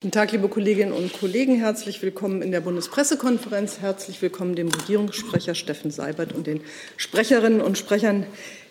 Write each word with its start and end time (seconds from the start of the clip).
Guten 0.00 0.12
Tag, 0.12 0.30
liebe 0.30 0.48
Kolleginnen 0.48 0.92
und 0.92 1.12
Kollegen. 1.12 1.56
Herzlich 1.56 2.00
willkommen 2.02 2.40
in 2.40 2.52
der 2.52 2.60
Bundespressekonferenz. 2.60 3.80
Herzlich 3.80 4.22
willkommen 4.22 4.54
dem 4.54 4.68
Regierungssprecher 4.68 5.56
Steffen 5.56 5.90
Seibert 5.90 6.32
und 6.32 6.46
den 6.46 6.60
Sprecherinnen 6.96 7.60
und 7.60 7.78
Sprechern 7.78 8.24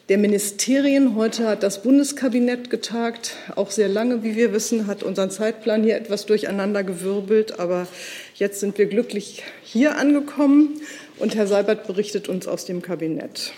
der 0.08 0.20
Ministerien. 0.20 1.16
Heute 1.16 1.46
hat 1.50 1.64
das 1.64 1.84
Bundeskabinett 1.84 2.70
getagt, 2.70 3.36
auch 3.58 3.72
sehr 3.72 3.90
lange, 3.90 4.24
wie 4.24 4.38
wir 4.38 4.54
wissen, 4.54 4.88
hat 4.88 5.04
unseren 5.04 5.30
Zeitplan 5.30 5.84
hier 5.84 5.98
etwas 5.98 6.26
durcheinandergewirbelt. 6.28 7.60
Aber 7.60 7.88
jetzt 8.36 8.62
sind 8.62 8.78
wir 8.78 8.86
glücklich 8.86 9.44
hier 9.64 9.98
angekommen 9.98 10.80
und 11.20 11.36
Herr 11.36 11.48
Seibert 11.48 11.88
berichtet 11.88 12.30
uns 12.30 12.48
aus 12.48 12.64
dem 12.64 12.82
Kabinett. 12.82 13.52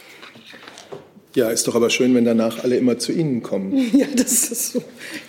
Ja, 1.35 1.49
ist 1.49 1.67
doch 1.67 1.75
aber 1.75 1.91
schön, 1.91 2.15
wenn 2.15 2.25
danach 2.25 2.63
alle 2.63 2.75
immer 2.77 2.97
zu 2.97 3.11
Ihnen 3.11 3.43
kommen. 3.43 3.91
Ja, 3.99 4.07
das 4.15 4.49
ist 4.51 4.73
so. 4.73 4.83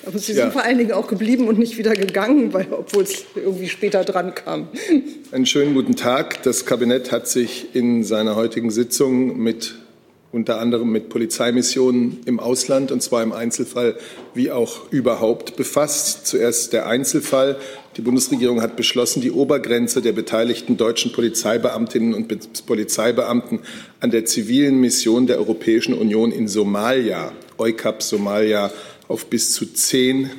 Aber 0.07 0.19
Sie 0.19 0.33
sind 0.33 0.45
ja. 0.45 0.51
vor 0.51 0.63
allen 0.63 0.79
Dingen 0.79 0.93
auch 0.93 1.09
geblieben 1.09 1.49
und 1.49 1.59
nicht 1.59 1.77
wieder 1.77 1.95
gegangen, 1.95 2.53
weil, 2.53 2.69
obwohl 2.71 3.03
es 3.03 3.25
irgendwie 3.35 3.69
später 3.69 4.05
dran 4.05 4.35
kam. 4.35 4.69
Einen 5.33 5.47
schönen 5.47 5.75
guten 5.75 5.97
Tag. 5.97 6.43
Das 6.43 6.65
Kabinett 6.65 7.11
hat 7.11 7.29
sich 7.29 7.75
in 7.75 8.05
seiner 8.05 8.37
heutigen 8.37 8.71
Sitzung 8.71 9.39
mit 9.39 9.75
unter 10.33 10.61
anderem 10.61 10.91
mit 10.91 11.09
Polizeimissionen 11.09 12.21
im 12.25 12.39
Ausland, 12.39 12.93
und 12.93 13.03
zwar 13.03 13.23
im 13.23 13.33
Einzelfall 13.33 13.97
wie 14.33 14.51
auch 14.51 14.91
überhaupt 14.91 15.57
befasst. 15.57 16.27
Zuerst 16.27 16.73
der 16.73 16.87
Einzelfall. 16.87 17.57
Die 17.97 18.03
Bundesregierung 18.03 18.63
hat 18.63 18.77
beschlossen, 18.77 19.21
die 19.21 19.33
Obergrenze 19.33 20.01
der 20.01 20.13
beteiligten 20.13 20.77
deutschen 20.77 21.13
Polizeibeamtinnen 21.13 22.15
und 22.15 22.67
Polizeibeamten 22.67 23.61
an 23.99 24.13
der 24.13 24.25
zivilen 24.25 24.81
Mission 24.81 25.27
der 25.27 25.39
Europäischen 25.39 25.95
Union 25.95 26.31
in 26.31 26.47
Somalia, 26.47 27.33
EUCAP 27.59 28.03
Somalia, 28.03 28.71
auf 29.09 29.27
bis 29.27 29.53
zu 29.53 29.67
zehn 29.67 30.31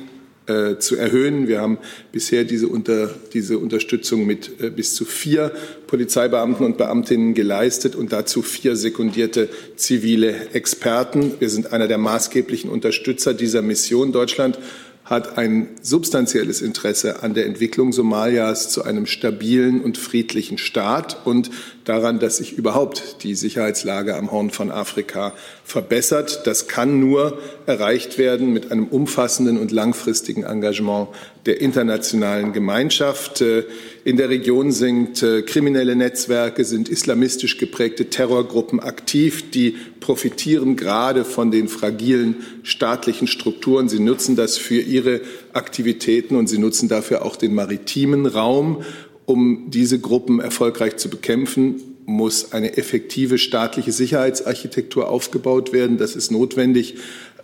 äh, 0.46 0.78
zu 0.78 0.96
erhöhen. 0.96 1.46
Wir 1.46 1.60
haben 1.60 1.78
bisher 2.10 2.44
diese, 2.44 2.66
unter, 2.68 3.10
diese 3.32 3.58
Unterstützung 3.58 4.26
mit 4.26 4.60
äh, 4.60 4.70
bis 4.70 4.94
zu 4.94 5.04
vier 5.04 5.52
Polizeibeamten 5.86 6.66
und 6.66 6.78
Beamtinnen 6.78 7.34
geleistet 7.34 7.94
und 7.94 8.12
dazu 8.12 8.42
vier 8.42 8.74
sekundierte 8.74 9.48
zivile 9.76 10.48
Experten. 10.52 11.34
Wir 11.38 11.48
sind 11.48 11.72
einer 11.72 11.86
der 11.86 11.98
maßgeblichen 11.98 12.70
Unterstützer 12.70 13.34
dieser 13.34 13.62
Mission. 13.62 14.10
Deutschland 14.10 14.58
hat 15.04 15.36
ein 15.36 15.68
substanzielles 15.80 16.62
Interesse 16.62 17.22
an 17.22 17.34
der 17.34 17.46
Entwicklung 17.46 17.92
Somalias 17.92 18.70
zu 18.70 18.82
einem 18.84 19.06
stabilen 19.06 19.80
und 19.80 19.98
friedlichen 19.98 20.58
Staat 20.58 21.24
und 21.24 21.50
daran, 21.84 22.18
dass 22.18 22.36
sich 22.36 22.52
überhaupt 22.52 23.22
die 23.22 23.34
Sicherheitslage 23.34 24.16
am 24.16 24.30
Horn 24.30 24.50
von 24.50 24.70
Afrika 24.70 25.32
verbessert. 25.64 26.42
Das 26.46 26.68
kann 26.68 27.00
nur 27.00 27.38
erreicht 27.66 28.18
werden 28.18 28.52
mit 28.52 28.70
einem 28.70 28.86
umfassenden 28.86 29.58
und 29.58 29.72
langfristigen 29.72 30.44
Engagement 30.44 31.08
der 31.46 31.60
internationalen 31.60 32.52
Gemeinschaft. 32.52 33.40
Äh, 33.40 33.64
in 34.04 34.16
der 34.16 34.28
Region 34.28 34.72
sind 34.72 35.22
äh, 35.22 35.42
kriminelle 35.42 35.96
Netzwerke, 35.96 36.64
sind 36.64 36.88
islamistisch 36.88 37.58
geprägte 37.58 38.06
Terrorgruppen 38.06 38.80
aktiv, 38.80 39.50
die 39.50 39.76
profitieren 40.00 40.76
gerade 40.76 41.24
von 41.24 41.50
den 41.50 41.68
fragilen 41.68 42.36
staatlichen 42.62 43.26
Strukturen. 43.26 43.88
Sie 43.88 44.00
nutzen 44.00 44.36
das 44.36 44.58
für 44.58 44.80
ihre 44.80 45.20
Aktivitäten 45.52 46.36
und 46.36 46.48
sie 46.48 46.58
nutzen 46.58 46.88
dafür 46.88 47.24
auch 47.24 47.36
den 47.36 47.54
maritimen 47.54 48.26
Raum. 48.26 48.84
Um 49.26 49.70
diese 49.70 49.98
Gruppen 49.98 50.40
erfolgreich 50.40 50.96
zu 50.96 51.08
bekämpfen, 51.08 51.80
muss 52.06 52.52
eine 52.52 52.76
effektive 52.76 53.38
staatliche 53.38 53.92
Sicherheitsarchitektur 53.92 55.08
aufgebaut 55.08 55.72
werden. 55.72 55.98
Das 55.98 56.16
ist 56.16 56.30
notwendig, 56.30 56.96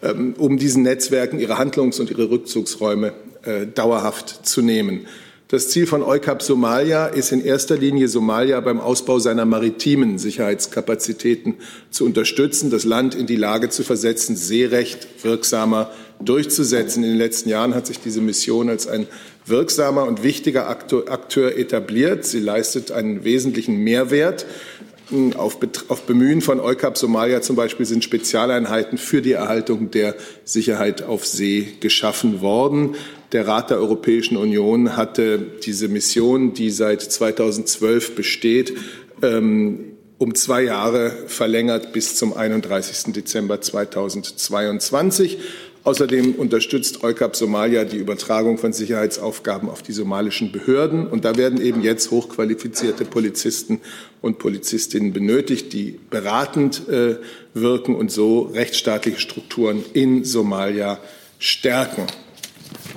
ähm, 0.02 0.34
um 0.38 0.58
diesen 0.58 0.82
Netzwerken 0.82 1.38
ihre 1.38 1.58
Handlungs- 1.58 2.00
und 2.00 2.10
ihre 2.10 2.30
Rückzugsräume 2.30 3.12
äh, 3.42 3.66
dauerhaft 3.66 4.46
zu 4.46 4.62
nehmen. 4.62 5.06
Das 5.50 5.70
Ziel 5.70 5.86
von 5.86 6.02
EUCAP 6.02 6.42
Somalia 6.42 7.06
ist 7.06 7.32
in 7.32 7.42
erster 7.42 7.78
Linie, 7.78 8.08
Somalia 8.08 8.60
beim 8.60 8.80
Ausbau 8.80 9.18
seiner 9.18 9.46
maritimen 9.46 10.18
Sicherheitskapazitäten 10.18 11.54
zu 11.90 12.04
unterstützen, 12.04 12.68
das 12.68 12.84
Land 12.84 13.14
in 13.14 13.26
die 13.26 13.36
Lage 13.36 13.70
zu 13.70 13.82
versetzen, 13.82 14.36
Seerecht 14.36 15.08
wirksamer 15.24 15.90
durchzusetzen. 16.20 17.04
In 17.04 17.10
den 17.10 17.18
letzten 17.18 17.48
Jahren 17.48 17.74
hat 17.74 17.86
sich 17.86 18.00
diese 18.00 18.20
Mission 18.20 18.68
als 18.68 18.86
ein 18.86 19.06
wirksamer 19.46 20.04
und 20.04 20.22
wichtiger 20.22 20.68
Akteur 20.68 21.56
etabliert. 21.56 22.24
Sie 22.24 22.40
leistet 22.40 22.90
einen 22.90 23.24
wesentlichen 23.24 23.76
Mehrwert. 23.78 24.46
Auf, 25.38 25.56
auf, 25.88 26.02
Bemühen 26.02 26.42
von 26.42 26.60
EUCAP 26.60 26.98
Somalia 26.98 27.40
zum 27.40 27.56
Beispiel 27.56 27.86
sind 27.86 28.04
Spezialeinheiten 28.04 28.98
für 28.98 29.22
die 29.22 29.32
Erhaltung 29.32 29.90
der 29.90 30.14
Sicherheit 30.44 31.02
auf 31.02 31.24
See 31.24 31.76
geschaffen 31.80 32.42
worden. 32.42 32.94
Der 33.32 33.46
Rat 33.46 33.70
der 33.70 33.78
Europäischen 33.78 34.36
Union 34.36 34.98
hatte 34.98 35.38
diese 35.64 35.88
Mission, 35.88 36.52
die 36.52 36.70
seit 36.70 37.00
2012 37.00 38.16
besteht, 38.16 38.74
ähm, 39.22 39.92
um 40.18 40.34
zwei 40.34 40.62
Jahre 40.62 41.10
verlängert 41.26 41.92
bis 41.92 42.16
zum 42.16 42.36
31. 42.36 43.14
Dezember 43.14 43.62
2022. 43.62 45.38
Außerdem 45.84 46.34
unterstützt 46.34 47.02
EUCAP 47.02 47.36
Somalia 47.36 47.84
die 47.84 47.96
Übertragung 47.96 48.58
von 48.58 48.72
Sicherheitsaufgaben 48.72 49.68
auf 49.70 49.82
die 49.82 49.92
somalischen 49.92 50.52
Behörden. 50.52 51.06
Und 51.06 51.24
da 51.24 51.36
werden 51.36 51.60
eben 51.60 51.82
jetzt 51.82 52.10
hochqualifizierte 52.10 53.04
Polizisten 53.04 53.80
und 54.20 54.38
Polizistinnen 54.38 55.12
benötigt, 55.12 55.72
die 55.72 55.98
beratend 56.10 56.88
äh, 56.88 57.16
wirken 57.54 57.94
und 57.94 58.10
so 58.10 58.42
rechtsstaatliche 58.42 59.20
Strukturen 59.20 59.84
in 59.94 60.24
Somalia 60.24 60.98
stärken. 61.38 62.06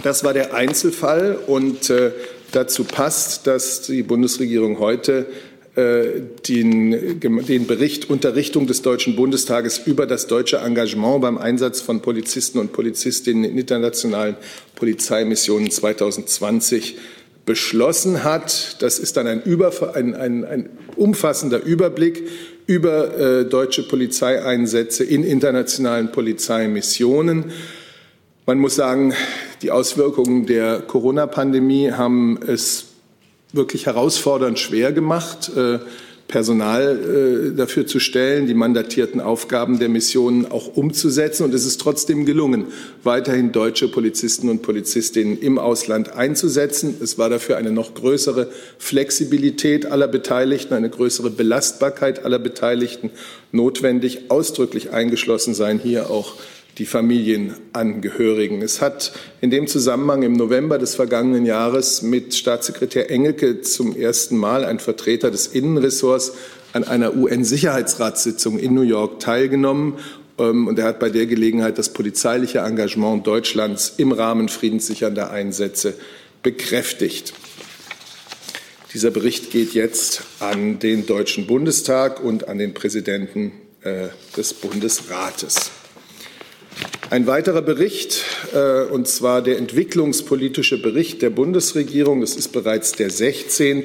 Das 0.03 0.23
war 0.23 0.33
der 0.33 0.53
Einzelfall 0.53 1.37
und 1.47 1.89
äh, 1.89 2.11
dazu 2.51 2.83
passt, 2.83 3.47
dass 3.47 3.83
die 3.83 4.03
Bundesregierung 4.03 4.79
heute 4.79 5.27
den, 5.75 7.19
den 7.21 7.67
Bericht 7.67 8.09
Unterrichtung 8.09 8.67
des 8.67 8.81
Deutschen 8.81 9.15
Bundestages 9.15 9.79
über 9.85 10.05
das 10.05 10.27
deutsche 10.27 10.57
Engagement 10.57 11.21
beim 11.21 11.37
Einsatz 11.37 11.79
von 11.79 12.01
Polizisten 12.01 12.59
und 12.59 12.73
Polizistinnen 12.73 13.45
in 13.45 13.57
internationalen 13.57 14.35
Polizeimissionen 14.75 15.71
2020 15.71 16.97
beschlossen 17.45 18.23
hat. 18.23 18.81
Das 18.81 18.99
ist 18.99 19.17
dann 19.17 19.27
ein, 19.27 19.41
Über, 19.43 19.71
ein, 19.95 20.13
ein, 20.13 20.45
ein 20.45 20.69
umfassender 20.95 21.63
Überblick 21.63 22.27
über 22.67 23.17
äh, 23.17 23.45
deutsche 23.45 23.83
Polizeieinsätze 23.83 25.03
in 25.03 25.23
internationalen 25.23 26.11
Polizeimissionen. 26.11 27.51
Man 28.45 28.59
muss 28.59 28.75
sagen, 28.75 29.13
die 29.61 29.71
Auswirkungen 29.71 30.45
der 30.45 30.79
Corona-Pandemie 30.79 31.91
haben 31.91 32.39
es 32.45 32.91
wirklich 33.53 33.85
herausfordernd 33.85 34.59
schwer 34.59 34.91
gemacht, 34.91 35.51
äh, 35.56 35.79
Personal 36.31 37.51
äh, 37.53 37.57
dafür 37.57 37.85
zu 37.85 38.00
stellen, 38.00 38.47
die 38.47 38.53
mandatierten 38.53 39.19
Aufgaben 39.19 39.79
der 39.79 39.89
Missionen 39.89 40.50
auch 40.50 40.78
umzusetzen. 40.78 41.44
Und 41.44 41.53
es 41.53 41.66
ist 41.66 41.81
trotzdem 41.81 42.25
gelungen, 42.25 42.67
weiterhin 43.03 43.51
deutsche 43.51 43.90
Polizisten 43.90 44.50
und 44.50 44.61
Polizistinnen 44.61 45.38
im 45.38 45.59
Ausland 45.59 46.13
einzusetzen. 46.13 46.95
Es 47.03 47.17
war 47.17 47.29
dafür 47.29 47.57
eine 47.57 47.72
noch 47.72 47.94
größere 47.94 48.50
Flexibilität 48.79 49.85
aller 49.85 50.07
Beteiligten, 50.07 50.73
eine 50.73 50.90
größere 50.90 51.29
Belastbarkeit 51.29 52.23
aller 52.23 52.40
Beteiligten 52.40 53.11
notwendig, 53.51 54.31
ausdrücklich 54.31 54.91
eingeschlossen 54.91 55.53
sein 55.53 55.79
hier 55.79 56.09
auch 56.09 56.35
die 56.77 56.85
Familienangehörigen. 56.85 58.61
Es 58.61 58.81
hat 58.81 59.11
in 59.41 59.51
dem 59.51 59.67
Zusammenhang 59.67 60.23
im 60.23 60.33
November 60.33 60.77
des 60.77 60.95
vergangenen 60.95 61.45
Jahres 61.45 62.01
mit 62.01 62.33
Staatssekretär 62.33 63.11
Engelke 63.11 63.61
zum 63.61 63.95
ersten 63.95 64.37
Mal 64.37 64.63
ein 64.63 64.79
Vertreter 64.79 65.31
des 65.31 65.47
Innenressorts 65.47 66.33
an 66.73 66.83
einer 66.85 67.15
UN-Sicherheitsratssitzung 67.15 68.57
in 68.57 68.73
New 68.73 68.81
York 68.81 69.19
teilgenommen. 69.19 69.97
Ähm, 70.37 70.67
und 70.67 70.79
er 70.79 70.85
hat 70.85 70.99
bei 70.99 71.09
der 71.09 71.25
Gelegenheit 71.25 71.77
das 71.77 71.89
polizeiliche 71.89 72.59
Engagement 72.59 73.27
Deutschlands 73.27 73.93
im 73.97 74.11
Rahmen 74.11 74.47
friedenssichernder 74.47 75.29
Einsätze 75.31 75.95
bekräftigt. 76.41 77.33
Dieser 78.93 79.11
Bericht 79.11 79.51
geht 79.51 79.73
jetzt 79.73 80.23
an 80.40 80.79
den 80.79 81.05
Deutschen 81.05 81.47
Bundestag 81.47 82.22
und 82.23 82.47
an 82.47 82.57
den 82.57 82.73
Präsidenten 82.73 83.53
äh, 83.81 84.07
des 84.35 84.53
Bundesrates. 84.53 85.72
Ein 87.11 87.28
weiterer 87.28 87.61
Bericht, 87.61 88.23
äh, 88.53 88.83
und 88.83 89.05
zwar 89.05 89.41
der 89.41 89.57
entwicklungspolitische 89.57 90.81
Bericht 90.81 91.22
der 91.22 91.29
Bundesregierung. 91.29 92.22
Das 92.22 92.37
ist 92.37 92.53
bereits 92.53 92.93
der 92.93 93.09
16. 93.09 93.83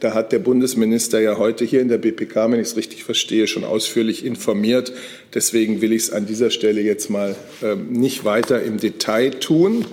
Da 0.00 0.12
hat 0.12 0.32
der 0.32 0.40
Bundesminister 0.40 1.20
ja 1.20 1.38
heute 1.38 1.64
hier 1.64 1.80
in 1.80 1.88
der 1.88 1.98
BPK, 1.98 2.50
wenn 2.50 2.58
ich 2.58 2.66
es 2.66 2.76
richtig 2.76 3.04
verstehe, 3.04 3.46
schon 3.46 3.62
ausführlich 3.62 4.24
informiert. 4.24 4.92
Deswegen 5.34 5.82
will 5.82 5.92
ich 5.92 6.02
es 6.02 6.12
an 6.12 6.26
dieser 6.26 6.50
Stelle 6.50 6.80
jetzt 6.80 7.10
mal 7.10 7.36
äh, 7.62 7.76
nicht 7.76 8.24
weiter 8.24 8.60
im 8.60 8.78
Detail 8.80 9.30
tun. 9.30 9.84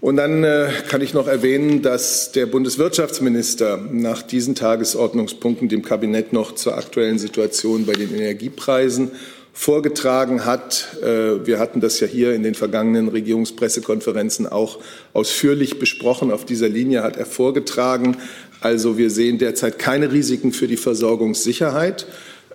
Und 0.00 0.16
dann 0.16 0.42
äh, 0.42 0.66
kann 0.88 1.00
ich 1.00 1.14
noch 1.14 1.28
erwähnen, 1.28 1.80
dass 1.80 2.32
der 2.32 2.46
Bundeswirtschaftsminister 2.46 3.76
nach 3.92 4.20
diesen 4.20 4.56
Tagesordnungspunkten 4.56 5.68
dem 5.68 5.82
Kabinett 5.82 6.32
noch 6.32 6.56
zur 6.56 6.76
aktuellen 6.76 7.20
Situation 7.20 7.86
bei 7.86 7.92
den 7.92 8.12
Energiepreisen 8.12 9.12
vorgetragen 9.54 10.44
hat. 10.44 10.98
Äh, 11.00 11.46
wir 11.46 11.58
hatten 11.60 11.80
das 11.80 12.00
ja 12.00 12.06
hier 12.06 12.34
in 12.34 12.42
den 12.42 12.54
vergangenen 12.54 13.08
Regierungspressekonferenzen 13.08 14.46
auch 14.46 14.80
ausführlich 15.14 15.78
besprochen. 15.78 16.32
Auf 16.32 16.44
dieser 16.44 16.68
Linie 16.68 17.02
hat 17.02 17.16
er 17.16 17.24
vorgetragen. 17.24 18.16
Also 18.60 18.98
wir 18.98 19.10
sehen 19.10 19.38
derzeit 19.38 19.78
keine 19.78 20.12
Risiken 20.12 20.52
für 20.52 20.66
die 20.66 20.76
Versorgungssicherheit. 20.76 22.06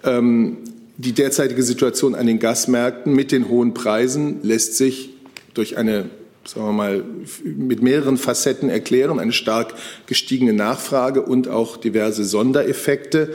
Ähm, 0.03 0.57
die 0.97 1.13
derzeitige 1.13 1.63
Situation 1.63 2.13
an 2.13 2.27
den 2.27 2.39
Gasmärkten 2.39 3.13
mit 3.13 3.31
den 3.31 3.47
hohen 3.47 3.73
Preisen 3.73 4.43
lässt 4.43 4.75
sich 4.75 5.11
durch 5.53 5.77
eine 5.77 6.09
sagen 6.45 6.65
wir 6.65 6.73
mal, 6.73 7.03
mit 7.43 7.81
mehreren 7.81 8.17
Facetten 8.17 8.69
erklären, 8.69 9.19
eine 9.19 9.33
stark 9.33 9.75
gestiegene 10.07 10.53
Nachfrage 10.53 11.21
und 11.21 11.47
auch 11.47 11.77
diverse 11.77 12.23
Sondereffekte 12.23 13.33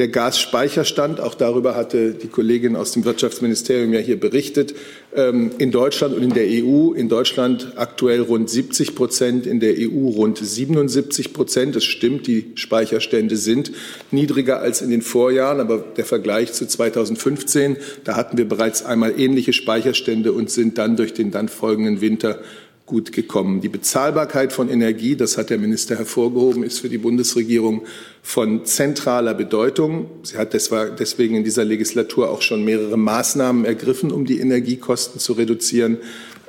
der 0.00 0.08
Gasspeicherstand, 0.08 1.20
auch 1.20 1.34
darüber 1.34 1.76
hatte 1.76 2.14
die 2.14 2.28
Kollegin 2.28 2.74
aus 2.74 2.92
dem 2.92 3.04
Wirtschaftsministerium 3.04 3.92
ja 3.92 4.00
hier 4.00 4.18
berichtet, 4.18 4.74
ähm, 5.14 5.50
in 5.58 5.70
Deutschland 5.70 6.16
und 6.16 6.22
in 6.22 6.32
der 6.32 6.46
EU. 6.46 6.94
In 6.94 7.10
Deutschland 7.10 7.74
aktuell 7.76 8.22
rund 8.22 8.48
70 8.48 8.94
Prozent, 8.94 9.46
in 9.46 9.60
der 9.60 9.74
EU 9.76 10.08
rund 10.08 10.38
77 10.38 11.34
Prozent. 11.34 11.76
Das 11.76 11.84
stimmt, 11.84 12.26
die 12.26 12.52
Speicherstände 12.54 13.36
sind 13.36 13.72
niedriger 14.10 14.60
als 14.60 14.80
in 14.80 14.88
den 14.88 15.02
Vorjahren, 15.02 15.60
aber 15.60 15.84
der 15.98 16.06
Vergleich 16.06 16.54
zu 16.54 16.66
2015, 16.66 17.76
da 18.02 18.16
hatten 18.16 18.38
wir 18.38 18.48
bereits 18.48 18.82
einmal 18.82 19.20
ähnliche 19.20 19.52
Speicherstände 19.52 20.32
und 20.32 20.50
sind 20.50 20.78
dann 20.78 20.96
durch 20.96 21.12
den 21.12 21.30
dann 21.30 21.50
folgenden 21.50 22.00
Winter 22.00 22.40
gut 22.90 23.12
gekommen. 23.12 23.60
Die 23.60 23.68
Bezahlbarkeit 23.68 24.52
von 24.52 24.68
Energie, 24.68 25.14
das 25.14 25.38
hat 25.38 25.48
der 25.48 25.58
Minister 25.58 25.96
hervorgehoben, 25.96 26.64
ist 26.64 26.80
für 26.80 26.88
die 26.88 26.98
Bundesregierung 26.98 27.82
von 28.20 28.64
zentraler 28.64 29.32
Bedeutung. 29.32 30.10
Sie 30.24 30.36
hat 30.36 30.52
deswegen 30.52 31.36
in 31.36 31.44
dieser 31.44 31.64
Legislatur 31.64 32.28
auch 32.28 32.42
schon 32.42 32.64
mehrere 32.64 32.98
Maßnahmen 32.98 33.64
ergriffen, 33.64 34.10
um 34.10 34.24
die 34.26 34.40
Energiekosten 34.40 35.20
zu 35.20 35.34
reduzieren. 35.34 35.98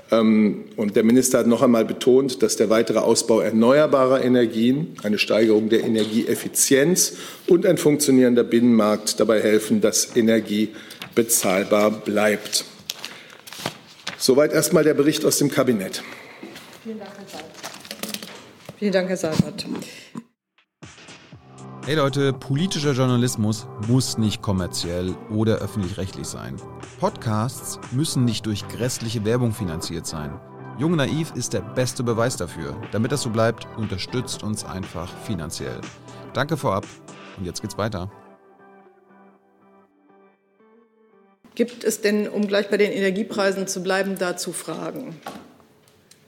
Ähm, 0.09 0.63
und 0.77 0.95
der 0.95 1.03
Minister 1.03 1.37
hat 1.37 1.47
noch 1.47 1.61
einmal 1.61 1.85
betont, 1.85 2.41
dass 2.41 2.55
der 2.55 2.71
weitere 2.71 2.97
Ausbau 2.97 3.39
erneuerbarer 3.39 4.23
Energien, 4.23 4.95
eine 5.03 5.19
Steigerung 5.19 5.69
der 5.69 5.83
Energieeffizienz 5.83 7.17
und 7.45 7.67
ein 7.67 7.77
funktionierender 7.77 8.43
Binnenmarkt 8.43 9.19
dabei 9.19 9.41
helfen, 9.41 9.79
dass 9.79 10.15
Energie 10.15 10.69
bezahlbar 11.13 11.91
bleibt. 11.91 12.65
Soweit 14.17 14.53
erstmal 14.53 14.83
der 14.83 14.95
Bericht 14.95 15.23
aus 15.23 15.37
dem 15.37 15.51
Kabinett. 15.51 16.01
Vielen 16.83 16.97
Dank, 16.97 17.11
Herr 17.15 17.27
Seibert. 17.27 17.51
Vielen 18.77 18.91
Dank, 18.91 19.09
Herr 19.09 19.17
Seibert. 19.17 19.65
Hey 21.85 21.95
Leute, 21.95 22.33
politischer 22.33 22.93
Journalismus 22.93 23.67
muss 23.87 24.17
nicht 24.17 24.41
kommerziell 24.41 25.15
oder 25.29 25.57
öffentlich-rechtlich 25.57 26.25
sein. 26.25 26.55
Podcasts 26.99 27.79
müssen 27.91 28.25
nicht 28.25 28.47
durch 28.47 28.67
grässliche 28.67 29.25
Werbung 29.25 29.51
finanziert 29.51 30.07
sein. 30.07 30.39
Jung 30.79 30.95
Naiv 30.95 31.33
ist 31.35 31.53
der 31.53 31.61
beste 31.61 32.01
Beweis 32.01 32.37
dafür. 32.37 32.75
Damit 32.91 33.11
das 33.11 33.21
so 33.21 33.29
bleibt, 33.29 33.67
unterstützt 33.77 34.41
uns 34.41 34.65
einfach 34.65 35.09
finanziell. 35.25 35.81
Danke 36.33 36.57
vorab 36.57 36.85
und 37.37 37.45
jetzt 37.45 37.61
geht's 37.61 37.77
weiter. 37.77 38.11
Gibt 41.53 41.83
es 41.83 42.01
denn, 42.01 42.27
um 42.27 42.47
gleich 42.47 42.71
bei 42.71 42.77
den 42.77 42.91
Energiepreisen 42.91 43.67
zu 43.67 43.83
bleiben, 43.83 44.17
dazu 44.17 44.51
Fragen? 44.51 45.19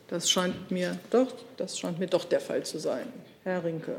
Das 0.07 0.29
scheint 0.29 0.69
mir 0.69 0.99
doch, 1.09 1.33
das 1.57 1.77
scheint 1.79 1.99
mir 1.99 2.07
doch 2.07 2.25
der 2.25 2.39
Fall 2.39 2.63
zu 2.63 2.79
sein. 2.79 3.07
Herr 3.43 3.63
Rinke. 3.63 3.95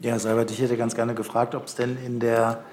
Ja, 0.00 0.18
Seibert, 0.18 0.50
ich 0.50 0.60
hätte 0.60 0.76
ganz 0.76 0.94
gerne 0.94 1.14
gefragt, 1.14 1.54
ob 1.54 1.66
es 1.66 1.74
denn 1.74 1.98
in 2.02 2.20
der, 2.20 2.64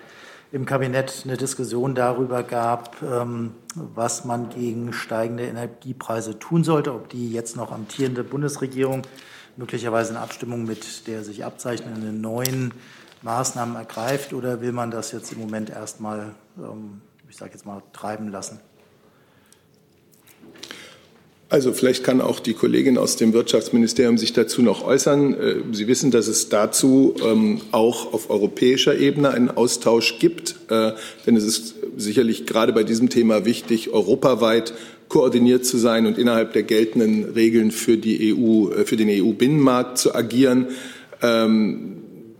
im 0.53 0.65
Kabinett 0.65 1.23
eine 1.25 1.35
Diskussion 1.35 1.93
darüber 1.93 2.43
gab, 2.43 3.01
ähm, 3.01 3.53
was 3.75 4.23
man 4.23 4.49
gegen 4.49 4.93
steigende 4.93 5.45
Energiepreise 5.45 6.39
tun 6.39 6.63
sollte, 6.63 6.93
ob 6.93 7.09
die 7.09 7.31
jetzt 7.31 7.57
noch 7.57 7.71
amtierende 7.71 8.23
Bundesregierung 8.23 9.01
möglicherweise 9.57 10.11
in 10.11 10.17
Abstimmung 10.17 10.63
mit 10.63 11.07
der 11.07 11.23
sich 11.23 11.43
abzeichnenden 11.43 12.21
neuen 12.21 12.73
Maßnahmen 13.23 13.75
ergreift 13.75 14.31
oder 14.33 14.61
will 14.61 14.71
man 14.71 14.91
das 14.91 15.11
jetzt 15.11 15.33
im 15.33 15.39
Moment 15.39 15.69
erstmal, 15.69 16.35
ähm, 16.57 17.01
ich 17.27 17.35
sage 17.35 17.51
jetzt 17.53 17.65
mal, 17.65 17.81
treiben 17.91 18.29
lassen? 18.29 18.61
Also 21.49 21.71
vielleicht 21.71 22.03
kann 22.03 22.19
auch 22.19 22.41
die 22.41 22.53
Kollegin 22.53 22.97
aus 22.97 23.15
dem 23.15 23.31
Wirtschaftsministerium 23.31 24.17
sich 24.17 24.33
dazu 24.33 24.61
noch 24.61 24.83
äußern. 24.83 25.33
Äh, 25.33 25.55
Sie 25.71 25.87
wissen, 25.87 26.11
dass 26.11 26.27
es 26.27 26.49
dazu 26.49 27.15
ähm, 27.23 27.61
auch 27.71 28.13
auf 28.13 28.29
europäischer 28.29 28.97
Ebene 28.97 29.29
einen 29.29 29.49
Austausch 29.49 30.19
gibt. 30.19 30.55
Äh, 30.69 30.91
denn 31.25 31.37
es 31.37 31.45
ist 31.45 31.75
sicherlich 31.95 32.45
gerade 32.45 32.73
bei 32.73 32.83
diesem 32.83 33.09
Thema 33.09 33.45
wichtig, 33.45 33.93
europaweit 33.93 34.73
koordiniert 35.07 35.65
zu 35.65 35.77
sein 35.77 36.05
und 36.05 36.17
innerhalb 36.17 36.51
der 36.51 36.63
geltenden 36.63 37.23
Regeln 37.23 37.71
für, 37.71 37.95
die 37.95 38.35
EU, 38.35 38.71
äh, 38.71 38.85
für 38.85 38.97
den 38.97 39.07
EU-Binnenmarkt 39.09 39.97
zu 39.97 40.13
agieren. 40.13 40.67
Ähm, 41.21 41.97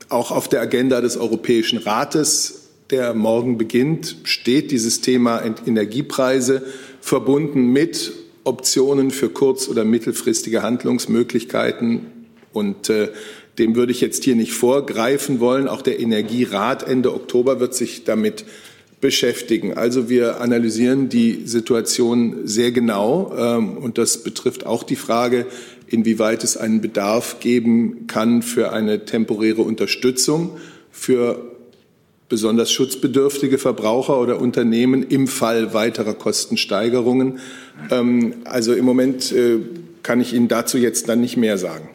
auch 0.10 0.32
auf 0.32 0.50
der 0.50 0.62
Agenda 0.62 1.00
des 1.00 1.16
Europäischen 1.16 1.78
Rates, 1.78 2.68
der 2.90 3.14
morgen 3.14 3.58
beginnt, 3.58 4.18
steht 4.24 4.72
dieses 4.72 5.00
Thema 5.00 5.42
Energiepreise 5.66 6.62
verbunden 7.00 7.72
mit 7.72 8.12
Optionen 8.48 9.12
für 9.12 9.30
kurz- 9.30 9.68
oder 9.68 9.86
mittelfristige 9.86 10.64
Handlungsmöglichkeiten. 10.64 12.08
Und 12.54 12.90
äh, 12.90 13.10
dem 13.58 13.76
würde 13.76 13.92
ich 13.92 14.02
jetzt 14.02 14.24
hier 14.24 14.36
nicht 14.36 14.54
vorgreifen 14.54 15.40
wollen. 15.40 15.68
Auch 15.68 15.82
der 15.82 16.00
Energierat 16.00 16.88
Ende 16.88 17.14
Oktober 17.14 17.60
wird 17.60 17.76
sich 17.76 18.04
damit 18.04 18.46
beschäftigen. 19.02 19.74
Also 19.74 20.10
wir 20.10 20.42
analysieren 20.42 21.10
die 21.10 21.44
Situation 21.46 22.48
sehr 22.48 22.72
genau 22.72 23.34
ähm, 23.38 23.78
und 23.78 23.98
das 23.98 24.24
betrifft 24.24 24.66
auch 24.66 24.84
die 24.84 24.96
Frage, 24.96 25.46
inwieweit 25.86 26.44
es 26.44 26.58
einen 26.58 26.82
Bedarf 26.82 27.40
geben 27.40 28.08
kann 28.08 28.42
für 28.42 28.72
eine 28.72 29.06
temporäre 29.06 29.62
Unterstützung 29.62 30.58
für 30.92 31.57
besonders 32.30 32.72
schutzbedürftige 32.72 33.58
Verbraucher 33.58 34.20
oder 34.20 34.40
Unternehmen 34.40 35.04
im 35.04 35.28
Fall 35.28 35.74
weiterer 35.74 36.14
Kostensteigerungen. 36.14 37.40
Ähm, 37.90 38.36
also 38.46 38.74
im 38.74 38.86
Moment 38.86 39.32
äh, 39.32 39.60
kann 40.04 40.22
ich 40.22 40.34
Ihnen 40.34 40.48
dazu 40.48 40.78
jetzt 40.78 41.10
dann 41.10 41.22
nicht 41.22 41.38
mehr 41.38 41.58
sagen. 41.58 41.90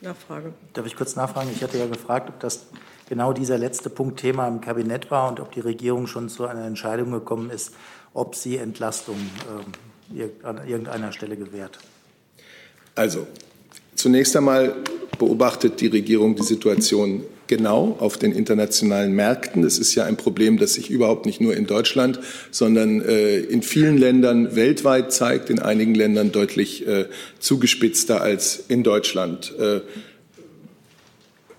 Nachfrage. 0.00 0.52
Darf 0.74 0.86
ich 0.86 0.96
kurz 0.96 1.16
nachfragen? 1.16 1.50
Ich 1.54 1.62
hatte 1.62 1.78
ja 1.78 1.86
gefragt, 1.86 2.28
ob 2.28 2.40
das 2.40 2.66
genau 3.08 3.32
dieser 3.32 3.58
letzte 3.58 3.90
Punkt 3.90 4.20
Thema 4.20 4.46
im 4.46 4.60
Kabinett 4.60 5.10
war 5.10 5.28
und 5.28 5.40
ob 5.40 5.52
die 5.52 5.60
Regierung 5.60 6.06
schon 6.06 6.28
zu 6.28 6.46
einer 6.46 6.64
Entscheidung 6.64 7.10
gekommen 7.10 7.50
ist, 7.50 7.72
ob 8.14 8.34
sie 8.34 8.56
Entlastung 8.56 9.16
äh, 10.16 10.28
an 10.42 10.66
irgendeiner 10.66 11.12
Stelle 11.12 11.36
gewährt. 11.36 11.78
Also, 12.94 13.26
zunächst 13.94 14.36
einmal 14.36 14.76
beobachtet 15.18 15.80
die 15.80 15.88
Regierung 15.88 16.34
die 16.34 16.42
Situation 16.42 17.24
genau 17.48 17.96
auf 17.98 18.16
den 18.16 18.32
internationalen 18.32 19.12
Märkten. 19.12 19.64
Es 19.64 19.78
ist 19.78 19.94
ja 19.94 20.04
ein 20.04 20.16
Problem, 20.16 20.58
das 20.58 20.74
sich 20.74 20.90
überhaupt 20.90 21.26
nicht 21.26 21.40
nur 21.40 21.56
in 21.56 21.66
Deutschland, 21.66 22.20
sondern 22.50 23.02
äh, 23.02 23.38
in 23.38 23.62
vielen 23.62 23.98
Ländern 23.98 24.54
weltweit 24.54 25.12
zeigt, 25.12 25.50
in 25.50 25.58
einigen 25.58 25.94
Ländern 25.94 26.30
deutlich 26.30 26.86
äh, 26.86 27.06
zugespitzter 27.40 28.20
als 28.20 28.64
in 28.68 28.82
Deutschland. 28.82 29.52
Äh, 29.58 29.80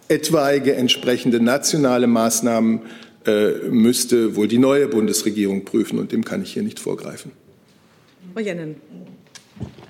etwaige 0.08 0.76
entsprechende 0.76 1.40
nationale 1.40 2.08
Maßnahmen 2.08 2.82
äh, 3.26 3.52
müsste 3.70 4.36
wohl 4.36 4.48
die 4.48 4.58
neue 4.58 4.88
Bundesregierung 4.88 5.66
prüfen, 5.66 6.00
und 6.00 6.12
dem 6.12 6.24
kann 6.24 6.42
ich 6.42 6.54
hier 6.54 6.64
nicht 6.64 6.80
vorgreifen. 6.80 7.32
Frau 8.34 8.42
Jennen. 8.42 8.76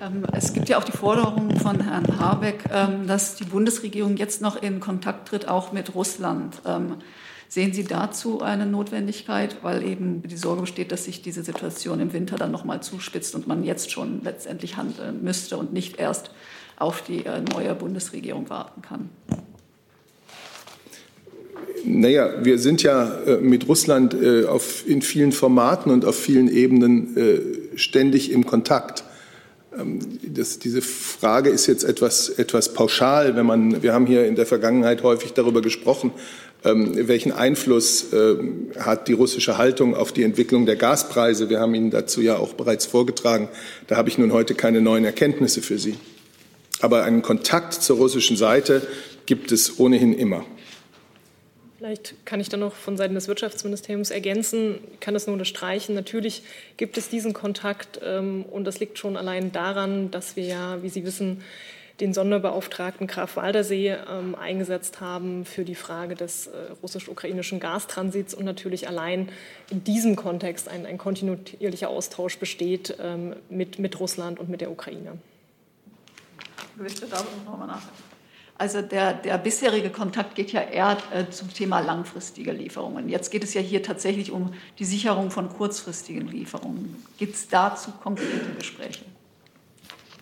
Ähm, 0.02 0.24
es 0.32 0.54
gibt 0.54 0.70
ja 0.70 0.78
auch 0.78 0.84
die 0.84 0.96
Forderung 0.96 1.58
von 1.60 1.82
Herrn 1.82 2.20
Habeck, 2.20 2.64
ähm, 2.72 3.08
dass 3.08 3.36
die 3.36 3.44
Bundesregierung 3.44 4.18
jetzt 4.18 4.42
noch 4.42 4.62
in 4.62 4.80
Kontakt 4.80 5.30
tritt, 5.30 5.48
auch 5.48 5.72
mit 5.74 5.94
Russland. 5.96 6.62
Ähm, 6.66 6.96
sehen 7.50 7.74
Sie 7.74 7.84
dazu 7.84 8.42
eine 8.42 8.66
Notwendigkeit, 8.66 9.58
weil 9.62 9.84
eben 9.84 10.22
die 10.24 10.38
Sorge 10.38 10.62
besteht, 10.62 10.92
dass 10.92 11.06
sich 11.06 11.22
diese 11.22 11.44
Situation 11.44 12.00
im 12.00 12.14
Winter 12.14 12.38
dann 12.38 12.52
noch 12.52 12.64
mal 12.64 12.82
zuspitzt 12.82 13.36
und 13.36 13.48
man 13.48 13.64
jetzt 13.64 13.92
schon 13.92 14.22
letztendlich 14.24 14.78
handeln 14.78 15.24
müsste 15.24 15.58
und 15.58 15.74
nicht 15.74 16.00
erst 16.00 16.32
auf 16.78 17.02
die 17.02 17.26
äh, 17.26 17.42
neue 17.42 17.76
Bundesregierung 17.76 18.50
warten 18.50 18.82
kann? 18.82 19.10
Naja, 21.84 22.44
wir 22.44 22.60
sind 22.60 22.84
ja 22.84 23.16
äh, 23.22 23.38
mit 23.38 23.68
Russland 23.68 24.14
äh, 24.14 24.46
auf, 24.46 24.88
in 24.88 25.02
vielen 25.02 25.32
Formaten 25.32 25.92
und 25.92 26.06
auf 26.06 26.18
vielen 26.18 26.48
Ebenen 26.48 27.16
ständig 27.76 28.32
im 28.32 28.46
Kontakt. 28.46 29.04
Ähm, 29.78 30.00
das, 30.24 30.60
diese 30.60 30.82
Frage 30.82 31.50
ist 31.50 31.68
jetzt 31.68 31.84
etwas, 31.84 32.30
etwas 32.30 32.74
pauschal, 32.74 33.36
wenn 33.36 33.46
man, 33.46 33.84
wir 33.84 33.94
haben 33.94 34.06
hier 34.06 34.26
in 34.26 34.36
der 34.36 34.46
Vergangenheit 34.46 35.04
häufig 35.04 35.34
darüber 35.34 35.62
gesprochen, 35.62 36.12
ähm, 36.66 37.08
welchen 37.08 37.32
Einfluss 37.32 38.12
äh, 38.12 38.36
hat 38.78 39.08
die 39.08 39.14
russische 39.14 39.58
Haltung 39.58 39.96
auf 39.96 40.12
die 40.12 40.24
Entwicklung 40.24 40.66
der 40.66 40.76
Gaspreise. 40.76 41.50
Wir 41.50 41.60
haben 41.60 41.74
Ihnen 41.74 41.90
dazu 41.90 42.22
ja 42.22 42.38
auch 42.38 42.54
bereits 42.54 42.86
vorgetragen. 42.86 43.48
Da 43.88 43.96
habe 43.96 44.10
ich 44.10 44.18
nun 44.18 44.34
heute 44.34 44.56
keine 44.56 44.82
neuen 44.82 45.06
Erkenntnisse 45.06 45.62
für 45.62 45.78
Sie. 45.78 45.96
Aber 46.82 47.04
einen 47.04 47.22
Kontakt 47.22 47.74
zur 47.74 47.98
russischen 47.98 48.38
Seite 48.38 48.86
gibt 49.26 49.52
es 49.52 49.80
ohnehin 49.80 50.14
immer. 50.14 50.46
Vielleicht 51.80 52.26
kann 52.26 52.42
ich 52.42 52.50
dann 52.50 52.60
noch 52.60 52.74
von 52.74 52.98
Seiten 52.98 53.16
des 53.16 53.30
Wirtschaftsministeriums 53.30 54.12
ergänzen, 54.12 54.80
ich 54.96 55.00
kann 55.00 55.14
das 55.14 55.28
nur 55.28 55.34
unterstreichen. 55.34 55.96
Natürlich 55.96 56.44
gibt 56.76 56.98
es 56.98 57.08
diesen 57.08 57.32
Kontakt 57.32 58.02
ähm, 58.04 58.44
und 58.44 58.66
das 58.66 58.82
liegt 58.82 58.98
schon 58.98 59.16
allein 59.16 59.54
daran, 59.54 60.12
dass 60.12 60.36
wir 60.36 60.44
ja, 60.44 60.84
wie 60.84 60.90
Sie 60.90 61.06
wissen, 61.06 61.42
den 62.02 62.14
Sonderbeauftragten 62.14 63.08
Graf 63.08 63.38
Waldersee 63.38 63.96
ähm, 64.10 64.36
eingesetzt 64.36 65.00
haben 65.00 65.46
für 65.46 65.64
die 65.64 65.76
Frage 65.76 66.16
des 66.16 66.48
äh, 66.48 66.52
russisch-ukrainischen 66.84 67.62
Gastransits 67.62 68.34
und 68.34 68.44
natürlich 68.44 68.90
allein 68.90 69.30
in 69.70 69.82
diesem 69.82 70.18
Kontext 70.18 70.68
ein, 70.68 70.86
ein 70.86 70.98
kontinuierlicher 70.98 71.88
Austausch 71.88 72.40
besteht 72.40 72.98
ähm, 73.00 73.38
mit, 73.50 73.80
mit 73.80 73.98
Russland 74.02 74.38
und 74.38 74.50
mit 74.50 74.60
der 74.60 74.70
Ukraine. 74.70 75.18
Ich 76.76 76.82
möchte 76.82 77.06
da 77.06 77.26
noch 77.46 77.58
mal 77.58 77.68
nachdenken. 77.68 78.19
Also 78.60 78.82
der, 78.82 79.14
der 79.14 79.38
bisherige 79.38 79.90
Kontakt 79.90 80.36
geht 80.36 80.52
ja 80.52 80.60
eher 80.62 80.98
äh, 81.14 81.30
zum 81.30 81.54
Thema 81.54 81.80
langfristige 81.80 82.52
Lieferungen. 82.52 83.08
Jetzt 83.08 83.32
geht 83.32 83.46
es 83.46 83.54
ja 83.54 83.62
hier 83.62 83.82
tatsächlich 83.82 84.32
um 84.32 84.54
die 84.80 84.84
Sicherung 84.84 85.32
von 85.32 85.48
kurzfristigen 85.48 86.28
Lieferungen. 86.28 87.02
Gibt 87.18 87.36
es 87.36 87.48
dazu 87.48 87.92
konkrete 88.04 88.50
Gespräche? 88.58 89.06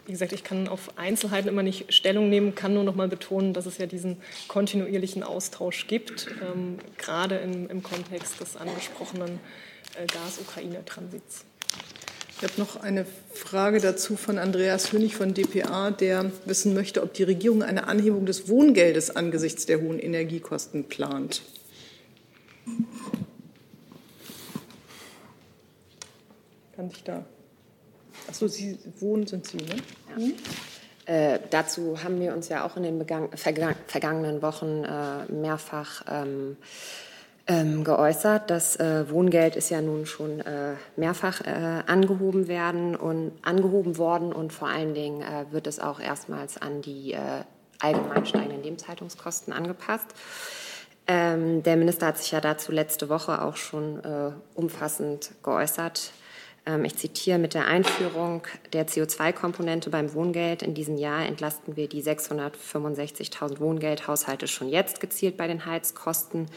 Wie 0.06 0.12
gesagt, 0.12 0.34
ich 0.34 0.44
kann 0.44 0.68
auf 0.68 1.00
Einzelheiten 1.00 1.50
immer 1.50 1.64
nicht 1.64 1.92
Stellung 1.92 2.30
nehmen, 2.30 2.54
kann 2.54 2.76
nur 2.76 2.84
noch 2.84 2.94
mal 2.94 3.08
betonen, 3.08 3.54
dass 3.56 3.66
es 3.66 3.80
ja 3.80 3.88
diesen 3.88 4.18
kontinuierlichen 4.48 5.24
Austausch 5.24 5.88
gibt, 5.88 6.28
ähm, 6.40 6.78
gerade 7.00 7.38
im, 7.38 7.68
im 7.68 7.82
Kontext 7.82 8.40
des 8.40 8.56
angesprochenen 8.56 9.40
äh, 9.96 10.06
Gas-Ukraine-Transits. 10.06 11.47
Ich 12.40 12.44
habe 12.44 12.54
noch 12.60 12.76
eine 12.76 13.04
Frage 13.34 13.80
dazu 13.80 14.16
von 14.16 14.38
Andreas 14.38 14.92
Hönig 14.92 15.16
von 15.16 15.34
dpa, 15.34 15.90
der 15.90 16.32
wissen 16.46 16.76
möchte, 16.76 17.02
ob 17.02 17.16
die 17.16 17.24
Regierung 17.24 17.64
eine 17.64 17.88
Anhebung 17.88 18.28
des 18.28 18.48
Wohngeldes 18.48 19.16
angesichts 19.16 19.66
der 19.66 19.82
hohen 19.82 19.98
Energiekosten 19.98 20.84
plant. 20.84 21.42
Kann 26.76 26.92
sich 26.92 27.04
da. 27.04 27.26
Achso, 28.28 28.48
Sie 28.48 28.78
wohnen, 29.00 29.26
sind 29.26 29.48
Sie, 29.48 29.58
ne? 29.58 29.76
Ja. 30.12 30.24
Mhm. 30.24 30.34
Äh, 31.08 31.40
dazu 31.50 32.04
haben 32.04 32.20
wir 32.20 32.34
uns 32.34 32.50
ja 32.50 32.66
auch 32.66 32.78
in 32.78 32.84
den 32.84 33.04
vergangenen 33.36 34.44
Wochen 34.44 34.84
äh, 34.84 35.32
mehrfach 35.32 36.04
ähm, 36.08 36.58
ähm, 37.48 37.84
geäußert. 37.84 38.50
Das 38.50 38.76
äh, 38.78 39.10
Wohngeld 39.10 39.56
ist 39.56 39.70
ja 39.70 39.82
nun 39.82 40.06
schon 40.06 40.42
äh, 40.42 40.74
mehrfach 40.96 41.42
äh, 41.42 41.84
angehoben 41.88 42.48
werden 42.48 42.96
und 42.96 43.32
angehoben 43.42 43.98
worden 43.98 44.34
und 44.34 44.54
vor 44.54 44.68
allen 44.68 44.94
Dingen 44.94 45.22
äh, 45.22 45.46
wird 45.52 45.68
es 45.68 45.80
auch 45.80 46.00
erstmals 46.00 46.62
an 46.62 46.82
die 46.82 47.14
äh, 47.14 47.44
allgemein 47.80 48.26
steigenden 48.26 48.64
Lebenshaltungskosten 48.64 49.54
angepasst. 49.54 50.08
Ähm, 51.08 51.64
der 51.64 51.78
Minister 51.78 52.08
hat 52.08 52.18
sich 52.18 52.32
ja 52.32 52.42
dazu 52.42 52.72
letzte 52.72 53.08
Woche 53.08 53.42
auch 53.42 53.56
schon 53.56 54.04
äh, 54.04 54.32
umfassend 54.56 55.32
geäußert. 55.42 56.12
Ähm, 56.68 56.86
ich 56.86 56.96
zitiere, 56.98 57.40
mit 57.40 57.54
der 57.54 57.68
Einführung 57.68 58.44
der 58.74 58.88
CO2-Komponente 58.88 59.90
beim 59.90 60.14
Wohngeld 60.14 60.62
in 60.62 60.74
diesem 60.74 60.98
Jahr 60.98 61.26
entlasten 61.26 61.78
wir 61.78 61.88
die 61.88 62.04
665.000 62.04 63.60
Wohngeldhaushalte 63.60 64.48
schon 64.48 64.70
jetzt 64.70 65.00
gezielt 65.00 65.38
bei 65.38 65.48
den 65.48 65.66
Heizkosten. 65.66 66.48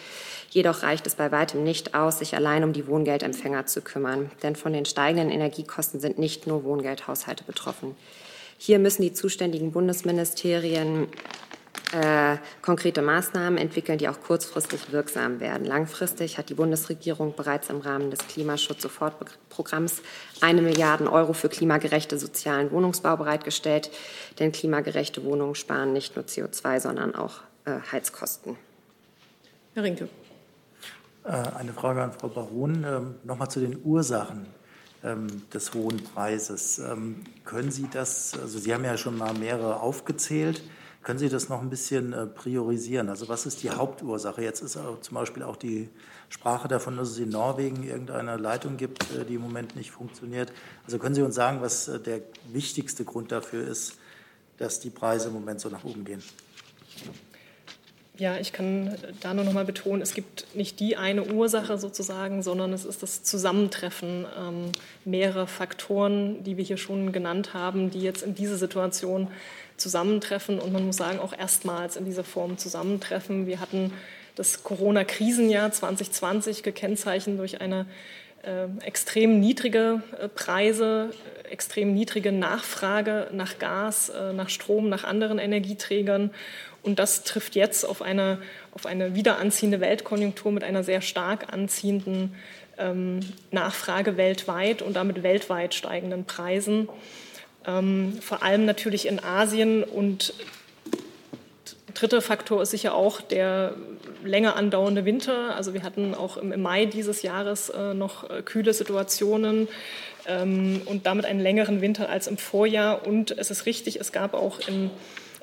Jedoch 0.50 0.83
reicht 0.83 1.07
es 1.07 1.14
bei 1.14 1.31
weitem 1.31 1.62
nicht 1.62 1.95
aus, 1.95 2.19
sich 2.19 2.35
allein 2.35 2.64
um 2.64 2.73
die 2.73 2.87
Wohngeldempfänger 2.87 3.67
zu 3.67 3.81
kümmern. 3.81 4.31
Denn 4.43 4.57
von 4.57 4.73
den 4.73 4.85
steigenden 4.85 5.31
Energiekosten 5.31 6.00
sind 6.00 6.19
nicht 6.19 6.47
nur 6.47 6.64
Wohngeldhaushalte 6.64 7.45
betroffen. 7.45 7.95
Hier 8.59 8.79
müssen 8.79 9.02
die 9.02 9.14
zuständigen 9.14 9.73
Bundesministerien 9.73 11.07
äh, 11.92 12.36
konkrete 12.62 13.02
Maßnahmen 13.02 13.58
entwickeln, 13.58 13.98
die 13.98 14.08
auch 14.08 14.20
kurzfristig 14.20 14.92
wirksam 14.92 15.40
werden. 15.40 15.66
Langfristig 15.66 16.38
hat 16.38 16.48
die 16.48 16.54
Bundesregierung 16.54 17.34
bereits 17.34 17.68
im 17.68 17.80
Rahmen 17.80 18.10
des 18.10 18.20
Klimaschutz-Sofortprogramms 18.28 20.02
eine 20.40 20.62
Milliarde 20.62 21.10
Euro 21.10 21.32
für 21.32 21.48
klimagerechte 21.48 22.18
sozialen 22.18 22.70
Wohnungsbau 22.70 23.16
bereitgestellt. 23.16 23.90
Denn 24.38 24.52
klimagerechte 24.52 25.24
Wohnungen 25.24 25.54
sparen 25.54 25.92
nicht 25.92 26.14
nur 26.14 26.24
CO2, 26.24 26.80
sondern 26.80 27.14
auch 27.14 27.40
äh, 27.64 27.78
Heizkosten. 27.90 28.56
Herr 29.74 29.82
Rinke. 29.82 30.08
Äh, 31.24 31.30
eine 31.30 31.72
Frage 31.72 32.02
an 32.02 32.12
Frau 32.12 32.28
Baron. 32.28 32.84
Ähm, 32.84 33.14
Nochmal 33.24 33.50
zu 33.50 33.60
den 33.60 33.80
Ursachen 33.84 34.46
ähm, 35.02 35.42
des 35.52 35.74
hohen 35.74 36.02
Preises. 36.04 36.78
Ähm, 36.78 37.24
können 37.44 37.70
Sie 37.70 37.88
das, 37.92 38.38
also 38.40 38.58
Sie 38.58 38.72
haben 38.72 38.84
ja 38.84 38.96
schon 38.96 39.18
mal 39.18 39.34
mehrere 39.34 39.80
aufgezählt. 39.80 40.62
Können 41.02 41.19
Sie 41.19 41.30
das 41.30 41.49
noch 41.49 41.62
ein 41.62 41.71
bisschen 41.71 42.12
äh, 42.12 42.26
priorisieren? 42.26 43.09
Also 43.09 43.28
was 43.28 43.47
ist 43.47 43.62
die 43.62 43.71
Hauptursache? 43.71 44.42
Jetzt 44.42 44.61
ist 44.61 44.78
zum 45.00 45.14
Beispiel 45.14 45.42
auch 45.42 45.57
die 45.57 45.88
Sprache 46.28 46.69
davon, 46.69 46.97
dass 46.97 47.11
es 47.11 47.19
in 47.19 47.30
Norwegen 47.30 47.83
irgendeine 47.83 48.37
Leitung 48.37 48.76
gibt, 48.76 49.02
äh, 49.12 49.25
die 49.25 49.35
im 49.35 49.40
Moment 49.40 49.76
nicht 49.76 49.90
funktioniert. 49.90 50.52
Also 50.85 50.99
können 50.99 51.14
Sie 51.14 51.23
uns 51.23 51.35
sagen, 51.35 51.62
was 51.62 51.88
äh, 51.88 51.99
der 51.99 52.21
wichtigste 52.52 53.04
Grund 53.04 53.33
dafür 53.33 53.66
ist, 53.66 53.95
dass 54.59 54.78
die 54.78 54.90
Preise 54.90 55.28
im 55.28 55.35
Moment 55.35 55.61
so 55.61 55.71
nach 55.71 55.85
oben 55.85 56.04
gehen? 56.04 56.23
Ja, 58.21 58.37
ich 58.37 58.52
kann 58.52 58.95
da 59.21 59.33
nur 59.33 59.45
noch 59.45 59.54
mal 59.54 59.64
betonen, 59.64 60.02
es 60.02 60.12
gibt 60.12 60.54
nicht 60.54 60.78
die 60.78 60.99
eine 60.99 61.25
Ursache 61.25 61.78
sozusagen, 61.78 62.42
sondern 62.42 62.75
es 62.75 62.85
ist 62.85 63.02
das 63.02 63.23
Zusammentreffen 63.23 64.26
ähm, 64.38 64.73
mehrerer 65.07 65.47
Faktoren, 65.47 66.45
die 66.45 66.59
wir 66.59 66.64
hier 66.64 66.76
schon 66.76 67.12
genannt 67.12 67.54
haben, 67.54 67.90
die 67.90 68.02
jetzt 68.02 68.23
in 68.23 68.35
diese 68.35 68.59
Situation 68.59 69.28
zusammentreffen 69.80 70.58
und 70.58 70.72
man 70.72 70.87
muss 70.87 70.96
sagen, 70.96 71.18
auch 71.18 71.37
erstmals 71.37 71.96
in 71.96 72.04
dieser 72.04 72.25
Form 72.25 72.58
zusammentreffen. 72.58 73.46
Wir 73.46 73.60
hatten 73.60 73.92
das 74.37 74.62
Corona-Krisenjahr 74.62 75.72
2020 75.72 76.62
gekennzeichnet 76.62 77.38
durch 77.38 77.60
eine 77.60 77.87
äh, 78.42 78.66
extrem 78.87 79.40
niedrige 79.40 80.02
äh, 80.18 80.28
Preise, 80.28 81.10
äh, 81.44 81.49
extrem 81.49 81.92
niedrige 81.92 82.32
Nachfrage 82.32 83.28
nach 83.32 83.58
Gas, 83.58 84.08
äh, 84.08 84.32
nach 84.32 84.49
Strom, 84.49 84.88
nach 84.88 85.04
anderen 85.04 85.38
Energieträgern. 85.38 86.30
Und 86.82 86.99
das 86.99 87.25
trifft 87.25 87.54
jetzt 87.54 87.84
auf 87.84 88.00
eine, 88.00 88.38
auf 88.72 88.87
eine 88.87 89.14
wieder 89.14 89.38
anziehende 89.38 89.80
Weltkonjunktur 89.80 90.52
mit 90.52 90.64
einer 90.64 90.84
sehr 90.84 91.02
stark 91.02 91.52
anziehenden 91.52 92.34
ähm, 92.78 93.20
Nachfrage 93.50 94.16
weltweit 94.16 94.80
und 94.80 94.94
damit 94.94 95.22
weltweit 95.22 95.75
steigenden 95.75 96.25
Preisen 96.25 96.88
ähm, 97.67 98.19
vor 98.21 98.43
allem 98.43 98.64
natürlich 98.64 99.07
in 99.07 99.23
Asien. 99.23 99.83
Und 99.83 100.35
dritter 101.95 102.23
Faktor 102.23 102.62
ist 102.62 102.71
sicher 102.71 102.95
auch 102.95 103.21
der 103.21 103.75
länger 104.25 104.57
andauernde 104.57 105.05
Winter. 105.05 105.55
Also 105.57 105.75
wir 105.75 105.83
hatten 105.83 106.14
auch 106.14 106.37
im, 106.37 106.61
Mai 106.61 106.87
dieses 106.87 107.23
Jahres 107.23 107.71
äh, 107.71 107.95
noch 107.95 108.29
äh, 108.29 108.43
kühle 108.43 108.73
Situationen 108.73 109.69
ähm, 110.26 110.83
und 110.85 111.07
damit 111.07 111.25
einen 111.25 111.40
längeren 111.40 111.81
Winter 111.81 112.09
als 112.09 112.26
im 112.26 112.38
Vorjahr. 112.38 113.07
Und 113.07 113.37
es 113.37 113.50
ist 113.50 113.67
richtig, 113.67 114.00
es 114.00 114.12
gab 114.12 114.35
auch 114.35 114.61
in 114.69 114.90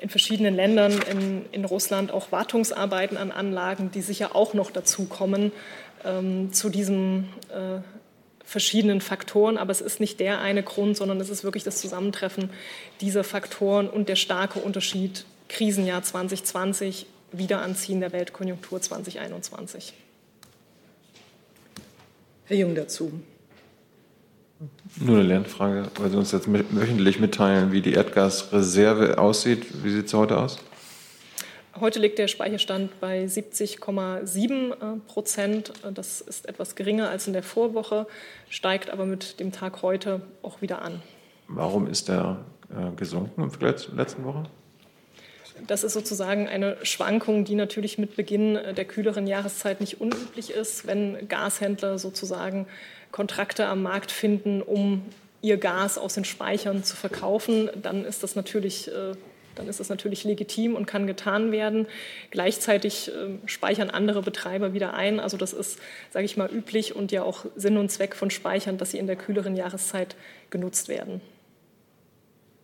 in 0.00 0.08
verschiedenen 0.08 0.54
Ländern 0.54 0.92
in, 1.10 1.44
in, 1.50 1.64
Russland 1.64 2.12
auch 2.12 2.30
Wartungsarbeiten 2.30 3.16
an 3.16 3.32
Anlagen, 3.32 3.90
die 3.90 4.00
sicher 4.00 4.36
auch 4.36 4.54
noch 4.54 4.70
dazukommen 4.70 5.52
ähm, 6.04 6.52
zu 6.52 6.68
diesem 6.68 7.24
äh, 7.50 7.80
verschiedenen 8.48 9.02
Faktoren, 9.02 9.58
aber 9.58 9.72
es 9.72 9.82
ist 9.82 10.00
nicht 10.00 10.20
der 10.20 10.40
eine 10.40 10.62
Grund, 10.62 10.96
sondern 10.96 11.20
es 11.20 11.28
ist 11.28 11.44
wirklich 11.44 11.64
das 11.64 11.82
Zusammentreffen 11.82 12.48
dieser 13.02 13.22
Faktoren 13.22 13.90
und 13.90 14.08
der 14.08 14.16
starke 14.16 14.58
Unterschied 14.58 15.26
Krisenjahr 15.50 16.02
2020, 16.02 17.04
Wiederanziehen 17.30 18.00
der 18.00 18.10
Weltkonjunktur 18.12 18.80
2021. 18.80 19.92
Herr 22.46 22.56
Jung 22.56 22.74
dazu. 22.74 23.20
Nur 24.96 25.18
eine 25.18 25.28
Lernfrage, 25.28 25.90
weil 25.98 26.08
Sie 26.08 26.16
uns 26.16 26.32
jetzt 26.32 26.50
wöchentlich 26.50 27.20
mitteilen, 27.20 27.70
wie 27.70 27.82
die 27.82 27.92
Erdgasreserve 27.92 29.18
aussieht. 29.18 29.84
Wie 29.84 29.90
sieht 29.90 30.06
es 30.06 30.14
heute 30.14 30.38
aus? 30.38 30.58
Heute 31.80 31.98
liegt 32.00 32.18
der 32.18 32.28
Speicherstand 32.28 32.98
bei 33.00 33.24
70,7 33.24 34.72
äh, 34.72 35.00
Prozent. 35.06 35.72
Das 35.94 36.20
ist 36.20 36.48
etwas 36.48 36.74
geringer 36.74 37.10
als 37.10 37.26
in 37.26 37.32
der 37.32 37.42
Vorwoche, 37.42 38.06
steigt 38.48 38.90
aber 38.90 39.06
mit 39.06 39.38
dem 39.38 39.52
Tag 39.52 39.82
heute 39.82 40.22
auch 40.42 40.60
wieder 40.60 40.82
an. 40.82 41.02
Warum 41.46 41.86
ist 41.86 42.08
der 42.08 42.38
äh, 42.70 42.94
gesunken 42.96 43.42
im 43.42 43.50
Vergleich 43.50 43.76
zur 43.76 43.94
letzten 43.94 44.24
Woche? 44.24 44.44
Das 45.66 45.84
ist 45.84 45.92
sozusagen 45.92 46.48
eine 46.48 46.76
Schwankung, 46.84 47.44
die 47.44 47.54
natürlich 47.54 47.98
mit 47.98 48.16
Beginn 48.16 48.54
der 48.54 48.84
kühleren 48.84 49.26
Jahreszeit 49.26 49.80
nicht 49.80 50.00
unüblich 50.00 50.50
ist, 50.50 50.86
wenn 50.86 51.28
Gashändler 51.28 51.98
sozusagen 51.98 52.66
Kontrakte 53.10 53.66
am 53.66 53.82
Markt 53.82 54.12
finden, 54.12 54.62
um 54.62 55.02
ihr 55.42 55.56
Gas 55.56 55.98
aus 55.98 56.14
den 56.14 56.24
Speichern 56.24 56.84
zu 56.84 56.96
verkaufen, 56.96 57.70
dann 57.80 58.04
ist 58.04 58.22
das 58.22 58.36
natürlich 58.36 58.88
äh, 58.88 59.14
dann 59.58 59.68
ist 59.68 59.80
das 59.80 59.88
natürlich 59.88 60.24
legitim 60.24 60.74
und 60.74 60.86
kann 60.86 61.06
getan 61.06 61.52
werden. 61.52 61.86
Gleichzeitig 62.30 63.08
äh, 63.08 63.46
speichern 63.46 63.90
andere 63.90 64.22
Betreiber 64.22 64.72
wieder 64.72 64.94
ein. 64.94 65.20
Also 65.20 65.36
das 65.36 65.52
ist, 65.52 65.78
sage 66.10 66.24
ich 66.24 66.36
mal, 66.36 66.50
üblich 66.50 66.96
und 66.96 67.12
ja 67.12 67.22
auch 67.22 67.44
Sinn 67.56 67.76
und 67.76 67.90
Zweck 67.90 68.14
von 68.14 68.30
Speichern, 68.30 68.78
dass 68.78 68.92
sie 68.92 68.98
in 68.98 69.06
der 69.06 69.16
kühleren 69.16 69.56
Jahreszeit 69.56 70.16
genutzt 70.50 70.88
werden. 70.88 71.20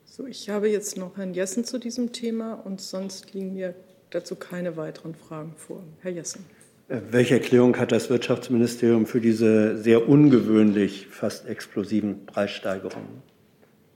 So, 0.06 0.26
ich 0.26 0.48
habe 0.48 0.70
jetzt 0.70 0.96
noch 0.96 1.16
Herrn 1.16 1.34
Jessen 1.34 1.64
zu 1.64 1.78
diesem 1.78 2.12
Thema 2.12 2.54
und 2.54 2.80
sonst 2.80 3.34
liegen 3.34 3.52
mir 3.52 3.74
dazu 4.10 4.36
keine 4.36 4.76
weiteren 4.76 5.14
Fragen 5.14 5.54
vor. 5.56 5.82
Herr 6.02 6.12
Jessen. 6.12 6.44
Äh, 6.88 7.00
welche 7.10 7.34
Erklärung 7.34 7.76
hat 7.78 7.90
das 7.90 8.10
Wirtschaftsministerium 8.10 9.06
für 9.06 9.20
diese 9.20 9.76
sehr 9.76 10.08
ungewöhnlich 10.08 11.08
fast 11.08 11.48
explosiven 11.48 12.26
Preissteigerungen? 12.26 13.33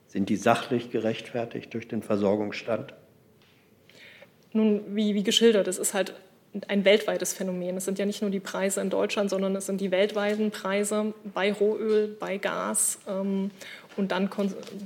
Sind 0.08 0.30
die 0.30 0.36
sachlich 0.36 0.90
gerechtfertigt 0.90 1.72
durch 1.74 1.86
den 1.86 2.02
Versorgungsstand? 2.02 2.94
Nun, 4.52 4.96
wie, 4.96 5.14
wie 5.14 5.22
geschildert, 5.22 5.68
es 5.68 5.78
ist 5.78 5.92
halt 5.92 6.14
ein 6.66 6.84
weltweites 6.86 7.34
Phänomen. 7.34 7.76
Es 7.76 7.84
sind 7.84 7.98
ja 7.98 8.06
nicht 8.06 8.22
nur 8.22 8.30
die 8.30 8.40
Preise 8.40 8.80
in 8.80 8.88
Deutschland, 8.88 9.28
sondern 9.28 9.54
es 9.54 9.66
sind 9.66 9.80
die 9.80 9.90
weltweiten 9.90 10.50
Preise 10.50 11.12
bei 11.34 11.52
Rohöl, 11.52 12.16
bei 12.18 12.38
Gas 12.38 12.98
ähm, 13.06 13.50
und 13.96 14.12
dann 14.12 14.30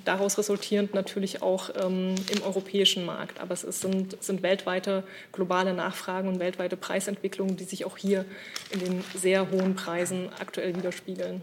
daraus 0.04 0.38
resultierend 0.38 0.92
natürlich 0.92 1.40
auch 1.40 1.70
ähm, 1.80 2.16
im 2.34 2.42
europäischen 2.42 3.06
Markt. 3.06 3.40
Aber 3.40 3.54
es 3.54 3.62
sind, 3.62 4.20
sind 4.22 4.42
weltweite 4.42 5.04
globale 5.30 5.72
Nachfragen 5.72 6.28
und 6.28 6.40
weltweite 6.40 6.76
Preisentwicklungen, 6.76 7.56
die 7.56 7.64
sich 7.64 7.84
auch 7.84 7.96
hier 7.96 8.24
in 8.72 8.80
den 8.80 9.04
sehr 9.14 9.50
hohen 9.50 9.76
Preisen 9.76 10.30
aktuell 10.40 10.74
widerspiegeln. 10.74 11.42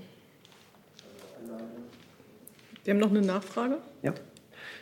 Wir 2.89 2.95
haben 2.95 3.01
noch 3.01 3.11
eine 3.11 3.21
Nachfrage. 3.21 3.77
Ja. 4.01 4.15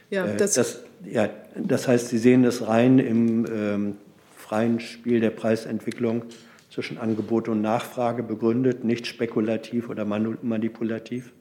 Ja 0.10 0.28
äh, 0.28 0.38
das, 0.38 0.54
das, 0.54 0.80
ja, 1.04 1.30
das 1.58 1.90
heißt, 1.90 2.08
Sie 2.08 2.18
sehen 2.18 2.44
das 2.44 2.66
rein 2.66 3.00
im 3.00 3.46
ähm, 3.54 3.98
freien 4.34 4.80
Spiel 4.80 5.20
der 5.20 5.32
Preisentwicklung 5.32 6.24
zwischen 6.70 7.00
Angebot 7.00 7.50
und 7.50 7.60
Nachfrage 7.62 8.24
begründet, 8.24 8.86
nicht 8.86 9.08
spekulativ 9.08 9.90
oder 9.90 10.06
manipulativ? 10.06 11.34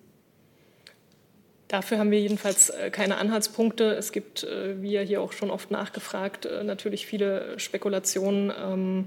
Dafür 1.68 2.00
haben 2.00 2.10
wir 2.10 2.20
jedenfalls 2.20 2.70
äh, 2.70 2.90
keine 2.90 3.18
Anhaltspunkte. 3.18 3.92
Es 3.94 4.10
gibt, 4.10 4.42
äh, 4.42 4.82
wie 4.82 4.90
ja 4.90 5.02
hier 5.02 5.20
auch 5.22 5.32
schon 5.32 5.52
oft 5.52 5.70
nachgefragt, 5.70 6.48
natürlich 6.64 7.06
viele 7.06 7.60
Spekulationen 7.60 8.52
ähm, 8.60 9.06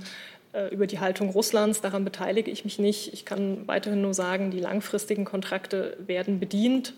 über 0.72 0.88
die 0.88 1.00
Haltung 1.00 1.30
Russlands. 1.30 1.82
Daran 1.82 2.04
beteilige 2.04 2.50
ich 2.50 2.64
mich 2.64 2.80
nicht. 2.80 3.14
Ich 3.14 3.24
kann 3.24 3.68
weiterhin 3.68 4.02
nur 4.02 4.16
sagen, 4.16 4.50
die 4.50 4.60
langfristigen 4.60 5.24
Kontrakte 5.24 5.96
werden 6.06 6.40
bedient 6.40 6.96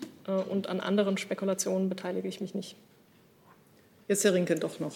und 0.48 0.68
an 0.68 0.80
anderen 0.80 1.18
Spekulationen 1.18 1.90
beteilige 1.90 2.28
ich 2.28 2.40
mich 2.40 2.54
nicht. 2.54 2.76
Jetzt 4.08 4.24
Herr 4.24 4.34
Rinke 4.34 4.54
doch 4.54 4.80
noch. 4.80 4.94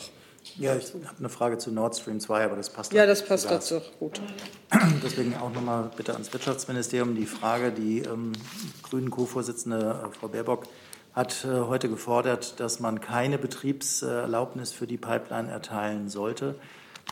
Ja, 0.56 0.76
ich 0.76 0.94
habe 0.94 1.18
eine 1.18 1.28
Frage 1.28 1.58
zu 1.58 1.70
Nord 1.72 1.96
Stream 1.96 2.20
2, 2.20 2.44
aber 2.44 2.56
das 2.56 2.70
passt. 2.70 2.92
Ja, 2.92 3.06
das 3.06 3.24
passt 3.24 3.50
dazu. 3.50 3.80
Gut. 3.98 4.20
Deswegen 5.02 5.34
auch 5.36 5.52
nochmal 5.52 5.90
bitte 5.96 6.12
ans 6.12 6.32
Wirtschaftsministerium 6.32 7.14
die 7.14 7.26
Frage, 7.26 7.72
die 7.72 8.00
ähm, 8.00 8.32
Grünen 8.82 9.10
Co-Vorsitzende 9.10 10.04
äh, 10.06 10.14
Frau 10.14 10.28
Baerbock 10.28 10.66
hat 11.12 11.44
äh, 11.44 11.48
heute 11.48 11.88
gefordert, 11.88 12.60
dass 12.60 12.78
man 12.78 13.00
keine 13.00 13.38
Betriebserlaubnis 13.38 14.72
für 14.72 14.86
die 14.86 14.98
Pipeline 14.98 15.50
erteilen 15.50 16.08
sollte. 16.08 16.54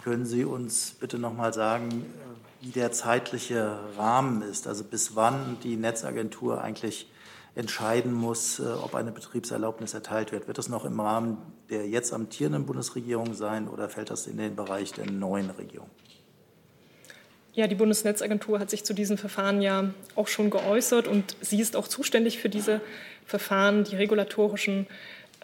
Können 0.05 0.27
Sie 0.27 0.45
uns 0.45 0.97
bitte 1.01 1.19
nochmal 1.19 1.55
sagen, 1.55 1.89
äh, 1.91 2.67
wie 2.67 2.73
der 2.73 2.93
zeitliche 2.93 3.79
Rahmen 3.97 4.43
ist, 4.43 4.67
also 4.67 4.85
bis 4.85 5.17
wann 5.17 5.57
die 5.63 5.77
Netzagentur 5.77 6.61
eigentlich 6.61 7.11
entscheiden 7.55 8.13
muss, 8.13 8.59
äh, 8.59 8.65
ob 8.65 8.95
eine 8.97 9.13
Betriebserlaubnis 9.13 9.95
erteilt 9.95 10.31
wird. 10.31 10.47
Wird 10.47 10.59
das 10.59 10.69
noch 10.69 10.85
im 10.85 11.01
Rahmen 11.01 11.39
der 11.71 11.89
jetzt 11.89 12.13
amtierenden 12.13 12.67
Bundesregierung 12.67 13.33
sein 13.33 13.67
oder 13.67 13.89
fällt 13.89 14.11
das 14.11 14.27
in 14.27 14.37
den 14.37 14.55
Bereich 14.55 14.93
der 14.93 15.11
neuen 15.11 15.49
Regierung? 15.49 15.89
Ja, 17.55 17.67
die 17.67 17.75
Bundesnetzagentur 17.75 18.59
hat 18.59 18.69
sich 18.69 18.85
zu 18.85 18.93
diesen 18.93 19.17
Verfahren 19.17 19.63
ja 19.63 19.95
auch 20.17 20.29
schon 20.29 20.51
geäußert 20.51 21.09
und 21.09 21.35
sie 21.41 21.61
ist 21.61 21.77
auch 21.77 21.89
zuständig 21.89 22.41
für 22.41 22.51
diese 22.51 22.83
Verfahren. 23.25 23.85
Die 23.85 23.97
regulatorischen 23.97 24.87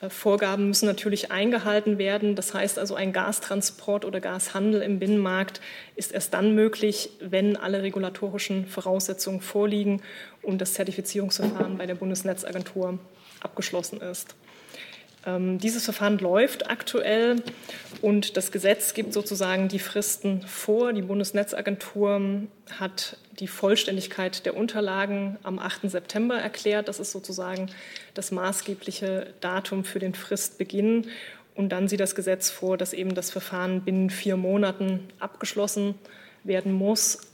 Vorgaben 0.09 0.69
müssen 0.69 0.87
natürlich 0.87 1.31
eingehalten 1.31 1.99
werden. 1.99 2.35
Das 2.35 2.55
heißt 2.55 2.79
also, 2.79 2.95
ein 2.95 3.13
Gastransport 3.13 4.07
oder 4.07 4.21
Gashandel 4.21 4.81
im 4.81 4.99
Binnenmarkt 4.99 5.61
ist 5.95 6.13
erst 6.13 6.33
dann 6.33 6.55
möglich, 6.55 7.11
wenn 7.21 7.57
alle 7.57 7.83
regulatorischen 7.83 8.67
Voraussetzungen 8.67 9.43
vorliegen 9.43 10.01
und 10.41 10.61
das 10.61 10.73
Zertifizierungsverfahren 10.75 11.77
bei 11.77 11.85
der 11.85 11.97
Bundesnetzagentur 11.97 12.99
abgeschlossen 13.41 14.01
ist. 14.01 14.35
Ähm, 15.27 15.59
dieses 15.59 15.85
Verfahren 15.85 16.19
läuft 16.19 16.71
aktuell 16.71 17.43
und 18.01 18.37
das 18.37 18.53
Gesetz 18.53 18.95
gibt 18.95 19.13
sozusagen 19.13 19.69
die 19.69 19.79
Fristen 19.79 20.43
vor. 20.43 20.93
Die 20.93 21.03
Bundesnetzagentur 21.03 22.43
hat 22.79 23.19
die 23.39 23.49
Vollständigkeit 23.49 24.47
der 24.47 24.57
Unterlagen 24.57 25.39
am 25.43 25.59
8. 25.59 25.91
September 25.91 26.37
erklärt. 26.37 26.89
Das 26.89 27.01
ist 27.01 27.13
sozusagen 27.13 27.71
das 28.15 28.33
maßgebliche 28.33 29.35
Datum 29.41 29.85
für 29.85 29.99
den 29.99 30.15
Fristbeginn. 30.15 31.07
Und 31.55 31.71
dann 31.71 31.89
sieht 31.89 32.01
das 32.01 32.15
Gesetz 32.15 32.51
vor, 32.51 32.79
dass 32.79 32.93
eben 32.93 33.15
das 33.15 33.31
Verfahren 33.31 33.83
binnen 33.83 34.09
vier 34.09 34.37
Monaten 34.37 35.09
abgeschlossen 35.19 35.95
werden 36.45 36.73
muss. 36.73 37.30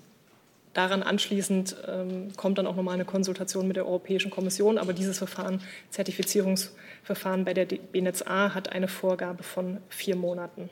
Daran 0.77 1.03
anschließend 1.03 1.75
ähm, 1.89 2.33
kommt 2.37 2.59
dann 2.59 2.67
auch 2.67 2.77
nochmal 2.77 2.93
eine 2.93 3.07
Konsultation 3.07 3.67
mit 3.67 3.77
der 3.77 3.87
Europäischen 3.87 4.31
Kommission. 4.31 4.77
Aber 4.77 4.93
dieses 4.93 5.17
Verfahren, 5.17 5.63
Zertifizierungsverfahren 5.89 7.47
bei 7.47 7.55
der 7.55 7.65
BNetzA, 7.65 8.53
hat 8.55 8.71
eine 8.73 8.87
Vorgabe 8.87 9.43
von 9.43 9.79
vier 9.89 10.17
Monaten. 10.17 10.69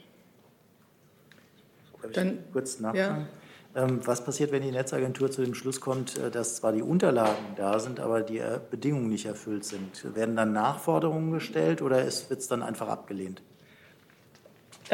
Dann 2.13 2.41
kurz 2.53 2.81
nachfragen. 2.81 3.29
Ja. 3.75 3.83
Ähm, 3.83 4.01
was 4.05 4.23
passiert, 4.23 4.53
wenn 4.53 4.61
die 4.61 4.73
Netzagentur 4.73 5.31
zu 5.31 5.43
dem 5.43 5.55
Schluss 5.55 5.81
kommt, 5.81 6.19
äh, 6.19 6.31
dass 6.31 6.57
zwar 6.57 6.73
die 6.73 6.83
Unterlagen 6.83 7.55
da 7.57 7.79
sind, 7.79 7.99
aber 7.99 8.21
die 8.21 8.41
äh, 8.41 8.61
Bedingungen 8.71 9.09
nicht 9.09 9.25
erfüllt 9.25 9.65
sind? 9.65 10.15
Werden 10.15 10.37
dann 10.37 10.53
Nachforderungen 10.53 11.33
gestellt 11.33 11.81
oder 11.81 11.97
wird 12.05 12.41
es 12.41 12.47
dann 12.47 12.63
einfach 12.63 12.89
abgelehnt? 12.89 13.41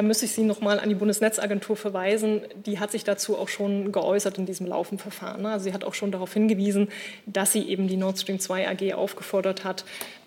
Da 0.00 0.06
müsste 0.06 0.24
ich 0.24 0.32
Sie 0.32 0.44
noch 0.44 0.62
mal 0.62 0.80
an 0.80 0.88
die 0.88 0.94
Bundesnetzagentur 0.94 1.76
verweisen. 1.76 2.40
Die 2.64 2.78
hat 2.78 2.90
sich 2.90 3.04
dazu 3.04 3.36
auch 3.36 3.48
schon 3.48 3.92
geäußert 3.92 4.38
in 4.38 4.46
diesem 4.46 4.66
Laufenverfahren. 4.66 5.44
Also 5.44 5.64
sie 5.64 5.74
hat 5.74 5.84
auch 5.84 5.92
schon 5.92 6.10
darauf 6.10 6.32
hingewiesen, 6.32 6.88
dass 7.26 7.52
sie 7.52 7.68
eben 7.68 7.86
die 7.86 7.98
Nord 7.98 8.18
Stream 8.18 8.40
2 8.40 8.66
AG 8.66 8.94
aufgefordert 8.94 9.62
hat, 9.62 9.84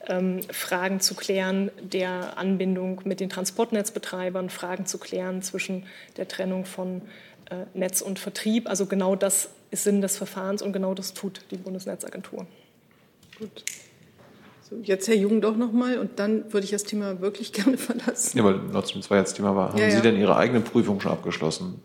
ähm, 0.08 0.42
Fragen 0.52 1.00
zu 1.00 1.16
klären 1.16 1.72
der 1.82 2.38
Anbindung 2.38 3.02
mit 3.06 3.20
den 3.20 3.30
Transportnetzbetreibern, 3.30 4.52
Fragen 4.52 4.86
zu 4.86 5.00
klären 5.00 5.42
zwischen 5.42 5.88
der 6.18 6.28
Trennung 6.28 6.66
von 6.66 7.02
äh, 7.50 7.66
Netz 7.74 8.02
und 8.02 8.20
Vertrieb. 8.20 8.70
Also 8.70 8.86
genau 8.86 9.16
das 9.16 9.50
ist 9.72 9.86
Sinn 9.86 10.02
des 10.02 10.18
Verfahrens 10.18 10.62
und 10.62 10.74
genau 10.74 10.94
das 10.94 11.16
tut 11.16 11.42
die 11.50 11.58
Bundesnetzagentur. 11.58 12.46
Gut. 13.40 13.64
Jetzt 14.82 15.08
Herr 15.08 15.16
Jung 15.16 15.42
doch 15.42 15.56
noch 15.56 15.72
mal 15.72 15.98
und 15.98 16.20
dann 16.20 16.52
würde 16.52 16.66
ich 16.66 16.72
das 16.72 16.84
Thema 16.84 17.22
wirklich 17.22 17.54
gerne 17.54 17.78
verlassen. 17.78 18.38
Ja, 18.38 18.44
weil 18.44 18.56
Nord 18.56 18.88
Stream 18.90 19.02
2 19.02 19.18
jetzt 19.18 19.34
Thema 19.36 19.56
war. 19.56 19.70
Haben 19.70 19.80
ja, 19.80 19.92
Sie 19.92 20.02
denn 20.02 20.18
Ihre 20.18 20.36
eigene 20.36 20.62
Prüfung 20.62 21.00
schon 21.00 21.12
abgeschlossen? 21.12 21.82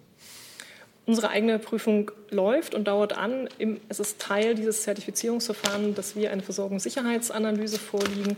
Unsere 1.06 1.30
eigene 1.30 1.58
Prüfung 1.58 2.10
läuft 2.28 2.74
und 2.74 2.86
dauert 2.86 3.16
an. 3.16 3.48
Es 3.88 3.98
ist 3.98 4.18
Teil 4.18 4.54
dieses 4.54 4.82
Zertifizierungsverfahrens, 4.82 5.96
dass 5.96 6.16
wir 6.16 6.30
eine 6.30 6.42
Versorgungssicherheitsanalyse 6.42 7.78
vorliegen 7.78 8.36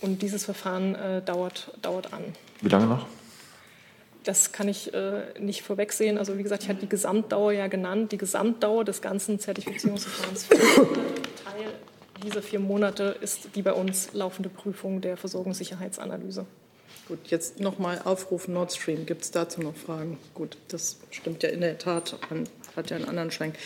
und 0.00 0.22
dieses 0.22 0.44
Verfahren 0.44 0.94
äh, 0.94 1.22
dauert, 1.22 1.72
dauert 1.82 2.12
an. 2.12 2.22
Wie 2.60 2.68
lange 2.68 2.86
noch? 2.86 3.06
Das 4.22 4.52
kann 4.52 4.68
ich 4.68 4.94
äh, 4.94 5.22
nicht 5.38 5.62
vorwegsehen. 5.62 6.16
Also 6.16 6.38
wie 6.38 6.42
gesagt, 6.42 6.62
ich 6.62 6.68
hatte 6.68 6.80
die 6.80 6.88
Gesamtdauer 6.88 7.52
ja 7.52 7.66
genannt. 7.66 8.12
Die 8.12 8.18
Gesamtdauer 8.18 8.84
des 8.84 9.02
ganzen 9.02 9.38
Zertifizierungsverfahrens 9.38 10.48
Teil 10.48 11.72
diese 12.22 12.42
vier 12.42 12.60
Monate 12.60 13.16
ist 13.20 13.48
die 13.54 13.62
bei 13.62 13.72
uns 13.72 14.12
laufende 14.12 14.48
Prüfung 14.48 15.00
der 15.00 15.16
Versorgungssicherheitsanalyse. 15.16 16.46
Gut, 17.08 17.18
jetzt 17.26 17.60
nochmal 17.60 18.00
aufrufen 18.04 18.54
Nord 18.54 18.72
Stream. 18.72 19.04
Gibt 19.04 19.24
es 19.24 19.30
dazu 19.30 19.60
noch 19.60 19.76
Fragen? 19.76 20.18
Gut, 20.32 20.56
das 20.68 20.98
stimmt 21.10 21.42
ja 21.42 21.50
in 21.50 21.60
der 21.60 21.76
Tat. 21.76 22.16
Man 22.30 22.48
hat 22.76 22.90
ja 22.90 22.96
einen 22.96 23.06
anderen 23.06 23.30
Schwenk. 23.30 23.56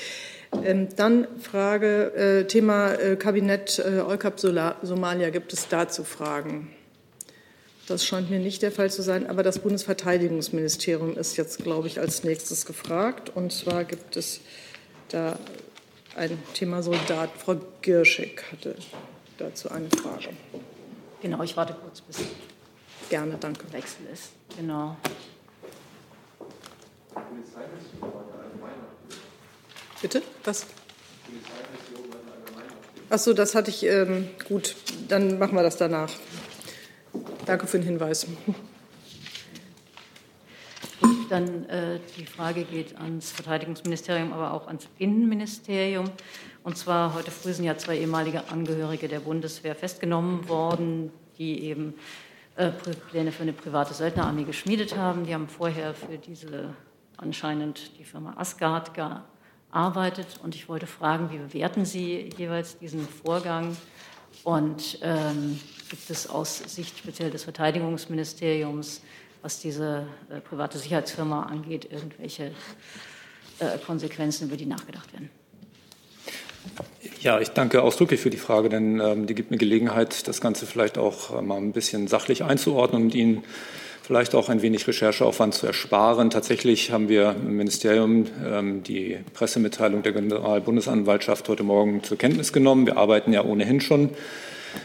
Ähm, 0.64 0.88
dann 0.96 1.28
Frage, 1.40 2.14
äh, 2.14 2.46
Thema 2.46 2.94
äh, 2.94 3.16
Kabinett 3.16 3.78
äh, 3.78 4.00
Eukap 4.00 4.40
Somalia. 4.40 5.30
Gibt 5.30 5.52
es 5.52 5.68
dazu 5.68 6.02
Fragen? 6.02 6.74
Das 7.86 8.04
scheint 8.04 8.28
mir 8.28 8.38
nicht 8.38 8.62
der 8.62 8.72
Fall 8.72 8.90
zu 8.90 9.02
sein, 9.02 9.26
aber 9.26 9.42
das 9.42 9.60
Bundesverteidigungsministerium 9.60 11.16
ist 11.16 11.36
jetzt, 11.36 11.62
glaube 11.62 11.86
ich, 11.86 12.00
als 12.00 12.24
nächstes 12.24 12.66
gefragt. 12.66 13.30
Und 13.34 13.52
zwar 13.52 13.84
gibt 13.84 14.16
es 14.16 14.40
da 15.08 15.38
ein 16.18 16.42
Thema 16.52 16.82
Soldat. 16.82 17.30
Frau 17.38 17.56
Girschig 17.80 18.42
hatte 18.50 18.74
dazu 19.38 19.70
eine 19.70 19.88
Frage. 19.90 20.30
Genau, 21.22 21.42
ich 21.42 21.56
warte 21.56 21.74
kurz, 21.74 22.00
bis 22.00 22.18
Gerne, 23.08 23.38
danke. 23.40 23.72
Wechsel 23.72 24.06
ist. 24.12 24.32
Genau. 24.56 24.96
Bitte? 30.02 30.22
Was? 30.44 30.66
Ach 33.10 33.18
so, 33.18 33.32
das 33.32 33.54
hatte 33.54 33.70
ich. 33.70 33.84
Ähm, 33.84 34.28
gut, 34.46 34.76
dann 35.08 35.38
machen 35.38 35.54
wir 35.56 35.62
das 35.62 35.78
danach. 35.78 36.10
Danke 37.46 37.66
für 37.66 37.78
den 37.78 37.86
Hinweis. 37.86 38.26
Dann 41.28 41.66
äh, 41.66 42.00
die 42.16 42.26
Frage 42.26 42.64
geht 42.64 42.96
ans 42.98 43.30
Verteidigungsministerium, 43.32 44.32
aber 44.32 44.52
auch 44.52 44.66
ans 44.66 44.88
Innenministerium. 44.98 46.10
Und 46.64 46.76
zwar 46.76 47.14
heute 47.14 47.30
früh 47.30 47.52
sind 47.52 47.64
ja 47.64 47.76
zwei 47.76 47.98
ehemalige 47.98 48.48
Angehörige 48.48 49.08
der 49.08 49.20
Bundeswehr 49.20 49.74
festgenommen 49.74 50.48
worden, 50.48 51.12
die 51.38 51.64
eben 51.64 51.94
äh, 52.56 52.70
Pläne 53.10 53.32
für 53.32 53.42
eine 53.42 53.52
private 53.52 53.94
Söldnerarmee 53.94 54.44
geschmiedet 54.44 54.96
haben. 54.96 55.24
Die 55.24 55.34
haben 55.34 55.48
vorher 55.48 55.94
für 55.94 56.18
diese 56.18 56.74
anscheinend 57.16 57.98
die 57.98 58.04
Firma 58.04 58.34
Asgard 58.36 58.92
gearbeitet. 58.94 60.40
Und 60.42 60.54
ich 60.54 60.68
wollte 60.68 60.86
fragen, 60.86 61.30
wie 61.30 61.38
bewerten 61.38 61.84
Sie 61.84 62.30
jeweils 62.36 62.78
diesen 62.78 63.06
Vorgang? 63.06 63.76
Und 64.44 64.98
ähm, 65.02 65.58
gibt 65.90 66.10
es 66.10 66.28
aus 66.28 66.58
Sicht 66.58 66.98
speziell 66.98 67.30
des 67.30 67.44
Verteidigungsministeriums, 67.44 69.02
was 69.42 69.60
diese 69.60 70.06
äh, 70.30 70.40
private 70.40 70.78
Sicherheitsfirma 70.78 71.44
angeht, 71.44 71.88
irgendwelche 71.90 72.52
äh, 73.58 73.78
Konsequenzen, 73.84 74.48
über 74.48 74.56
die 74.56 74.66
nachgedacht 74.66 75.12
werden? 75.12 75.30
Ja, 77.20 77.40
ich 77.40 77.48
danke 77.50 77.82
ausdrücklich 77.82 78.20
für 78.20 78.30
die 78.30 78.36
Frage, 78.36 78.68
denn 78.68 79.00
ähm, 79.00 79.26
die 79.26 79.34
gibt 79.34 79.50
mir 79.50 79.58
Gelegenheit, 79.58 80.28
das 80.28 80.40
Ganze 80.40 80.66
vielleicht 80.66 80.98
auch 80.98 81.36
äh, 81.36 81.42
mal 81.42 81.56
ein 81.56 81.72
bisschen 81.72 82.08
sachlich 82.08 82.44
einzuordnen 82.44 83.04
und 83.04 83.14
Ihnen 83.14 83.44
vielleicht 84.02 84.34
auch 84.34 84.48
ein 84.48 84.62
wenig 84.62 84.86
Rechercheaufwand 84.86 85.52
zu 85.52 85.66
ersparen. 85.66 86.30
Tatsächlich 86.30 86.92
haben 86.92 87.08
wir 87.08 87.32
im 87.32 87.56
Ministerium 87.56 88.26
ähm, 88.44 88.82
die 88.82 89.18
Pressemitteilung 89.34 90.02
der 90.02 90.12
Generalbundesanwaltschaft 90.12 91.48
heute 91.48 91.62
Morgen 91.62 92.02
zur 92.02 92.16
Kenntnis 92.16 92.52
genommen. 92.52 92.86
Wir 92.86 92.96
arbeiten 92.96 93.32
ja 93.32 93.44
ohnehin 93.44 93.80
schon 93.80 94.10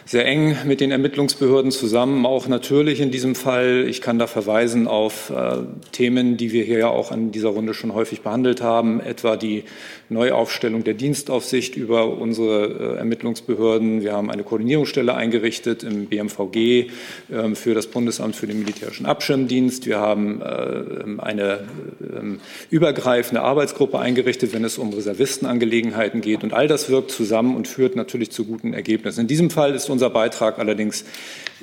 sehr 0.06 0.26
eng 0.26 0.58
mit 0.66 0.82
den 0.82 0.92
Ermittlungsbehörden 0.92 1.72
zusammen, 1.72 2.26
auch 2.26 2.48
natürlich 2.48 3.00
in 3.00 3.12
diesem 3.12 3.36
Fall. 3.36 3.86
Ich 3.88 4.02
kann 4.02 4.20
da 4.20 4.28
verweisen 4.28 4.88
auf 4.88 5.30
äh, 5.30 5.58
Themen, 5.92 6.38
die 6.38 6.52
wir 6.52 6.64
hier 6.64 6.80
ja 6.80 6.88
auch 6.90 7.12
an 7.12 7.32
dieser 7.32 7.50
Runde 7.50 7.74
schon 7.74 7.94
häufig 7.94 8.22
behandelt 8.22 8.62
haben, 8.62 9.00
etwa 9.00 9.38
die 9.38 9.64
Neuaufstellung 10.10 10.84
der 10.84 10.94
Dienstaufsicht 10.94 11.76
über 11.76 12.18
unsere 12.18 12.96
äh, 12.96 12.98
Ermittlungsbehörden. 12.98 14.02
Wir 14.02 14.14
haben 14.14 14.30
eine 14.30 14.44
Koordinierungsstelle 14.44 15.14
eingerichtet 15.14 15.84
im 15.84 16.06
BMVG 16.06 16.56
äh, 16.56 17.56
für 17.56 17.74
das 17.74 17.88
Bundesamt 17.88 18.36
für 18.36 18.48
den 18.48 18.60
militärischen 18.60 19.06
Abschirmdienst. 19.06 19.86
Wir 19.86 20.00
haben 20.00 20.42
äh, 20.42 21.22
eine 21.22 21.62
ähm, 22.02 22.40
übergreifende 22.70 23.42
Arbeitsgruppe 23.42 24.00
eingerichtet, 24.00 24.54
wenn 24.54 24.64
es 24.64 24.78
um 24.78 24.94
Reservistenangelegenheiten 24.94 26.22
geht. 26.22 26.44
Und 26.44 26.54
all 26.54 26.68
das 26.68 26.90
wirkt 26.90 27.12
zusammen 27.12 27.56
und 27.56 27.68
führt 27.68 27.96
natürlich 27.96 28.32
zu 28.32 28.46
guten 28.46 28.74
Ergebnissen. 28.74 29.22
In 29.22 29.28
diesem 29.28 29.50
Fall 29.50 29.73
ist 29.76 29.90
unser 29.90 30.10
Beitrag 30.10 30.60
allerdings 30.60 31.06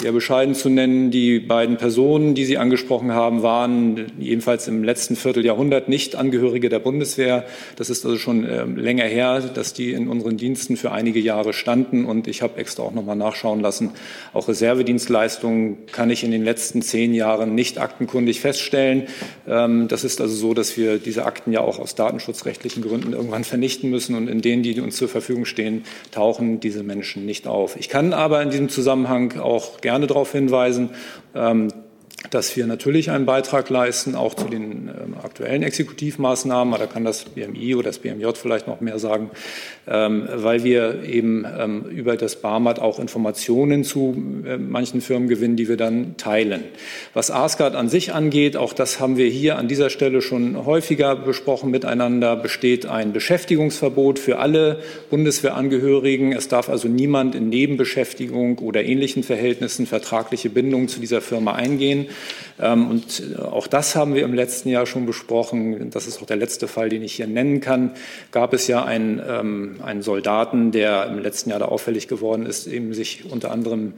eher 0.03 0.12
bescheiden 0.12 0.55
zu 0.55 0.68
nennen. 0.68 1.11
Die 1.11 1.40
beiden 1.40 1.77
Personen, 1.77 2.35
die 2.35 2.44
Sie 2.44 2.59
angesprochen 2.59 3.12
haben, 3.12 3.42
waren 3.42 4.12
jedenfalls 4.18 4.68
im 4.68 4.85
letzten 4.85 5.16
Vierteljahrhundert 5.16 5.88
nicht 5.88 6.16
Angehörige 6.16 6.68
der 6.68 6.79
Bundeswehr. 6.79 7.44
Das 7.77 7.90
ist 7.90 8.05
also 8.05 8.16
schon 8.18 8.44
äh, 8.44 8.64
länger 8.64 9.05
her, 9.05 9.40
dass 9.40 9.73
die 9.73 9.92
in 9.92 10.09
unseren 10.09 10.37
Diensten 10.37 10.77
für 10.77 10.92
einige 10.92 11.20
Jahre 11.20 11.53
standen. 11.53 12.05
Und 12.05 12.29
ich 12.29 12.42
habe 12.42 12.59
extra 12.59 12.83
auch 12.83 12.92
noch 12.92 13.05
mal 13.05 13.14
nachschauen 13.14 13.61
lassen. 13.61 13.90
Auch 14.33 14.49
Reservedienstleistungen 14.49 15.79
kann 15.92 16.11
ich 16.11 16.25
in 16.25 16.31
den 16.31 16.44
letzten 16.44 16.83
zehn 16.83 17.14
Jahren 17.14 17.55
nicht 17.55 17.79
aktenkundig 17.79 18.40
feststellen. 18.40 19.05
Ähm, 19.46 19.88
das 19.88 20.05
ist 20.05 20.20
also 20.20 20.35
so, 20.35 20.55
dass 20.55 20.77
wir 20.77 20.99
diese 20.99 21.25
Akten 21.27 21.53
ja 21.53 21.61
auch 21.61 21.79
aus 21.79 21.94
datenschutzrechtlichen 21.94 22.83
Gründen 22.83 23.12
irgendwann 23.12 23.44
vernichten 23.44 23.90
müssen. 23.90 24.14
Und 24.14 24.29
in 24.29 24.40
denen, 24.40 24.62
die 24.62 24.81
uns 24.81 24.96
zur 24.96 25.09
Verfügung 25.09 25.44
stehen, 25.44 25.85
tauchen 26.11 26.61
diese 26.61 26.83
Menschen 26.83 27.27
nicht 27.27 27.46
auf. 27.46 27.77
Ich 27.77 27.88
kann 27.88 28.00
aber 28.13 28.43
in 28.43 28.51
diesem 28.51 28.69
Zusammenhang 28.69 29.39
auch 29.41 29.81
gerne 29.81 30.07
darauf 30.07 30.33
hinweisen, 30.33 30.91
ähm, 31.35 31.69
dass 32.28 32.54
wir 32.54 32.66
natürlich 32.66 33.11
einen 33.11 33.24
Beitrag 33.24 33.70
leisten, 33.70 34.14
auch 34.14 34.35
zu 34.35 34.48
den 34.48 34.88
ähm, 34.88 35.14
aktuellen 35.22 35.62
Exekutivmaßnahmen. 35.62 36.78
Da 36.78 36.87
kann 36.87 37.04
das 37.04 37.24
BMI 37.24 37.74
oder 37.74 37.88
das 37.88 37.98
BMJ 37.98 38.26
vielleicht 38.35 38.66
noch 38.66 38.80
mehr 38.83 38.98
sagen, 38.98 39.30
ähm, 39.88 40.28
weil 40.30 40.62
wir 40.62 41.02
eben 41.02 41.46
ähm, 41.59 41.85
über 41.85 42.16
das 42.16 42.37
BAMAT 42.37 42.78
auch 42.78 42.98
Informationen 42.98 43.85
zu 43.85 44.14
manchen 44.59 45.00
Firmen 45.00 45.28
gewinnen, 45.28 45.56
die 45.56 45.68
wir 45.68 45.76
dann 45.76 46.16
teilen. 46.16 46.64
Was 47.14 47.30
ASGARD 47.30 47.74
an 47.74 47.88
sich 47.88 48.12
angeht, 48.12 48.56
auch 48.56 48.72
das 48.72 49.00
haben 49.00 49.16
wir 49.16 49.28
hier 49.28 49.56
an 49.56 49.68
dieser 49.68 49.90
Stelle 49.90 50.20
schon 50.20 50.66
häufiger 50.66 51.16
besprochen 51.16 51.70
miteinander, 51.70 52.37
besteht 52.37 52.87
ein 52.87 53.12
Beschäftigungsverbot 53.12 54.18
für 54.18 54.38
alle 54.38 54.80
Bundeswehrangehörigen. 55.11 56.33
Es 56.33 56.48
darf 56.48 56.68
also 56.68 56.88
niemand 56.88 57.35
in 57.35 57.48
Nebenbeschäftigung 57.48 58.59
oder 58.59 58.85
ähnlichen 58.85 59.22
Verhältnissen 59.22 59.87
vertragliche 59.87 60.50
Bindungen 60.50 60.88
zu 60.88 61.00
dieser 61.00 61.20
Firma 61.20 61.52
eingehen. 61.54 62.09
Ähm, 62.61 62.88
und 62.88 63.23
äh, 63.37 63.40
auch 63.40 63.66
das 63.66 63.96
haben 63.96 64.14
wir 64.14 64.25
im 64.25 64.35
letzten 64.35 64.68
Jahr 64.68 64.87
schon 64.87 65.07
besprochen. 65.07 65.90
Das 65.90 66.07
ist 66.07 66.23
auch 66.23 66.27
der 66.27 66.37
letzte 66.37 66.68
Fall, 66.68 66.88
den 66.88 67.03
ich 67.03 67.14
hier 67.14 67.27
nennen 67.27 67.61
kann. 67.61 67.92
Gab 68.33 68.53
es 68.53 68.66
ja 68.66 68.85
einen, 68.85 69.20
ähm, 69.27 69.77
einen 69.83 70.03
Soldaten, 70.03 70.73
der 70.73 71.07
im 71.07 71.18
letzten 71.18 71.51
Jahr 71.51 71.59
da 71.59 71.66
auffällig 71.66 72.09
geworden 72.09 72.46
ist, 72.46 72.66
eben 72.66 72.94
sich 72.94 73.31
unter 73.31 73.51
anderem 73.51 73.94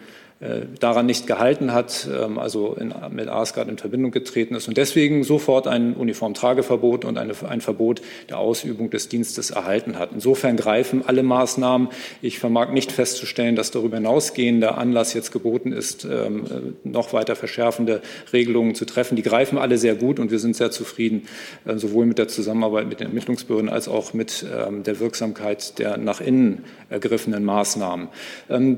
daran 0.80 1.06
nicht 1.06 1.28
gehalten 1.28 1.72
hat, 1.72 2.08
ähm, 2.12 2.38
also 2.38 2.74
in, 2.74 2.92
mit 3.10 3.28
ASGARD 3.28 3.68
in 3.68 3.78
Verbindung 3.78 4.10
getreten 4.10 4.56
ist 4.56 4.66
und 4.66 4.76
deswegen 4.76 5.22
sofort 5.22 5.68
ein 5.68 5.94
Uniformtrageverbot 5.94 7.04
und 7.04 7.16
eine, 7.16 7.34
ein 7.48 7.60
Verbot 7.60 8.02
der 8.28 8.38
Ausübung 8.38 8.90
des 8.90 9.08
Dienstes 9.08 9.50
erhalten 9.50 9.98
hat. 9.98 10.10
Insofern 10.12 10.56
greifen 10.56 11.04
alle 11.06 11.22
Maßnahmen. 11.22 11.88
Ich 12.22 12.40
vermag 12.40 12.72
nicht 12.72 12.90
festzustellen, 12.90 13.54
dass 13.54 13.70
darüber 13.70 13.98
hinausgehender 13.98 14.78
Anlass 14.78 15.14
jetzt 15.14 15.30
geboten 15.30 15.72
ist, 15.72 16.04
ähm, 16.04 16.44
äh, 16.44 16.88
noch 16.88 17.12
weiter 17.12 17.36
verschärfende 17.36 18.02
Regelungen 18.32 18.74
zu 18.74 18.84
treffen. 18.84 19.14
Die 19.14 19.22
greifen 19.22 19.58
alle 19.58 19.78
sehr 19.78 19.94
gut 19.94 20.18
und 20.18 20.32
wir 20.32 20.40
sind 20.40 20.56
sehr 20.56 20.72
zufrieden, 20.72 21.28
äh, 21.66 21.76
sowohl 21.76 22.04
mit 22.04 22.18
der 22.18 22.26
Zusammenarbeit 22.26 22.88
mit 22.88 22.98
den 22.98 23.08
Ermittlungsbehörden 23.08 23.70
als 23.70 23.86
auch 23.86 24.12
mit 24.12 24.44
ähm, 24.52 24.82
der 24.82 24.98
Wirksamkeit 24.98 25.78
der 25.78 25.98
nach 25.98 26.20
innen 26.20 26.64
ergriffenen 26.90 27.44
Maßnahmen. 27.44 28.08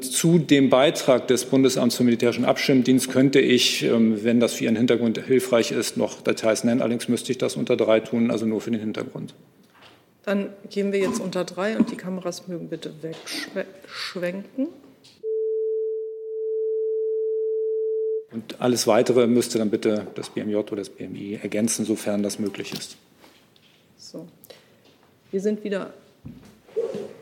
Zu 0.00 0.38
dem 0.38 0.70
Beitrag 0.70 1.26
des 1.26 1.44
Bundesamts 1.54 1.94
für 1.94 2.02
militärischen 2.02 2.44
Abschirmdienst 2.44 3.12
könnte 3.12 3.38
ich, 3.38 3.84
ähm, 3.84 4.24
wenn 4.24 4.40
das 4.40 4.54
für 4.54 4.64
Ihren 4.64 4.74
Hintergrund 4.74 5.24
hilfreich 5.24 5.70
ist, 5.70 5.96
noch 5.96 6.20
Details 6.20 6.64
nennen. 6.64 6.80
Allerdings 6.80 7.06
müsste 7.06 7.30
ich 7.30 7.38
das 7.38 7.54
unter 7.54 7.76
drei 7.76 8.00
tun, 8.00 8.32
also 8.32 8.44
nur 8.44 8.60
für 8.60 8.72
den 8.72 8.80
Hintergrund. 8.80 9.36
Dann 10.24 10.48
gehen 10.68 10.90
wir 10.90 10.98
jetzt 10.98 11.20
unter 11.20 11.44
drei 11.44 11.76
und 11.76 11.92
die 11.92 11.96
Kameras 11.96 12.48
mögen 12.48 12.68
bitte 12.68 12.92
wegschwenken. 13.02 14.66
Und 18.32 18.60
alles 18.60 18.88
Weitere 18.88 19.28
müsste 19.28 19.58
dann 19.58 19.70
bitte 19.70 20.08
das 20.16 20.30
BMJ 20.30 20.56
oder 20.56 20.74
das 20.74 20.88
BMI 20.88 21.38
ergänzen, 21.40 21.84
sofern 21.84 22.24
das 22.24 22.40
möglich 22.40 22.72
ist. 22.72 22.96
So. 23.96 24.26
Wir 25.30 25.40
sind 25.40 25.62
wieder 25.62 25.94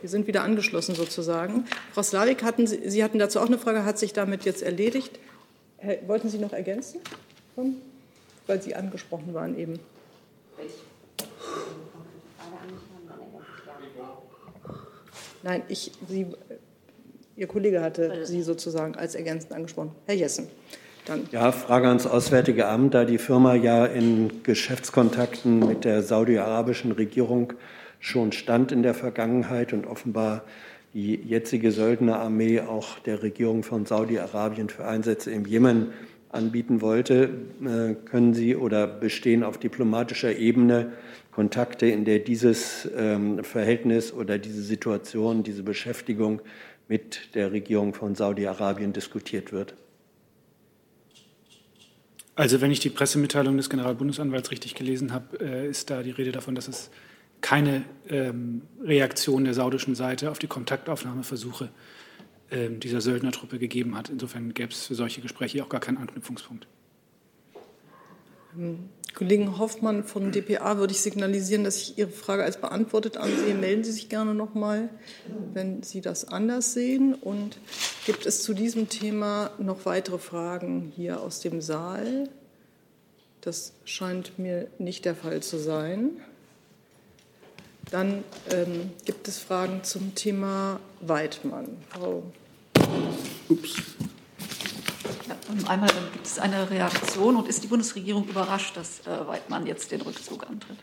wir 0.03 0.09
sind 0.09 0.27
wieder 0.27 0.43
angeschlossen 0.43 0.95
sozusagen. 0.95 1.65
Frau 1.93 2.03
Slavik, 2.03 2.43
hatten 2.43 2.67
Sie, 2.67 2.91
Sie 2.91 3.03
hatten 3.03 3.19
dazu 3.19 3.41
auch 3.41 3.47
eine 3.47 3.59
Frage, 3.59 3.85
hat 3.85 3.99
sich 3.99 4.12
damit 4.12 4.45
jetzt 4.45 4.62
erledigt? 4.62 5.19
Wollten 6.07 6.29
Sie 6.29 6.38
noch 6.38 6.53
ergänzen? 6.53 7.01
Weil 8.47 8.61
Sie 8.61 8.75
angesprochen 8.75 9.33
waren 9.33 9.57
eben. 9.59 9.79
Nein, 15.45 15.62
ich, 15.69 15.93
Sie, 16.09 16.27
Ihr 17.37 17.47
Kollege 17.47 17.81
hatte 17.81 18.27
Sie 18.27 18.43
sozusagen 18.43 18.95
als 18.95 19.15
ergänzend 19.15 19.53
angesprochen. 19.53 19.93
Herr 20.07 20.15
Jessen. 20.15 20.49
Dann. 21.05 21.29
Ja, 21.33 21.51
Frage 21.51 21.88
ans 21.88 22.07
Auswärtige 22.07 22.67
Amt, 22.67 22.95
da 22.95 23.05
die 23.05 23.19
Firma 23.19 23.55
ja 23.57 23.87
in 23.87 24.45
Geschäftskontakten 24.45 25.59
mit 25.59 25.85
der 25.85 26.03
saudi-arabischen 26.03 26.93
Regierung 26.93 27.55
schon 28.03 28.33
stand 28.33 28.73
in 28.73 28.83
der 28.83 28.95
Vergangenheit 28.95 29.73
und 29.73 29.87
offenbar 29.87 30.45
die 30.93 31.15
jetzige 31.15 31.71
Söldnerarmee 31.71 32.61
auch 32.61 32.99
der 32.99 33.23
Regierung 33.23 33.62
von 33.62 33.87
Saudi-Arabien 33.87 34.69
für 34.69 34.85
Einsätze 34.85 35.31
im 35.31 35.47
Jemen 35.47 35.93
anbieten 36.29 36.81
wollte. 36.81 37.31
Äh, 37.65 37.95
können 38.05 38.35
Sie 38.35 38.57
oder 38.57 38.87
bestehen 38.87 39.45
auf 39.45 39.57
diplomatischer 39.57 40.37
Ebene 40.37 40.93
Kontakte, 41.31 41.87
in 41.87 42.05
der 42.05 42.19
dieses 42.19 42.91
ähm, 42.95 43.43
Verhältnis 43.45 44.12
oder 44.12 44.37
diese 44.37 44.62
Situation, 44.62 45.45
diese 45.45 45.62
Beschäftigung 45.62 46.43
mit 46.88 47.35
der 47.37 47.53
Regierung 47.53 47.95
von 47.95 48.17
Saudi-Arabien 48.17 48.93
diskutiert 48.93 49.53
wird? 49.53 49.75
Also 52.35 52.61
wenn 52.61 52.73
ich 52.73 52.81
die 52.81 52.91
Pressemitteilung 52.91 53.57
des 53.57 53.71
Generalbundesanwalts 53.71 54.51
richtig 54.51 54.75
gelesen 54.75 55.12
habe, 55.12 55.38
äh, 55.41 55.69
ist 55.69 55.88
da 55.88 56.03
die 56.03 56.11
Rede 56.11 56.33
davon, 56.33 56.57
dass 56.57 56.67
es 56.67 56.91
keine 57.42 57.85
ähm, 58.09 58.62
Reaktion 58.81 59.44
der 59.44 59.52
saudischen 59.52 59.94
Seite 59.94 60.31
auf 60.31 60.38
die 60.38 60.46
Kontaktaufnahmeversuche 60.46 61.68
ähm, 62.50 62.81
dieser 62.81 63.00
Söldnertruppe 63.00 63.59
gegeben 63.59 63.96
hat. 63.96 64.09
Insofern 64.09 64.55
gäbe 64.55 64.72
es 64.72 64.87
für 64.87 64.94
solche 64.94 65.20
Gespräche 65.20 65.62
auch 65.62 65.68
gar 65.68 65.81
keinen 65.81 65.98
Anknüpfungspunkt. 65.98 66.66
Ähm, 68.57 68.88
Kollegen 69.14 69.59
Hoffmann 69.59 70.05
von 70.05 70.33
dpa 70.33 70.78
würde 70.78 70.92
ich 70.92 71.00
signalisieren, 71.02 71.64
dass 71.64 71.76
ich 71.76 71.98
Ihre 71.98 72.09
Frage 72.09 72.44
als 72.44 72.59
beantwortet 72.59 73.18
ansehe. 73.18 73.55
Melden 73.55 73.85
Sie 73.85 73.92
sich 73.92 74.09
gerne 74.09 74.35
noch 74.35 74.55
mal, 74.55 74.88
wenn 75.52 75.83
Sie 75.83 76.00
das 76.00 76.26
anders 76.26 76.72
sehen. 76.72 77.14
Und 77.14 77.59
gibt 78.07 78.24
es 78.24 78.42
zu 78.42 78.55
diesem 78.55 78.88
Thema 78.88 79.50
noch 79.59 79.85
weitere 79.85 80.18
Fragen 80.18 80.92
hier 80.96 81.20
aus 81.20 81.40
dem 81.40 81.61
Saal? 81.61 82.31
Das 83.42 83.74
scheint 83.85 84.38
mir 84.38 84.68
nicht 84.78 85.05
der 85.05 85.14
Fall 85.14 85.42
zu 85.42 85.59
sein. 85.59 86.12
Dann 87.92 88.24
ähm, 88.50 88.90
gibt 89.05 89.28
es 89.28 89.38
Fragen 89.38 89.85
zum 89.85 90.14
Thema 90.14 90.81
Weidmann. 91.02 91.68
Frau. 91.90 92.22
Ups. 93.50 93.83
Ja, 95.28 95.68
Einmal 95.68 95.90
gibt 96.14 96.26
es 96.26 96.38
eine 96.38 96.70
Reaktion 96.70 97.37
und 97.37 97.46
ist 97.48 97.62
die 97.62 97.66
Bundesregierung 97.66 98.26
überrascht, 98.26 98.78
dass 98.78 99.00
äh, 99.00 99.26
Weidmann 99.26 99.66
jetzt 99.66 99.92
den 99.92 100.00
Rückzug 100.00 100.48
antritt? 100.48 100.78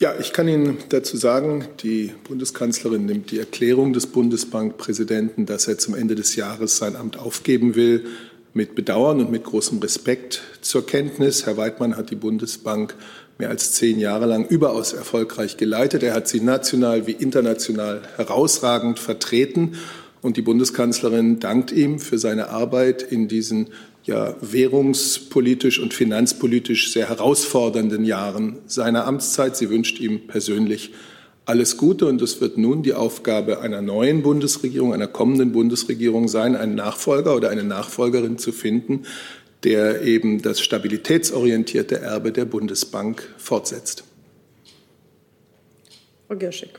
Ja, 0.00 0.18
ich 0.18 0.32
kann 0.32 0.48
Ihnen 0.48 0.78
dazu 0.88 1.18
sagen, 1.18 1.68
die 1.82 2.14
Bundeskanzlerin 2.24 3.04
nimmt 3.04 3.30
die 3.30 3.40
Erklärung 3.40 3.92
des 3.92 4.06
Bundesbankpräsidenten, 4.06 5.44
dass 5.44 5.68
er 5.68 5.76
zum 5.76 5.94
Ende 5.94 6.14
des 6.14 6.36
Jahres 6.36 6.78
sein 6.78 6.96
Amt 6.96 7.18
aufgeben 7.18 7.74
will, 7.74 8.06
mit 8.54 8.74
Bedauern 8.74 9.20
und 9.20 9.30
mit 9.30 9.44
großem 9.44 9.78
Respekt 9.80 10.40
zur 10.68 10.84
Kenntnis. 10.84 11.46
Herr 11.46 11.56
Weidmann 11.56 11.96
hat 11.96 12.10
die 12.10 12.16
Bundesbank 12.16 12.94
mehr 13.38 13.48
als 13.48 13.72
zehn 13.72 13.98
Jahre 13.98 14.26
lang 14.26 14.46
überaus 14.46 14.92
erfolgreich 14.92 15.56
geleitet. 15.56 16.02
Er 16.02 16.12
hat 16.12 16.28
sie 16.28 16.40
national 16.40 17.06
wie 17.06 17.12
international 17.12 18.02
herausragend 18.16 18.98
vertreten. 18.98 19.76
Und 20.20 20.36
die 20.36 20.42
Bundeskanzlerin 20.42 21.40
dankt 21.40 21.72
ihm 21.72 21.98
für 21.98 22.18
seine 22.18 22.50
Arbeit 22.50 23.02
in 23.02 23.28
diesen 23.28 23.68
ja 24.04 24.34
währungspolitisch 24.40 25.78
und 25.78 25.94
finanzpolitisch 25.94 26.92
sehr 26.92 27.08
herausfordernden 27.08 28.04
Jahren 28.04 28.58
seiner 28.66 29.06
Amtszeit. 29.06 29.56
Sie 29.56 29.70
wünscht 29.70 30.00
ihm 30.00 30.26
persönlich 30.26 30.92
alles 31.46 31.78
Gute 31.78 32.04
und 32.04 32.20
es 32.20 32.42
wird 32.42 32.58
nun 32.58 32.82
die 32.82 32.92
Aufgabe 32.92 33.60
einer 33.60 33.80
neuen 33.80 34.22
Bundesregierung, 34.22 34.92
einer 34.92 35.06
kommenden 35.06 35.52
Bundesregierung 35.52 36.28
sein, 36.28 36.56
einen 36.56 36.74
Nachfolger 36.74 37.34
oder 37.34 37.48
eine 37.48 37.64
Nachfolgerin 37.64 38.36
zu 38.36 38.52
finden, 38.52 39.04
der 39.64 40.02
eben 40.02 40.40
das 40.42 40.60
stabilitätsorientierte 40.60 42.00
Erbe 42.00 42.32
der 42.32 42.44
Bundesbank 42.44 43.34
fortsetzt. 43.38 44.04
Frau 46.28 46.36
Gerschik. 46.36 46.78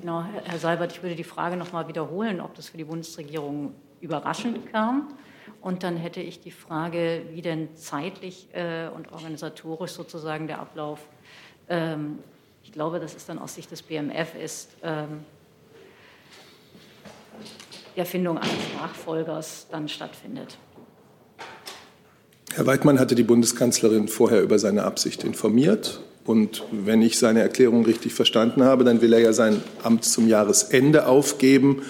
Genau, 0.00 0.24
Herr 0.44 0.58
Seibert, 0.58 0.92
ich 0.92 1.02
würde 1.02 1.16
die 1.16 1.24
Frage 1.24 1.56
noch 1.56 1.72
mal 1.72 1.88
wiederholen, 1.88 2.40
ob 2.40 2.54
das 2.54 2.68
für 2.68 2.76
die 2.76 2.84
Bundesregierung 2.84 3.74
überraschend 4.00 4.70
kam. 4.70 5.12
Und 5.60 5.82
dann 5.82 5.96
hätte 5.96 6.20
ich 6.20 6.40
die 6.40 6.52
Frage, 6.52 7.22
wie 7.32 7.42
denn 7.42 7.74
zeitlich 7.74 8.48
äh, 8.52 8.88
und 8.94 9.10
organisatorisch 9.10 9.90
sozusagen 9.90 10.46
der 10.46 10.60
Ablauf, 10.60 11.00
ähm, 11.68 12.20
ich 12.62 12.72
glaube, 12.72 13.00
das 13.00 13.14
ist 13.14 13.28
dann 13.28 13.38
aus 13.38 13.54
Sicht 13.54 13.70
des 13.70 13.82
BMF, 13.82 14.34
ist 14.40 14.70
ähm, 14.82 15.24
die 17.96 18.00
Erfindung 18.00 18.36
eines 18.36 18.52
Nachfolgers 18.78 19.66
dann 19.70 19.88
stattfindet. 19.88 20.58
Herr 22.54 22.66
Weidmann 22.66 23.00
hatte 23.00 23.14
die 23.14 23.22
Bundeskanzlerin 23.22 24.08
vorher 24.08 24.42
über 24.42 24.58
seine 24.58 24.84
Absicht 24.84 25.24
informiert. 25.24 26.00
Und 26.24 26.64
wenn 26.72 27.02
ich 27.02 27.18
seine 27.18 27.40
Erklärung 27.40 27.84
richtig 27.84 28.12
verstanden 28.12 28.64
habe, 28.64 28.84
dann 28.84 29.00
will 29.00 29.12
er 29.12 29.20
ja 29.20 29.32
sein 29.32 29.62
Amt 29.82 30.04
zum 30.04 30.28
Jahresende 30.28 31.06
aufgeben. 31.06 31.82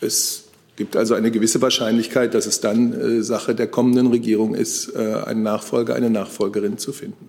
Es 0.00 0.48
gibt 0.76 0.96
also 0.96 1.14
eine 1.14 1.30
gewisse 1.30 1.60
Wahrscheinlichkeit, 1.60 2.34
dass 2.34 2.46
es 2.46 2.60
dann 2.60 2.92
äh, 2.92 3.22
Sache 3.22 3.54
der 3.54 3.66
kommenden 3.66 4.06
Regierung 4.08 4.54
ist, 4.54 4.94
äh, 4.94 5.14
einen 5.26 5.42
Nachfolger, 5.42 5.94
eine 5.94 6.08
Nachfolgerin 6.08 6.78
zu 6.78 6.92
finden. 6.92 7.28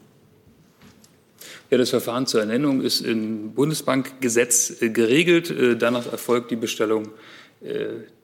Ja, 1.70 1.78
das 1.78 1.90
Verfahren 1.90 2.28
zur 2.28 2.40
Ernennung 2.40 2.82
ist 2.82 3.02
im 3.02 3.52
Bundesbankgesetz 3.54 4.82
äh, 4.82 4.90
geregelt. 4.90 5.54
Danach 5.80 6.10
erfolgt 6.10 6.52
die 6.52 6.56
Bestellung 6.56 7.06
äh, 7.06 7.10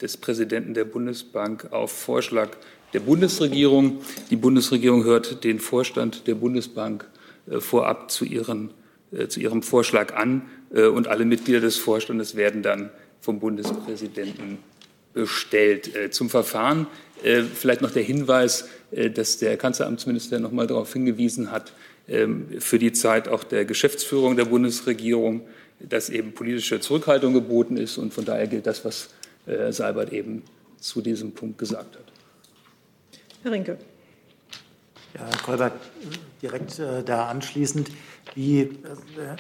des 0.02 0.18
Präsidenten 0.18 0.74
der 0.74 0.86
Bundesbank 0.86 1.72
auf 1.72 1.92
Vorschlag 1.92 2.50
der 2.94 3.00
Bundesregierung. 3.02 4.02
Die 4.30 4.36
Bundesregierung 4.36 5.04
hört 5.04 5.44
den 5.44 5.60
Vorstand 5.60 6.28
der 6.28 6.36
Bundesbank 6.36 7.08
äh, 7.50 7.60
vorab 7.60 8.12
zu, 8.12 8.26
ihren, 8.26 8.72
äh, 9.12 9.28
zu 9.28 9.40
ihrem 9.40 9.62
Vorschlag 9.62 10.16
an 10.16 10.44
äh, 10.74 10.86
und 10.86 11.08
alle 11.08 11.26
Mitglieder 11.26 11.62
des 11.62 11.78
Vorstandes 11.78 12.36
werden 12.36 12.64
dann 12.64 12.90
vom 13.22 13.40
Bundespräsidenten 13.40 14.60
bestellt. 15.14 16.14
Zum 16.14 16.30
Verfahren 16.30 16.86
vielleicht 17.56 17.82
noch 17.82 17.90
der 17.90 18.04
Hinweis, 18.04 18.70
dass 18.92 19.40
der 19.40 19.58
Kanzleramtsminister 19.58 20.40
noch 20.40 20.52
mal 20.52 20.68
darauf 20.68 20.94
hingewiesen 20.94 21.52
hat, 21.52 21.74
ähm, 22.08 22.46
für 22.60 22.78
die 22.78 22.94
Zeit 22.94 23.28
auch 23.28 23.44
der 23.44 23.66
Geschäftsführung 23.66 24.38
der 24.38 24.46
Bundesregierung, 24.46 25.42
dass 25.80 26.10
eben 26.10 26.34
politische 26.34 26.80
Zurückhaltung 26.80 27.34
geboten 27.34 27.78
ist. 27.78 27.98
Und 27.98 28.14
von 28.14 28.26
daher 28.26 28.46
gilt 28.46 28.68
das, 28.68 28.86
was 28.86 29.10
Seibert 29.70 30.12
eben 30.12 30.44
zu 30.80 31.02
diesem 31.02 31.34
Punkt 31.34 31.58
gesagt 31.58 31.96
hat. 31.96 32.06
Herr 33.44 33.52
Rinke. 33.52 33.78
Ja, 35.14 35.22
Herr 35.26 35.44
Kolberg, 35.44 35.74
direkt 36.42 36.80
äh, 36.80 37.04
da 37.04 37.28
anschließend. 37.28 37.90
Wie, 38.36 38.60
äh, 38.62 38.70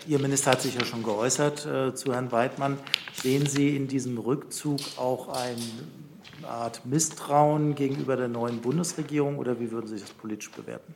Ihr 0.08 0.20
Minister 0.20 0.52
hat 0.52 0.62
sich 0.62 0.76
ja 0.76 0.86
schon 0.86 1.04
geäußert 1.04 1.66
äh, 1.66 1.94
zu 1.94 2.14
Herrn 2.14 2.32
Weidmann. 2.32 2.78
Sehen 3.14 3.46
Sie 3.46 3.76
in 3.76 3.88
diesem 3.88 4.18
Rückzug 4.18 4.80
auch 4.98 5.28
eine 5.30 5.62
Art 6.48 6.86
Misstrauen 6.86 7.76
gegenüber 7.76 8.16
der 8.16 8.28
neuen 8.28 8.62
Bundesregierung 8.62 9.38
oder 9.38 9.60
wie 9.60 9.72
würden 9.72 9.88
Sie 9.88 10.00
das 10.00 10.12
politisch 10.12 10.52
bewerten? 10.52 10.96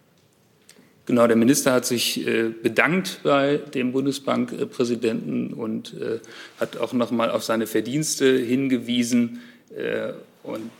Genau, 1.12 1.28
der 1.28 1.36
Minister 1.36 1.74
hat 1.74 1.86
sich 1.86 2.26
äh, 2.26 2.43
bedankt 2.43 3.19
bei 3.21 3.58
dem 3.58 3.91
Bundesbankpräsidenten 3.91 5.52
und 5.52 5.93
äh, 6.00 6.19
hat 6.58 6.78
auch 6.78 6.93
noch 6.93 7.12
mal 7.12 7.30
auf 7.30 7.43
seine 7.43 7.67
Verdienste 7.67 8.38
hingewiesen 8.38 9.41
äh, 9.76 10.13
und 10.43 10.71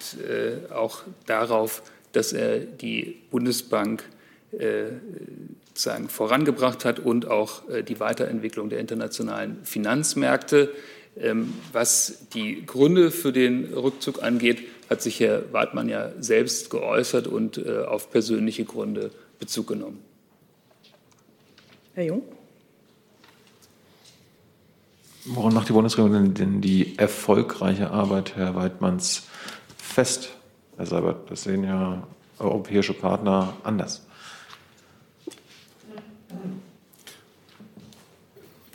auch 0.74 1.02
darauf, 1.26 1.84
dass 2.13 2.32
er 2.32 2.60
die 2.60 3.17
Bundesbank 3.30 4.06
äh, 4.58 4.84
sagen, 5.74 6.08
vorangebracht 6.08 6.86
hat 6.86 7.00
und 7.00 7.28
auch 7.28 7.63
die 7.86 8.00
Weiterentwicklung 8.00 8.70
der 8.70 8.80
internationalen 8.80 9.58
Finanzmärkte. 9.65 10.70
Ähm, 11.20 11.54
was 11.74 12.28
die 12.34 12.65
Gründe 12.65 13.12
für 13.12 13.34
den 13.34 13.74
Rückzug 13.74 14.24
angeht, 14.24 14.60
hat 14.89 15.02
sich 15.02 15.20
Herr 15.20 15.52
Wartmann 15.52 15.89
ja 15.89 16.13
selbst 16.22 16.70
geäußert 16.70 17.28
und 17.28 17.67
auf 17.67 18.10
persönliche 18.12 18.63
Gründe 18.63 19.12
Bezug 19.38 19.67
genommen. 19.67 20.11
Herr 21.93 22.06
Jung. 22.06 22.23
Woran 25.25 25.54
macht 25.54 25.69
die 25.69 25.73
Bundesregierung 25.73 26.34
denn 26.34 26.62
die 26.62 26.97
erfolgreiche 26.97 27.91
Arbeit 27.91 28.36
Herr 28.36 28.56
Weidmanns 28.56 29.23
fest? 29.77 30.30
Herr 30.77 30.86
Seibert, 30.86 31.30
das 31.30 31.43
sehen 31.43 31.63
ja 31.63 32.08
europäische 32.39 32.93
Partner 32.93 33.54
anders. 33.63 34.01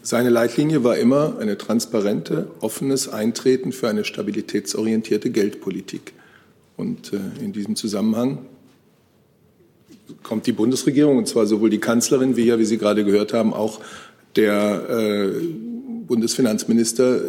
Seine 0.03 0.29
Leitlinie 0.29 0.85
war 0.85 0.97
immer 0.99 1.39
eine 1.41 1.59
transparente, 1.59 2.49
offenes 2.61 3.09
Eintreten 3.09 3.73
für 3.73 3.89
eine 3.89 4.05
stabilitätsorientierte 4.05 5.31
Geldpolitik. 5.31 6.13
Und 6.77 7.13
äh, 7.13 7.17
in 7.41 7.53
diesem 7.53 7.75
Zusammenhang 7.75 8.47
kommt 10.23 10.47
die 10.47 10.53
Bundesregierung, 10.53 11.19
und 11.19 11.29
zwar 11.29 11.47
sowohl 11.47 11.71
die 11.71 11.81
Kanzlerin 11.81 12.37
wie 12.37 12.45
ja, 12.45 12.59
wie 12.59 12.65
Sie 12.65 12.79
gerade 12.79 13.05
gehört 13.05 13.33
haben, 13.33 13.53
auch 13.53 13.81
der 14.37 14.89
äh, 14.89 15.31
Bundesfinanzminister 16.07 17.21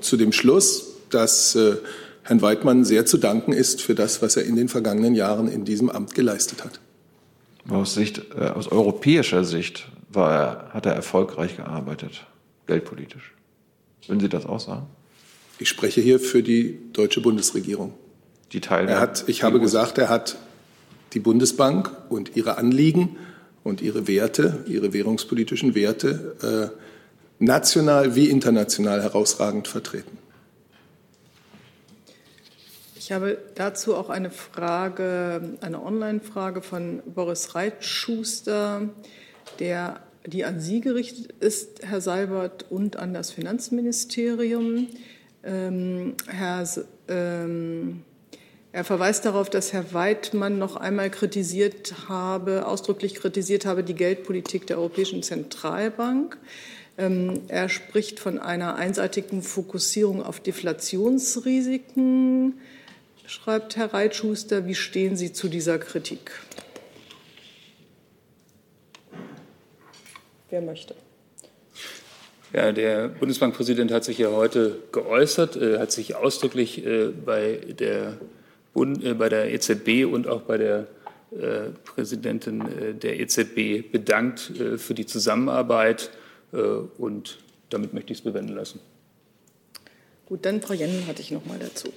zu 0.00 0.16
dem 0.16 0.32
Schluss, 0.32 0.94
dass 1.10 1.54
äh, 1.54 1.76
Herrn 2.22 2.42
Weidmann 2.42 2.84
sehr 2.84 3.06
zu 3.06 3.18
danken 3.18 3.52
ist 3.52 3.82
für 3.82 3.94
das, 3.94 4.20
was 4.22 4.36
er 4.36 4.44
in 4.44 4.56
den 4.56 4.68
vergangenen 4.68 5.14
Jahren 5.14 5.48
in 5.48 5.64
diesem 5.64 5.90
Amt 5.90 6.14
geleistet 6.14 6.64
hat. 6.64 6.80
Aus, 7.68 7.94
Sicht, 7.94 8.22
äh, 8.36 8.48
aus 8.48 8.68
europäischer 8.68 9.44
Sicht 9.44 9.88
war 10.10 10.32
er, 10.32 10.74
hat 10.74 10.86
er 10.86 10.92
erfolgreich 10.92 11.56
gearbeitet, 11.56 12.26
geldpolitisch. 12.66 13.32
Würden 14.06 14.20
Sie 14.20 14.28
das 14.28 14.46
auch 14.46 14.60
sagen? 14.60 14.86
Ich 15.58 15.68
spreche 15.68 16.00
hier 16.00 16.20
für 16.20 16.42
die 16.42 16.78
deutsche 16.92 17.20
Bundesregierung. 17.20 17.94
Die 18.52 18.60
Teilnehmer. 18.60 18.98
Er 18.98 19.00
hat, 19.00 19.24
ich 19.26 19.42
habe 19.42 19.58
gesagt, 19.58 19.98
er 19.98 20.08
hat 20.08 20.36
die 21.16 21.20
Bundesbank 21.20 21.90
und 22.10 22.36
ihre 22.36 22.58
Anliegen 22.58 23.16
und 23.64 23.80
ihre 23.80 24.06
Werte, 24.06 24.62
ihre 24.66 24.92
währungspolitischen 24.92 25.74
Werte 25.74 26.72
äh, 27.40 27.42
national 27.42 28.14
wie 28.14 28.28
international 28.28 29.02
herausragend 29.02 29.66
vertreten. 29.66 30.18
Ich 32.98 33.12
habe 33.12 33.38
dazu 33.54 33.94
auch 33.94 34.10
eine 34.10 34.30
Frage, 34.30 35.56
eine 35.62 35.82
Online-Frage 35.82 36.60
von 36.60 37.02
Boris 37.06 37.54
Reitschuster, 37.54 38.90
der, 39.58 40.00
die 40.26 40.44
an 40.44 40.60
Sie 40.60 40.82
gerichtet 40.82 41.32
ist, 41.40 41.82
Herr 41.82 42.02
Seibert, 42.02 42.66
und 42.68 42.96
an 42.96 43.14
das 43.14 43.30
Finanzministerium. 43.30 44.88
Ähm, 45.42 46.14
Herr, 46.26 46.68
ähm, 47.08 48.02
er 48.76 48.84
verweist 48.84 49.24
darauf, 49.24 49.48
dass 49.48 49.72
Herr 49.72 49.94
Weidmann 49.94 50.58
noch 50.58 50.76
einmal 50.76 51.08
kritisiert 51.08 51.94
habe, 52.10 52.66
ausdrücklich 52.66 53.14
kritisiert 53.14 53.64
habe, 53.64 53.82
die 53.82 53.94
Geldpolitik 53.94 54.66
der 54.66 54.76
Europäischen 54.76 55.22
Zentralbank. 55.22 56.36
Ähm, 56.98 57.40
er 57.48 57.70
spricht 57.70 58.20
von 58.20 58.38
einer 58.38 58.74
einseitigen 58.74 59.40
Fokussierung 59.40 60.22
auf 60.22 60.40
Deflationsrisiken 60.40 62.60
schreibt 63.26 63.78
Herr 63.78 63.94
Reitschuster. 63.94 64.66
Wie 64.66 64.74
stehen 64.74 65.16
Sie 65.16 65.32
zu 65.32 65.48
dieser 65.48 65.78
Kritik? 65.78 66.32
Wer 70.50 70.60
möchte? 70.60 70.94
Ja, 72.52 72.72
der 72.72 73.08
Bundesbankpräsident 73.08 73.90
hat 73.90 74.04
sich 74.04 74.18
ja 74.18 74.32
heute 74.32 74.82
geäußert, 74.92 75.56
äh, 75.56 75.78
hat 75.78 75.92
sich 75.92 76.14
ausdrücklich 76.14 76.84
äh, 76.84 77.06
bei, 77.06 77.58
der 77.78 78.18
Bund, 78.76 79.02
äh, 79.02 79.14
bei 79.14 79.30
der 79.30 79.52
EZB 79.52 80.04
und 80.04 80.28
auch 80.28 80.42
bei 80.42 80.58
der 80.58 80.86
äh, 81.32 81.70
Präsidentin 81.84 82.60
äh, 82.60 82.94
der 82.94 83.18
EZB 83.18 83.90
bedankt 83.90 84.52
äh, 84.60 84.76
für 84.78 84.94
die 84.94 85.06
Zusammenarbeit 85.06 86.10
und 86.98 87.38
damit 87.70 87.92
möchte 87.92 88.12
ich 88.12 88.20
es 88.20 88.24
bewenden 88.24 88.54
lassen. 88.54 88.78
Gut, 90.26 90.46
dann 90.46 90.62
Frau 90.62 90.74
Jennen 90.74 91.06
hatte 91.08 91.20
ich 91.20 91.32
noch 91.32 91.44
mal 91.44 91.58
dazu. 91.58 91.92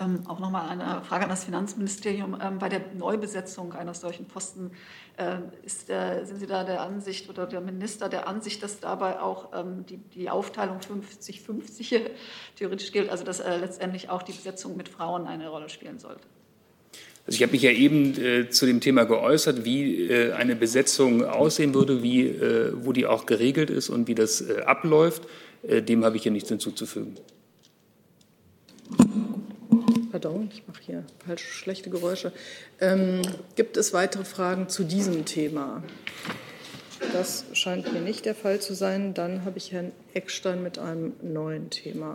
Ähm, 0.00 0.20
auch 0.28 0.38
noch 0.38 0.50
mal 0.50 0.68
eine 0.68 1.02
Frage 1.02 1.24
an 1.24 1.30
das 1.30 1.44
Finanzministerium. 1.44 2.38
Ähm, 2.40 2.58
bei 2.58 2.68
der 2.68 2.80
Neubesetzung 2.96 3.72
eines 3.72 4.00
solchen 4.00 4.26
Posten 4.26 4.70
äh, 5.16 5.38
ist, 5.64 5.90
äh, 5.90 6.24
sind 6.24 6.38
Sie 6.38 6.46
da 6.46 6.62
der 6.62 6.82
Ansicht 6.82 7.28
oder 7.28 7.46
der 7.46 7.60
Minister 7.60 8.08
der 8.08 8.28
Ansicht, 8.28 8.62
dass 8.62 8.78
dabei 8.78 9.20
auch 9.20 9.48
ähm, 9.54 9.84
die, 9.86 9.96
die, 9.96 10.30
Aufteilung 10.30 10.78
50-50 10.78 12.10
theoretisch 12.56 12.92
gilt, 12.92 13.10
also 13.10 13.24
dass 13.24 13.40
äh, 13.40 13.56
letztendlich 13.56 14.08
auch 14.08 14.22
die 14.22 14.32
Besetzung 14.32 14.76
mit 14.76 14.88
Frauen 14.88 15.26
eine 15.26 15.48
Rolle 15.48 15.68
spielen 15.68 15.98
sollte? 15.98 16.22
Also 17.26 17.36
ich 17.36 17.42
habe 17.42 17.52
mich 17.52 17.62
ja 17.62 17.72
eben 17.72 18.16
äh, 18.18 18.48
zu 18.48 18.64
dem 18.64 18.80
Thema 18.80 19.04
geäußert, 19.04 19.64
wie 19.64 20.08
äh, 20.08 20.32
eine 20.32 20.56
Besetzung 20.56 21.24
aussehen 21.24 21.74
würde, 21.74 22.02
wie, 22.02 22.26
äh, 22.26 22.72
wo 22.74 22.92
die 22.92 23.04
auch 23.04 23.26
geregelt 23.26 23.68
ist 23.68 23.90
und 23.90 24.08
wie 24.08 24.14
das 24.14 24.48
abläuft. 24.64 25.24
dem 25.62 26.04
habe 26.04 26.16
ich 26.16 26.22
hier 26.22 26.32
nichts 26.32 26.48
hinzuzufügen. 26.48 27.16
Pardon, 30.20 30.50
ich 30.52 30.66
mache 30.66 30.82
hier 30.84 31.04
falsch 31.24 31.44
schlechte 31.44 31.90
Geräusche. 31.90 32.32
Ähm, 32.80 33.22
gibt 33.54 33.76
es 33.76 33.92
weitere 33.92 34.24
Fragen 34.24 34.68
zu 34.68 34.82
diesem 34.82 35.26
Thema? 35.26 35.84
Das 37.12 37.44
scheint 37.52 37.92
mir 37.92 38.00
nicht 38.00 38.24
der 38.24 38.34
Fall 38.34 38.58
zu 38.58 38.74
sein. 38.74 39.14
Dann 39.14 39.44
habe 39.44 39.58
ich 39.58 39.70
Herrn 39.70 39.92
Eckstein 40.14 40.60
mit 40.60 40.76
einem 40.80 41.12
neuen 41.22 41.70
Thema. 41.70 42.14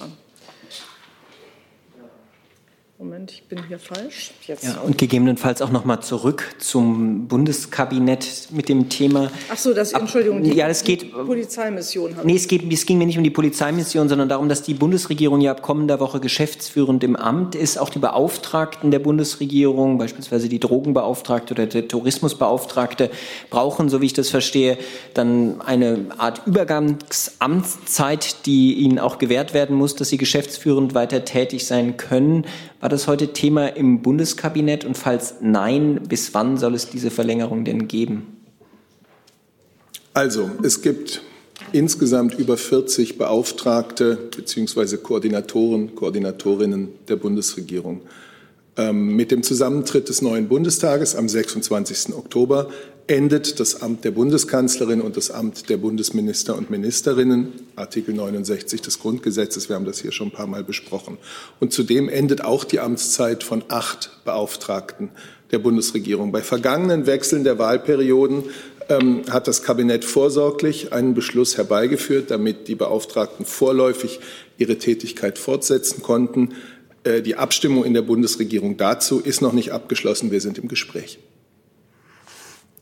Moment, 2.99 3.31
ich 3.31 3.43
bin 3.45 3.67
hier 3.67 3.79
falsch. 3.79 4.31
Jetzt. 4.45 4.63
Ja, 4.63 4.79
und 4.81 4.99
gegebenenfalls 4.99 5.63
auch 5.63 5.71
noch 5.71 5.83
mal 5.83 6.01
zurück 6.01 6.53
zum 6.59 7.27
Bundeskabinett 7.27 8.49
mit 8.51 8.69
dem 8.69 8.87
Thema. 8.87 9.31
Ach 9.51 9.57
so, 9.57 9.73
das 9.73 9.93
Entschuldigung. 9.93 10.43
Die, 10.43 10.53
ja, 10.53 10.67
es 10.67 10.83
geht 10.83 11.01
die 11.01 11.07
Polizeimission. 11.07 12.15
Nee, 12.23 12.35
es 12.35 12.47
geht, 12.47 12.71
es 12.71 12.85
ging 12.85 12.99
mir 12.99 13.07
nicht 13.07 13.17
um 13.17 13.23
die 13.23 13.31
Polizeimission, 13.31 14.09
sondern 14.09 14.29
darum, 14.29 14.47
dass 14.47 14.61
die 14.61 14.75
Bundesregierung 14.75 15.41
ja 15.41 15.51
ab 15.51 15.63
kommender 15.63 15.99
Woche 15.99 16.19
geschäftsführend 16.19 17.03
im 17.03 17.15
Amt 17.15 17.55
ist. 17.55 17.79
Auch 17.79 17.89
die 17.89 17.97
Beauftragten 17.97 18.91
der 18.91 18.99
Bundesregierung, 18.99 19.97
beispielsweise 19.97 20.47
die 20.47 20.59
Drogenbeauftragte 20.59 21.55
oder 21.55 21.65
der 21.65 21.87
Tourismusbeauftragte, 21.87 23.09
brauchen, 23.49 23.89
so 23.89 24.01
wie 24.01 24.05
ich 24.05 24.13
das 24.13 24.29
verstehe, 24.29 24.77
dann 25.15 25.61
eine 25.61 26.05
Art 26.19 26.43
Übergangsamtszeit, 26.45 28.45
die 28.45 28.75
ihnen 28.75 28.99
auch 28.99 29.17
gewährt 29.17 29.55
werden 29.55 29.75
muss, 29.75 29.95
dass 29.95 30.09
sie 30.09 30.17
geschäftsführend 30.17 30.93
weiter 30.93 31.25
tätig 31.25 31.65
sein 31.65 31.97
können. 31.97 32.45
War 32.83 32.89
das 32.89 33.07
heute 33.07 33.31
Thema 33.31 33.67
im 33.77 34.01
Bundeskabinett? 34.01 34.83
Und 34.83 34.97
falls 34.97 35.35
nein, 35.39 36.01
bis 36.09 36.33
wann 36.33 36.57
soll 36.57 36.75
es 36.75 36.89
diese 36.89 37.11
Verlängerung 37.11 37.63
denn 37.63 37.87
geben? 37.87 38.35
Also, 40.13 40.51
es 40.63 40.81
gibt 40.81 41.21
insgesamt 41.71 42.37
über 42.37 42.57
40 42.57 43.17
Beauftragte 43.17 44.17
bzw. 44.35 44.97
Koordinatoren, 44.97 45.95
Koordinatorinnen 45.95 46.89
der 47.07 47.15
Bundesregierung. 47.15 48.01
Ähm, 48.75 49.15
mit 49.15 49.31
dem 49.31 49.43
Zusammentritt 49.43 50.09
des 50.09 50.21
neuen 50.21 50.49
Bundestages 50.49 51.15
am 51.15 51.29
26. 51.29 52.13
Oktober 52.13 52.67
endet 53.07 53.59
das 53.59 53.81
Amt 53.81 54.05
der 54.05 54.11
Bundeskanzlerin 54.11 55.01
und 55.01 55.17
das 55.17 55.29
Amt 55.29 55.69
der 55.69 55.77
Bundesminister 55.77 56.57
und 56.57 56.69
Ministerinnen, 56.69 57.53
Artikel 57.75 58.13
69 58.13 58.81
des 58.81 58.99
Grundgesetzes. 58.99 59.67
Wir 59.67 59.75
haben 59.75 59.85
das 59.85 59.99
hier 59.99 60.11
schon 60.11 60.27
ein 60.27 60.33
paar 60.33 60.47
Mal 60.47 60.63
besprochen. 60.63 61.17
Und 61.59 61.73
zudem 61.73 62.07
endet 62.07 62.43
auch 62.43 62.63
die 62.63 62.79
Amtszeit 62.79 63.43
von 63.43 63.63
acht 63.67 64.11
Beauftragten 64.23 65.09
der 65.51 65.59
Bundesregierung. 65.59 66.31
Bei 66.31 66.41
vergangenen 66.41 67.05
Wechseln 67.05 67.43
der 67.43 67.59
Wahlperioden 67.59 68.43
ähm, 68.89 69.23
hat 69.29 69.47
das 69.47 69.63
Kabinett 69.63 70.05
vorsorglich 70.05 70.93
einen 70.93 71.13
Beschluss 71.13 71.57
herbeigeführt, 71.57 72.31
damit 72.31 72.67
die 72.67 72.75
Beauftragten 72.75 73.45
vorläufig 73.45 74.19
ihre 74.57 74.77
Tätigkeit 74.77 75.37
fortsetzen 75.37 76.01
konnten. 76.01 76.53
Äh, 77.03 77.21
die 77.21 77.35
Abstimmung 77.35 77.83
in 77.83 77.93
der 77.93 78.01
Bundesregierung 78.01 78.77
dazu 78.77 79.19
ist 79.19 79.41
noch 79.41 79.53
nicht 79.53 79.71
abgeschlossen. 79.71 80.31
Wir 80.31 80.41
sind 80.41 80.57
im 80.57 80.69
Gespräch. 80.69 81.19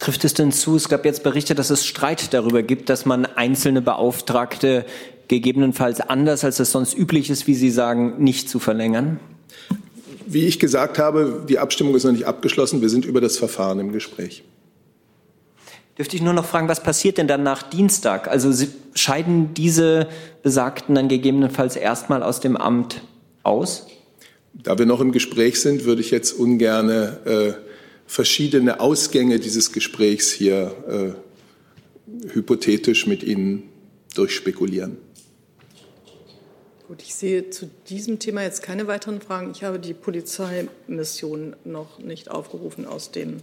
Trifft 0.02 0.26
es 0.26 0.34
denn 0.34 0.52
zu? 0.52 0.76
Es 0.78 0.90
gab 0.90 1.06
jetzt 1.06 1.22
Berichte, 1.22 1.54
dass 1.54 1.70
es 1.70 1.86
Streit 1.86 2.34
darüber 2.34 2.64
gibt, 2.64 2.90
dass 2.90 3.06
man 3.06 3.28
einzelne 3.28 3.84
Beauftragte 3.84 4.84
gegebenenfalls 5.28 6.02
anders, 6.02 6.44
als 6.44 6.60
es 6.60 6.72
sonst 6.72 6.98
üblich 6.98 7.30
ist, 7.30 7.46
wie 7.46 7.54
Sie 7.54 7.70
sagen, 7.70 8.16
nicht 8.18 8.50
zu 8.50 8.58
verlängern? 8.58 9.20
Wie 10.26 10.48
ich 10.48 10.58
gesagt 10.58 10.98
habe, 10.98 11.46
die 11.48 11.60
Abstimmung 11.60 11.94
ist 11.94 12.04
noch 12.04 12.14
nicht 12.14 12.26
abgeschlossen. 12.26 12.82
Wir 12.82 12.90
sind 12.90 13.06
über 13.06 13.22
das 13.22 13.38
Verfahren 13.38 13.80
im 13.80 13.92
Gespräch. 13.92 14.44
Dürfte 16.00 16.16
ich 16.16 16.24
nur 16.24 16.34
noch 16.34 16.46
fragen, 16.46 16.68
was 16.68 16.82
passiert 16.82 17.20
denn 17.20 17.28
dann 17.28 17.44
nach 17.44 17.62
Dienstag? 17.62 18.28
Also 18.28 18.52
scheiden 18.96 19.54
diese 19.54 20.08
Besagten 20.42 20.96
dann 20.96 21.10
gegebenenfalls 21.10 21.76
erstmal 21.76 22.24
aus 22.24 22.40
dem 22.40 22.58
Amt 22.58 23.04
aus? 23.44 23.86
Da 24.56 24.80
wir 24.80 24.88
noch 24.88 25.00
im 25.00 25.12
Gespräch 25.12 25.62
sind, 25.62 25.86
würde 25.86 26.02
ich 26.02 26.10
jetzt 26.10 26.32
ungern 26.32 26.90
äh, 26.90 27.54
verschiedene 28.12 28.82
Ausgänge 28.82 29.40
dieses 29.40 29.72
Gesprächs 29.72 30.34
hier 30.34 31.16
äh, 31.16 32.34
hypothetisch 32.34 33.08
mit 33.08 33.24
Ihnen 33.24 33.70
durchspekulieren. 34.16 34.98
Gut, 36.90 37.02
ich 37.04 37.16
sehe 37.16 37.50
zu 37.52 37.70
diesem 37.88 38.20
Thema 38.20 38.44
jetzt 38.44 38.64
keine 38.64 38.88
weiteren 38.88 39.22
Fragen. 39.22 39.52
Ich 39.52 39.64
habe 39.64 39.80
die 39.80 39.94
Polizeimission 39.94 41.56
noch 41.64 42.00
nicht 42.00 42.30
aufgerufen 42.30 42.86
aus 42.86 43.12
dem 43.12 43.38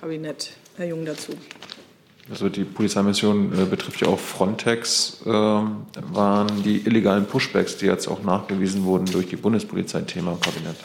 Kabinett. 0.00 0.52
Herr 0.76 0.86
Jung 0.86 1.04
dazu. 1.04 1.32
Also 2.30 2.48
die 2.48 2.62
Polizeimission 2.62 3.52
äh, 3.52 3.64
betrifft 3.64 4.00
ja 4.00 4.06
auch 4.06 4.20
Frontex, 4.20 5.22
äh, 5.24 5.28
waren 5.28 6.62
die 6.62 6.82
illegalen 6.86 7.26
Pushbacks, 7.26 7.78
die 7.78 7.86
jetzt 7.86 8.06
auch 8.06 8.22
nachgewiesen 8.22 8.84
wurden 8.84 9.06
durch 9.06 9.26
die 9.26 9.36
Bundespolizei 9.36 10.02
Thema 10.02 10.34
im 10.34 10.40
Kabinett. 10.40 10.76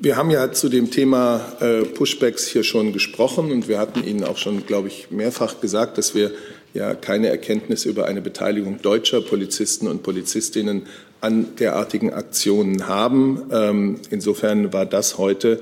Wir 0.00 0.16
haben 0.16 0.30
ja 0.30 0.52
zu 0.52 0.68
dem 0.68 0.90
Thema 0.90 1.40
äh, 1.60 1.82
Pushbacks 1.82 2.46
hier 2.46 2.64
schon 2.64 2.92
gesprochen 2.92 3.50
und 3.52 3.68
wir 3.68 3.78
hatten 3.78 4.04
Ihnen 4.04 4.24
auch 4.24 4.36
schon, 4.36 4.66
glaube 4.66 4.88
ich, 4.88 5.10
mehrfach 5.10 5.60
gesagt, 5.60 5.98
dass 5.98 6.14
wir 6.14 6.30
ja 6.74 6.94
keine 6.94 7.28
Erkenntnis 7.28 7.84
über 7.84 8.06
eine 8.06 8.20
Beteiligung 8.20 8.82
deutscher 8.82 9.20
Polizisten 9.20 9.86
und 9.86 10.02
Polizistinnen 10.02 10.82
an 11.20 11.56
derartigen 11.56 12.12
Aktionen 12.12 12.88
haben. 12.88 13.44
Ähm, 13.50 14.00
insofern 14.10 14.72
war 14.72 14.84
das 14.84 15.16
heute 15.18 15.60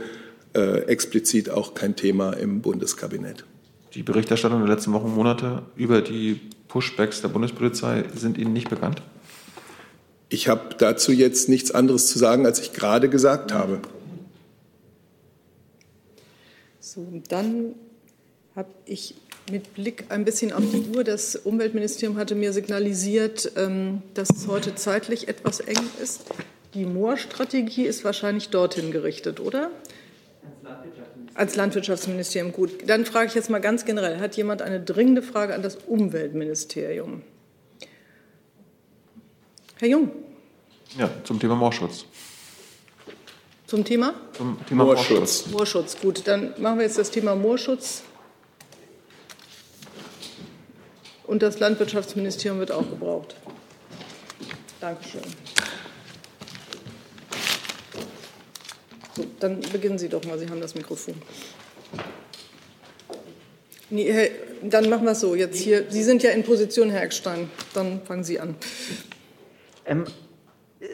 äh, 0.55 0.85
explizit 0.87 1.51
auch 1.51 1.75
kein 1.75 1.95
Thema 1.95 2.33
im 2.33 2.63
Bundeskabinett. 2.63 3.45
Die 3.95 4.03
Berichterstattung 4.03 4.65
der 4.65 4.75
letzten 4.75 4.93
Wochen 4.93 5.07
und 5.07 5.15
Monate 5.15 5.63
über 5.77 6.01
die 6.01 6.41
Pushbacks 6.69 7.21
der 7.21 7.29
Bundespolizei 7.29 8.05
sind 8.15 8.39
Ihnen 8.39 8.55
nicht 8.55 8.71
bekannt? 8.71 9.03
Ich 10.31 10.49
habe 10.49 10.75
dazu 10.79 11.13
jetzt 11.13 11.51
nichts 11.51 11.73
anderes 11.73 12.07
zu 12.07 12.19
sagen, 12.19 12.47
als 12.47 12.59
ich 12.59 12.73
gerade 12.73 13.11
gesagt 13.11 13.53
habe. 13.53 13.81
So, 16.95 17.07
dann 17.31 17.75
habe 18.55 18.69
ich 18.85 19.15
mit 19.51 19.73
Blick 19.73 20.05
ein 20.11 20.27
bisschen 20.27 20.53
auf 20.53 20.63
die 20.71 20.95
Uhr, 20.95 21.05
das 21.05 21.37
Umweltministerium 21.37 22.19
hatte 22.19 22.35
mir 22.35 22.53
signalisiert, 22.53 23.53
ähm, 23.57 24.03
dass 24.13 24.29
es 24.29 24.47
heute 24.47 24.75
zeitlich 24.75 25.27
etwas 25.27 25.61
eng 25.61 25.81
ist. 26.03 26.27
Die 26.75 26.85
Moorstrategie 26.85 27.87
ist 27.87 28.05
wahrscheinlich 28.05 28.51
dorthin 28.51 28.91
gerichtet, 28.91 29.41
oder? 29.41 29.71
Als 31.33 31.57
Landwirtschaftsministerium. 31.57 32.53
Gut, 32.53 32.87
dann 32.87 33.07
frage 33.07 33.29
ich 33.29 33.35
jetzt 33.35 33.49
mal 33.49 33.63
ganz 33.63 33.87
generell, 33.87 34.21
hat 34.21 34.37
jemand 34.37 34.61
eine 34.61 34.79
dringende 34.79 35.23
Frage 35.23 35.55
an 35.55 35.63
das 35.63 35.77
Umweltministerium? 35.87 37.23
Herr 39.79 39.89
Jung. 39.89 40.11
Ja, 40.99 41.09
zum 41.25 41.41
Thema 41.41 41.57
Moorschutz. 41.57 42.05
Zum 43.73 43.87
Thema? 43.87 44.13
Zum 44.37 44.59
Thema 44.69 44.85
Moorschutz. 44.85 45.47
Moorschutz, 45.47 45.97
gut. 45.99 46.29
Dann 46.29 46.53
machen 46.59 46.77
wir 46.77 46.85
jetzt 46.85 46.99
das 46.99 47.11
Thema 47.11 47.35
Moorschutz. 47.35 48.03
Und 51.25 51.43
das 51.43 51.59
Landwirtschaftsministerium 51.59 52.59
wird 52.59 52.71
auch 52.71 52.87
gebraucht. 52.87 53.35
Dankeschön. 54.79 55.23
So, 59.17 59.25
dann 59.41 59.63
beginnen 59.73 59.99
Sie 59.99 60.11
doch 60.11 60.23
mal. 60.27 60.39
Sie 60.39 60.51
haben 60.51 60.61
das 60.61 60.75
Mikrofon. 60.75 61.15
Nee, 63.89 64.33
dann 64.61 64.91
machen 64.91 65.07
wir 65.07 65.13
es 65.13 65.21
so. 65.21 65.35
Jetzt 65.35 65.57
hier, 65.57 65.87
Sie 65.89 66.03
sind 66.03 66.23
ja 66.23 66.33
in 66.33 66.45
Position, 66.45 66.91
Herr 66.91 67.05
Eckstein. 67.05 67.51
Dann 67.73 68.03
fangen 68.05 68.23
Sie 68.23 68.39
an. 68.39 68.55
Ähm, 69.87 70.05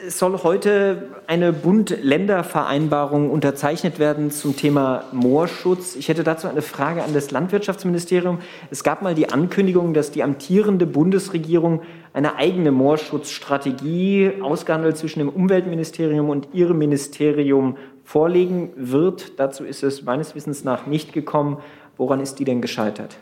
soll 0.07 0.43
heute 0.43 1.09
eine 1.27 1.51
Bund-Länder-Vereinbarung 1.51 3.29
unterzeichnet 3.29 3.99
werden 3.99 4.31
zum 4.31 4.55
Thema 4.55 5.03
Moorschutz. 5.11 5.95
Ich 5.95 6.07
hätte 6.07 6.23
dazu 6.23 6.47
eine 6.47 6.61
Frage 6.61 7.03
an 7.03 7.13
das 7.13 7.31
Landwirtschaftsministerium. 7.31 8.39
Es 8.71 8.83
gab 8.83 9.01
mal 9.01 9.15
die 9.15 9.29
Ankündigung, 9.29 9.93
dass 9.93 10.11
die 10.11 10.23
amtierende 10.23 10.85
Bundesregierung 10.85 11.81
eine 12.13 12.35
eigene 12.35 12.71
Moorschutzstrategie 12.71 14.41
ausgehandelt 14.41 14.97
zwischen 14.97 15.19
dem 15.19 15.29
Umweltministerium 15.29 16.29
und 16.29 16.49
ihrem 16.53 16.77
Ministerium 16.77 17.77
vorlegen 18.03 18.71
wird. 18.75 19.39
Dazu 19.39 19.63
ist 19.63 19.83
es 19.83 20.03
meines 20.03 20.35
Wissens 20.35 20.63
nach 20.63 20.87
nicht 20.87 21.13
gekommen. 21.13 21.57
Woran 21.97 22.21
ist 22.21 22.39
die 22.39 22.45
denn 22.45 22.61
gescheitert? 22.61 23.17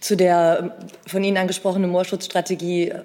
Zu 0.00 0.16
der 0.16 0.76
von 1.08 1.24
Ihnen 1.24 1.36
angesprochenen 1.38 1.90
Moorschutzstrategie 1.90 2.90
äh, 2.90 3.02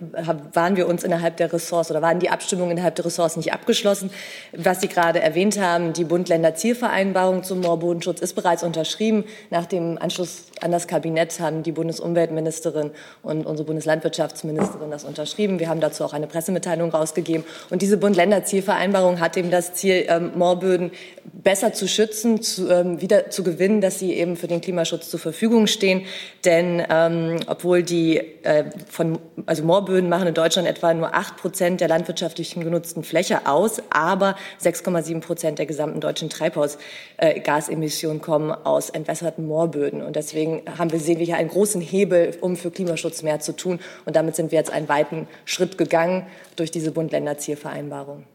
waren 0.53 0.75
wir 0.75 0.87
uns 0.87 1.03
innerhalb 1.03 1.37
der 1.37 1.51
Ressorts 1.51 1.89
oder 1.89 2.03
waren 2.03 2.19
die 2.19 2.29
Abstimmungen 2.29 2.73
innerhalb 2.73 2.95
der 2.95 3.05
Ressorts 3.05 3.35
nicht 3.35 3.51
abgeschlossen. 3.51 4.11
Was 4.51 4.81
Sie 4.81 4.87
gerade 4.87 5.19
erwähnt 5.19 5.59
haben, 5.59 5.93
die 5.93 6.03
Bund-Länder-Zielvereinbarung 6.03 7.43
zum 7.43 7.61
Moorbodenschutz 7.61 8.21
ist 8.21 8.33
bereits 8.33 8.61
unterschrieben. 8.61 9.23
Nach 9.49 9.65
dem 9.65 9.97
Anschluss 9.99 10.43
an 10.61 10.71
das 10.71 10.87
Kabinett 10.87 11.39
haben 11.39 11.63
die 11.63 11.71
Bundesumweltministerin 11.71 12.91
und 13.23 13.47
unsere 13.47 13.65
Bundeslandwirtschaftsministerin 13.65 14.91
das 14.91 15.03
unterschrieben. 15.03 15.59
Wir 15.59 15.69
haben 15.69 15.79
dazu 15.79 16.05
auch 16.05 16.13
eine 16.13 16.27
Pressemitteilung 16.27 16.91
rausgegeben. 16.91 17.43
Und 17.71 17.81
diese 17.81 17.97
Bund-Länder-Zielvereinbarung 17.97 19.19
hat 19.19 19.35
eben 19.35 19.49
das 19.49 19.73
Ziel, 19.73 20.05
ähm, 20.09 20.31
Moorböden 20.35 20.91
besser 21.23 21.73
zu 21.73 21.87
schützen, 21.87 22.43
zu, 22.43 22.69
ähm, 22.69 23.01
wieder 23.01 23.31
zu 23.31 23.43
gewinnen, 23.43 23.81
dass 23.81 23.97
sie 23.97 24.13
eben 24.13 24.37
für 24.37 24.47
den 24.47 24.61
Klimaschutz 24.61 25.09
zur 25.09 25.19
Verfügung 25.19 25.65
stehen. 25.65 26.03
Denn 26.45 26.82
ähm, 26.89 27.39
obwohl 27.47 27.83
die 27.83 28.17
äh, 28.43 28.65
von, 28.89 29.19
also 29.45 29.63
Moorböden 29.63 30.09
machen 30.09 30.27
in 30.27 30.33
Deutschland 30.33 30.67
etwa 30.67 30.93
nur 30.93 31.13
acht 31.13 31.37
Prozent 31.37 31.81
der 31.81 31.87
landwirtschaftlichen 31.87 32.63
genutzten 32.63 33.03
Fläche 33.03 33.47
aus, 33.47 33.81
aber 33.89 34.35
6,7 34.61 35.21
Prozent 35.21 35.59
der 35.59 35.65
gesamten 35.65 35.99
deutschen 36.01 36.29
Treibhausgasemissionen 36.29 38.21
kommen 38.21 38.51
aus 38.51 38.89
entwässerten 38.89 39.45
Moorböden. 39.45 40.01
Und 40.01 40.15
deswegen 40.15 40.63
haben 40.77 40.91
wir, 40.91 40.99
sehen 40.99 41.19
wir 41.19 41.25
hier 41.25 41.37
einen 41.37 41.49
großen 41.49 41.81
Hebel, 41.81 42.35
um 42.41 42.55
für 42.55 42.71
Klimaschutz 42.71 43.23
mehr 43.23 43.39
zu 43.39 43.55
tun. 43.55 43.79
Und 44.05 44.15
damit 44.15 44.35
sind 44.35 44.51
wir 44.51 44.59
jetzt 44.59 44.71
einen 44.71 44.89
weiten 44.89 45.27
Schritt 45.45 45.77
gegangen 45.77 46.27
durch 46.55 46.71
diese 46.71 46.91
Bund-Länder-Zielvereinbarung. 46.91 48.25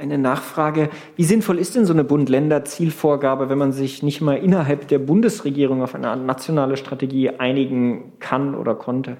Eine 0.00 0.16
Nachfrage. 0.16 0.88
Wie 1.16 1.24
sinnvoll 1.24 1.58
ist 1.58 1.76
denn 1.76 1.84
so 1.84 1.92
eine 1.92 2.04
Bund-Länder-Zielvorgabe, 2.04 3.50
wenn 3.50 3.58
man 3.58 3.72
sich 3.72 4.02
nicht 4.02 4.22
mal 4.22 4.38
innerhalb 4.38 4.88
der 4.88 4.98
Bundesregierung 4.98 5.82
auf 5.82 5.94
eine 5.94 6.16
nationale 6.16 6.78
Strategie 6.78 7.28
einigen 7.28 8.12
kann 8.18 8.54
oder 8.54 8.74
konnte? 8.74 9.18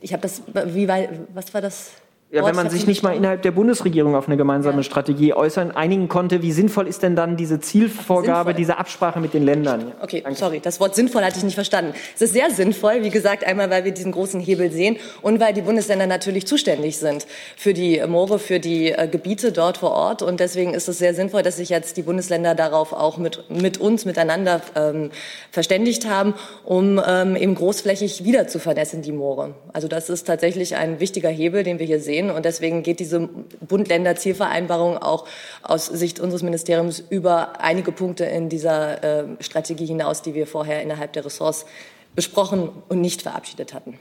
Ich 0.00 0.12
habe 0.12 0.22
das, 0.22 0.42
wie, 0.66 0.86
was 1.34 1.52
war 1.52 1.60
das? 1.60 1.94
Ja, 2.34 2.44
wenn 2.44 2.56
man 2.56 2.68
sich 2.68 2.88
nicht 2.88 3.04
mal 3.04 3.14
innerhalb 3.14 3.42
der 3.42 3.52
Bundesregierung 3.52 4.16
auf 4.16 4.26
eine 4.26 4.36
gemeinsame 4.36 4.78
ja. 4.78 4.82
Strategie 4.82 5.34
äußern, 5.34 5.70
einigen 5.70 6.08
konnte, 6.08 6.42
wie 6.42 6.50
sinnvoll 6.50 6.88
ist 6.88 7.04
denn 7.04 7.14
dann 7.14 7.36
diese 7.36 7.60
Zielvorgabe, 7.60 8.48
sinnvoll. 8.48 8.54
diese 8.54 8.78
Absprache 8.78 9.20
mit 9.20 9.34
den 9.34 9.44
Ländern? 9.44 9.92
Okay, 10.02 10.20
Danke. 10.20 10.36
sorry, 10.36 10.60
das 10.60 10.80
Wort 10.80 10.96
sinnvoll 10.96 11.22
hatte 11.22 11.38
ich 11.38 11.44
nicht 11.44 11.54
verstanden. 11.54 11.94
Es 12.16 12.22
ist 12.22 12.32
sehr 12.32 12.50
sinnvoll, 12.50 13.04
wie 13.04 13.10
gesagt, 13.10 13.44
einmal, 13.46 13.70
weil 13.70 13.84
wir 13.84 13.92
diesen 13.92 14.10
großen 14.10 14.40
Hebel 14.40 14.72
sehen 14.72 14.96
und 15.22 15.38
weil 15.38 15.54
die 15.54 15.60
Bundesländer 15.60 16.08
natürlich 16.08 16.44
zuständig 16.44 16.98
sind 16.98 17.24
für 17.56 17.72
die 17.72 18.02
Moore, 18.04 18.40
für 18.40 18.58
die 18.58 18.90
äh, 18.90 19.06
Gebiete 19.06 19.52
dort 19.52 19.78
vor 19.78 19.92
Ort. 19.92 20.22
Und 20.22 20.40
deswegen 20.40 20.74
ist 20.74 20.88
es 20.88 20.98
sehr 20.98 21.14
sinnvoll, 21.14 21.44
dass 21.44 21.58
sich 21.58 21.68
jetzt 21.68 21.96
die 21.96 22.02
Bundesländer 22.02 22.56
darauf 22.56 22.92
auch 22.92 23.16
mit, 23.16 23.48
mit 23.48 23.78
uns, 23.78 24.06
miteinander 24.06 24.60
ähm, 24.74 25.10
verständigt 25.52 26.10
haben, 26.10 26.34
um 26.64 27.00
ähm, 27.06 27.36
eben 27.36 27.54
großflächig 27.54 28.24
wieder 28.24 28.48
zu 28.48 28.58
vernässen, 28.58 29.02
die 29.02 29.12
Moore. 29.12 29.54
Also 29.72 29.86
das 29.86 30.10
ist 30.10 30.24
tatsächlich 30.24 30.74
ein 30.74 30.98
wichtiger 30.98 31.28
Hebel, 31.28 31.62
den 31.62 31.78
wir 31.78 31.86
hier 31.86 32.00
sehen 32.00 32.23
sehen. 32.24 32.34
Und 32.34 32.44
deswegen 32.44 32.82
geht 32.82 33.00
diese 33.00 33.28
Bund-Länder-Zielvereinbarung 33.60 34.98
auch 34.98 35.26
aus 35.62 35.86
Sicht 35.86 36.20
unseres 36.20 36.42
Ministeriums 36.42 37.00
über 37.10 37.60
einige 37.60 37.92
Punkte 37.92 38.24
in 38.24 38.48
dieser 38.48 39.02
äh, 39.02 39.24
Strategie 39.40 39.86
hinaus, 39.86 40.22
die 40.22 40.34
wir 40.34 40.46
vorher 40.46 40.82
innerhalb 40.82 41.12
der 41.12 41.24
Ressorts 41.24 41.66
besprochen 42.14 42.70
und 42.88 43.00
nicht 43.00 43.22
verabschiedet 43.22 43.74
hatten. 43.74 43.98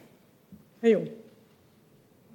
Herr 0.82 0.90
Jung. 0.90 1.08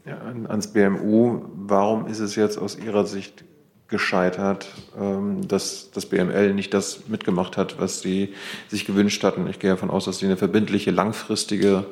Ja, 0.06 0.18
ans 0.48 0.68
BMU. 0.68 1.42
Warum 1.54 2.06
ist 2.06 2.20
es 2.20 2.34
jetzt 2.34 2.56
aus 2.56 2.78
Ihrer 2.78 3.04
Sicht 3.04 3.44
gescheitert, 3.88 4.68
ähm, 4.98 5.46
dass 5.46 5.90
das 5.92 6.06
BML 6.06 6.54
nicht 6.54 6.72
das 6.74 7.08
mitgemacht 7.08 7.56
hat, 7.56 7.78
was 7.78 8.00
Sie 8.00 8.34
sich 8.68 8.86
gewünscht 8.86 9.22
hatten? 9.22 9.46
Ich 9.48 9.58
gehe 9.58 9.70
davon 9.70 9.90
aus, 9.90 10.06
dass 10.06 10.18
Sie 10.18 10.26
eine 10.26 10.36
verbindliche, 10.36 10.90
langfristige 10.90 11.84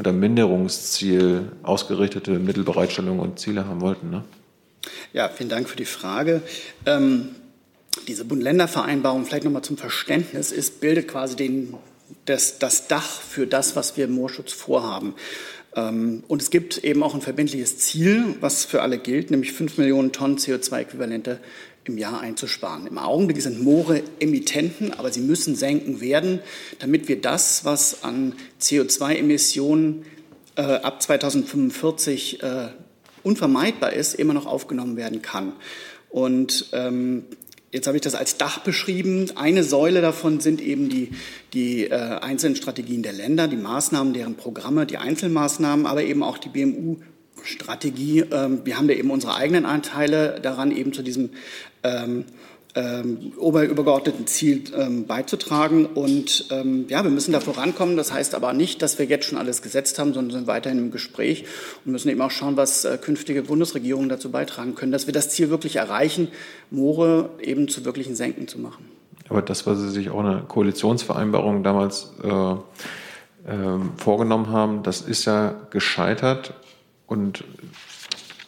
unter 0.00 0.12
Minderungsziel 0.12 1.52
ausgerichtete 1.62 2.38
Mittelbereitstellung 2.38 3.18
und 3.18 3.38
Ziele 3.38 3.66
haben 3.66 3.82
wollten. 3.82 4.08
Ne? 4.08 4.24
Ja, 5.12 5.28
vielen 5.28 5.50
Dank 5.50 5.68
für 5.68 5.76
die 5.76 5.84
Frage. 5.84 6.40
Ähm, 6.86 7.34
diese 8.08 8.24
Bund-Länder-Vereinbarung, 8.24 9.26
vielleicht 9.26 9.44
nochmal 9.44 9.60
zum 9.60 9.76
Verständnis, 9.76 10.52
ist, 10.52 10.80
bildet 10.80 11.06
quasi 11.06 11.36
den, 11.36 11.74
das, 12.24 12.58
das 12.58 12.88
Dach 12.88 13.20
für 13.20 13.46
das, 13.46 13.76
was 13.76 13.98
wir 13.98 14.06
im 14.06 14.12
Moorschutz 14.12 14.54
vorhaben. 14.54 15.14
Ähm, 15.76 16.24
und 16.28 16.40
es 16.40 16.48
gibt 16.48 16.78
eben 16.78 17.02
auch 17.02 17.14
ein 17.14 17.20
verbindliches 17.20 17.76
Ziel, 17.76 18.36
was 18.40 18.64
für 18.64 18.80
alle 18.80 18.96
gilt, 18.96 19.30
nämlich 19.30 19.52
5 19.52 19.76
Millionen 19.76 20.12
Tonnen 20.12 20.38
CO2-Äquivalente 20.38 21.40
im 21.84 21.98
Jahr 21.98 22.20
einzusparen. 22.20 22.86
Im 22.86 22.98
Augenblick 22.98 23.40
sind 23.40 23.62
Moore 23.62 24.02
Emittenten, 24.20 24.92
aber 24.92 25.12
sie 25.12 25.20
müssen 25.20 25.56
senken 25.56 26.00
werden, 26.00 26.40
damit 26.78 27.08
wir 27.08 27.20
das, 27.20 27.64
was 27.64 28.04
an 28.04 28.34
CO2-Emissionen 28.60 30.04
äh, 30.56 30.62
ab 30.62 31.02
2045 31.02 32.42
äh, 32.42 32.68
unvermeidbar 33.22 33.92
ist, 33.92 34.14
immer 34.14 34.34
noch 34.34 34.46
aufgenommen 34.46 34.96
werden 34.96 35.22
kann. 35.22 35.52
Und 36.10 36.66
ähm, 36.72 37.24
Jetzt 37.72 37.86
habe 37.86 37.96
ich 37.96 38.02
das 38.02 38.16
als 38.16 38.36
Dach 38.36 38.58
beschrieben. 38.58 39.30
Eine 39.36 39.62
Säule 39.62 40.00
davon 40.00 40.40
sind 40.40 40.60
eben 40.60 40.88
die, 40.88 41.12
die 41.52 41.84
äh, 41.84 41.94
einzelnen 41.94 42.56
Strategien 42.56 43.04
der 43.04 43.12
Länder, 43.12 43.46
die 43.46 43.56
Maßnahmen, 43.56 44.12
deren 44.12 44.34
Programme, 44.34 44.86
die 44.86 44.98
Einzelmaßnahmen, 44.98 45.86
aber 45.86 46.02
eben 46.02 46.24
auch 46.24 46.38
die 46.38 46.48
BMU 46.48 46.96
Strategie. 47.44 48.24
Ähm, 48.32 48.62
wir 48.64 48.76
haben 48.76 48.88
da 48.88 48.94
eben 48.94 49.10
unsere 49.10 49.34
eigenen 49.34 49.66
Anteile 49.66 50.40
daran, 50.40 50.72
eben 50.72 50.92
zu 50.92 51.02
diesem 51.02 51.30
ähm, 51.82 52.24
ähm, 52.74 53.32
übergeordneten 53.40 54.26
Ziel 54.26 54.64
ähm, 54.76 55.06
beizutragen. 55.06 55.86
Und 55.86 56.46
ähm, 56.50 56.86
ja, 56.88 57.02
wir 57.02 57.10
müssen 57.10 57.32
da 57.32 57.40
vorankommen. 57.40 57.96
Das 57.96 58.12
heißt 58.12 58.34
aber 58.34 58.52
nicht, 58.52 58.82
dass 58.82 58.98
wir 58.98 59.06
jetzt 59.06 59.26
schon 59.26 59.38
alles 59.38 59.62
gesetzt 59.62 59.98
haben, 59.98 60.14
sondern 60.14 60.38
sind 60.38 60.46
weiterhin 60.46 60.78
im 60.78 60.90
Gespräch 60.90 61.44
und 61.84 61.92
müssen 61.92 62.08
eben 62.08 62.20
auch 62.20 62.30
schauen, 62.30 62.56
was 62.56 62.84
äh, 62.84 62.98
künftige 62.98 63.42
Bundesregierungen 63.42 64.08
dazu 64.08 64.30
beitragen 64.30 64.74
können, 64.74 64.92
dass 64.92 65.06
wir 65.06 65.14
das 65.14 65.30
Ziel 65.30 65.50
wirklich 65.50 65.76
erreichen, 65.76 66.28
Moore 66.70 67.30
eben 67.40 67.68
zu 67.68 67.84
wirklichen 67.84 68.14
Senken 68.14 68.46
zu 68.46 68.58
machen. 68.58 68.84
Aber 69.28 69.42
das, 69.42 69.66
was 69.66 69.78
Sie 69.78 69.90
sich 69.90 70.10
auch 70.10 70.20
in 70.20 70.26
der 70.26 70.40
Koalitionsvereinbarung 70.40 71.62
damals 71.62 72.12
äh, 72.22 72.28
äh, 72.28 72.56
vorgenommen 73.96 74.48
haben, 74.48 74.82
das 74.82 75.00
ist 75.00 75.24
ja 75.24 75.54
gescheitert. 75.70 76.54
Und 77.06 77.44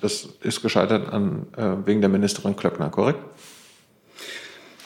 das 0.02 0.28
ist 0.42 0.62
gescheitert 0.62 1.12
an, 1.12 1.46
äh, 1.56 1.86
wegen 1.86 2.00
der 2.00 2.10
Ministerin 2.10 2.56
Klöckner, 2.56 2.90
korrekt? 2.90 3.20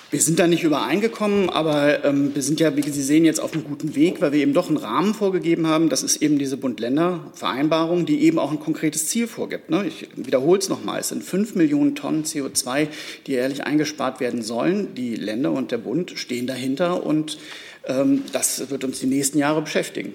Wir 0.09 0.21
sind 0.21 0.39
da 0.39 0.47
nicht 0.47 0.63
übereingekommen, 0.63 1.51
aber 1.51 2.05
ähm, 2.05 2.33
wir 2.33 2.43
sind 2.43 2.61
ja, 2.61 2.77
wie 2.77 2.83
Sie 2.83 3.03
sehen, 3.03 3.25
jetzt 3.25 3.41
auf 3.41 3.55
einem 3.55 3.65
guten 3.65 3.97
Weg, 3.97 4.21
weil 4.21 4.31
wir 4.31 4.39
eben 4.41 4.53
doch 4.53 4.69
einen 4.69 4.77
Rahmen 4.77 5.15
vorgegeben 5.15 5.67
haben. 5.67 5.89
Das 5.89 6.05
ist 6.05 6.23
eben 6.23 6.39
diese 6.39 6.57
Bund-Länder-Vereinbarung, 6.57 8.07
die 8.07 8.23
eben 8.23 8.39
auch 8.39 8.53
ein 8.53 8.61
konkretes 8.61 9.09
Ziel 9.09 9.27
vorgibt. 9.27 9.69
Ne? 9.69 9.85
Ich 9.87 10.09
wiederhole 10.15 10.61
es 10.61 10.69
nochmal. 10.69 11.01
Es 11.01 11.09
sind 11.09 11.25
fünf 11.25 11.57
Millionen 11.57 11.97
Tonnen 11.97 12.23
CO2, 12.23 12.87
die 13.27 13.33
jährlich 13.33 13.65
eingespart 13.65 14.21
werden 14.21 14.43
sollen. 14.43 14.95
Die 14.95 15.17
Länder 15.17 15.51
und 15.51 15.73
der 15.73 15.79
Bund 15.79 16.13
stehen 16.15 16.47
dahinter 16.47 17.05
und 17.05 17.39
ähm, 17.87 18.23
das 18.33 18.71
wird 18.71 18.85
uns 18.85 19.01
die 19.01 19.07
nächsten 19.07 19.39
Jahre 19.39 19.61
beschäftigen. 19.61 20.15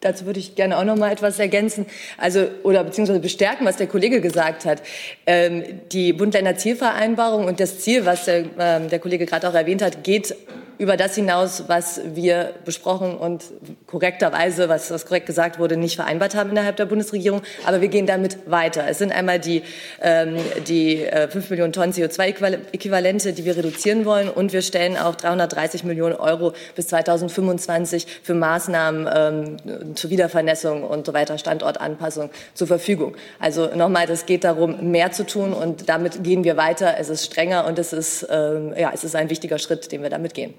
Dazu 0.00 0.26
würde 0.26 0.38
ich 0.38 0.54
gerne 0.54 0.76
auch 0.76 0.84
noch 0.84 0.96
mal 0.96 1.10
etwas 1.10 1.38
ergänzen, 1.38 1.86
also 2.18 2.46
oder 2.64 2.84
beziehungsweise 2.84 3.18
bestärken, 3.18 3.64
was 3.66 3.78
der 3.78 3.86
Kollege 3.86 4.20
gesagt 4.20 4.66
hat. 4.66 4.82
Ähm, 5.26 5.64
die 5.90 6.12
Bund-Länder-Zielvereinbarung 6.12 7.46
und 7.46 7.60
das 7.60 7.78
Ziel, 7.80 8.04
was 8.04 8.26
der, 8.26 8.44
ähm, 8.58 8.90
der 8.90 8.98
Kollege 8.98 9.24
gerade 9.24 9.48
auch 9.48 9.54
erwähnt 9.54 9.80
hat, 9.80 10.04
geht 10.04 10.34
über 10.78 10.96
das 10.96 11.14
hinaus, 11.14 11.64
was 11.68 12.00
wir 12.04 12.54
besprochen 12.64 13.16
und 13.16 13.44
korrekterweise, 13.86 14.68
was, 14.68 14.90
was 14.90 15.06
korrekt 15.06 15.26
gesagt 15.26 15.58
wurde, 15.58 15.76
nicht 15.76 15.96
vereinbart 15.96 16.34
haben 16.34 16.50
innerhalb 16.50 16.76
der 16.76 16.86
Bundesregierung. 16.86 17.42
Aber 17.64 17.80
wir 17.80 17.88
gehen 17.88 18.06
damit 18.06 18.50
weiter. 18.50 18.84
Es 18.88 18.98
sind 18.98 19.12
einmal 19.12 19.38
die, 19.38 19.62
ähm, 20.00 20.36
die 20.66 21.04
äh, 21.04 21.28
5 21.28 21.50
Millionen 21.50 21.72
Tonnen 21.72 21.92
CO2-Äquivalente, 21.92 23.32
die 23.32 23.44
wir 23.44 23.56
reduzieren 23.56 24.04
wollen. 24.04 24.28
Und 24.28 24.52
wir 24.52 24.62
stellen 24.62 24.96
auch 24.96 25.14
330 25.14 25.84
Millionen 25.84 26.16
Euro 26.16 26.52
bis 26.74 26.88
2025 26.88 28.06
für 28.22 28.34
Maßnahmen 28.34 29.08
ähm, 29.12 29.96
zur 29.96 30.10
Wiedervernässung 30.10 30.82
und 30.82 31.06
so 31.06 31.14
weiter, 31.14 31.38
Standortanpassung 31.38 32.30
zur 32.54 32.66
Verfügung. 32.66 33.16
Also 33.38 33.68
nochmal, 33.74 34.10
es 34.10 34.26
geht 34.26 34.44
darum, 34.44 34.90
mehr 34.90 35.12
zu 35.12 35.24
tun 35.24 35.52
und 35.52 35.88
damit 35.88 36.22
gehen 36.22 36.44
wir 36.44 36.56
weiter. 36.56 36.96
Es 36.98 37.08
ist 37.08 37.24
strenger 37.24 37.66
und 37.66 37.78
es 37.78 37.92
ist, 37.92 38.26
ähm, 38.30 38.74
ja, 38.76 38.90
es 38.92 39.04
ist 39.04 39.16
ein 39.16 39.30
wichtiger 39.30 39.58
Schritt, 39.58 39.90
den 39.92 40.02
wir 40.02 40.10
damit 40.10 40.34
gehen. 40.34 40.54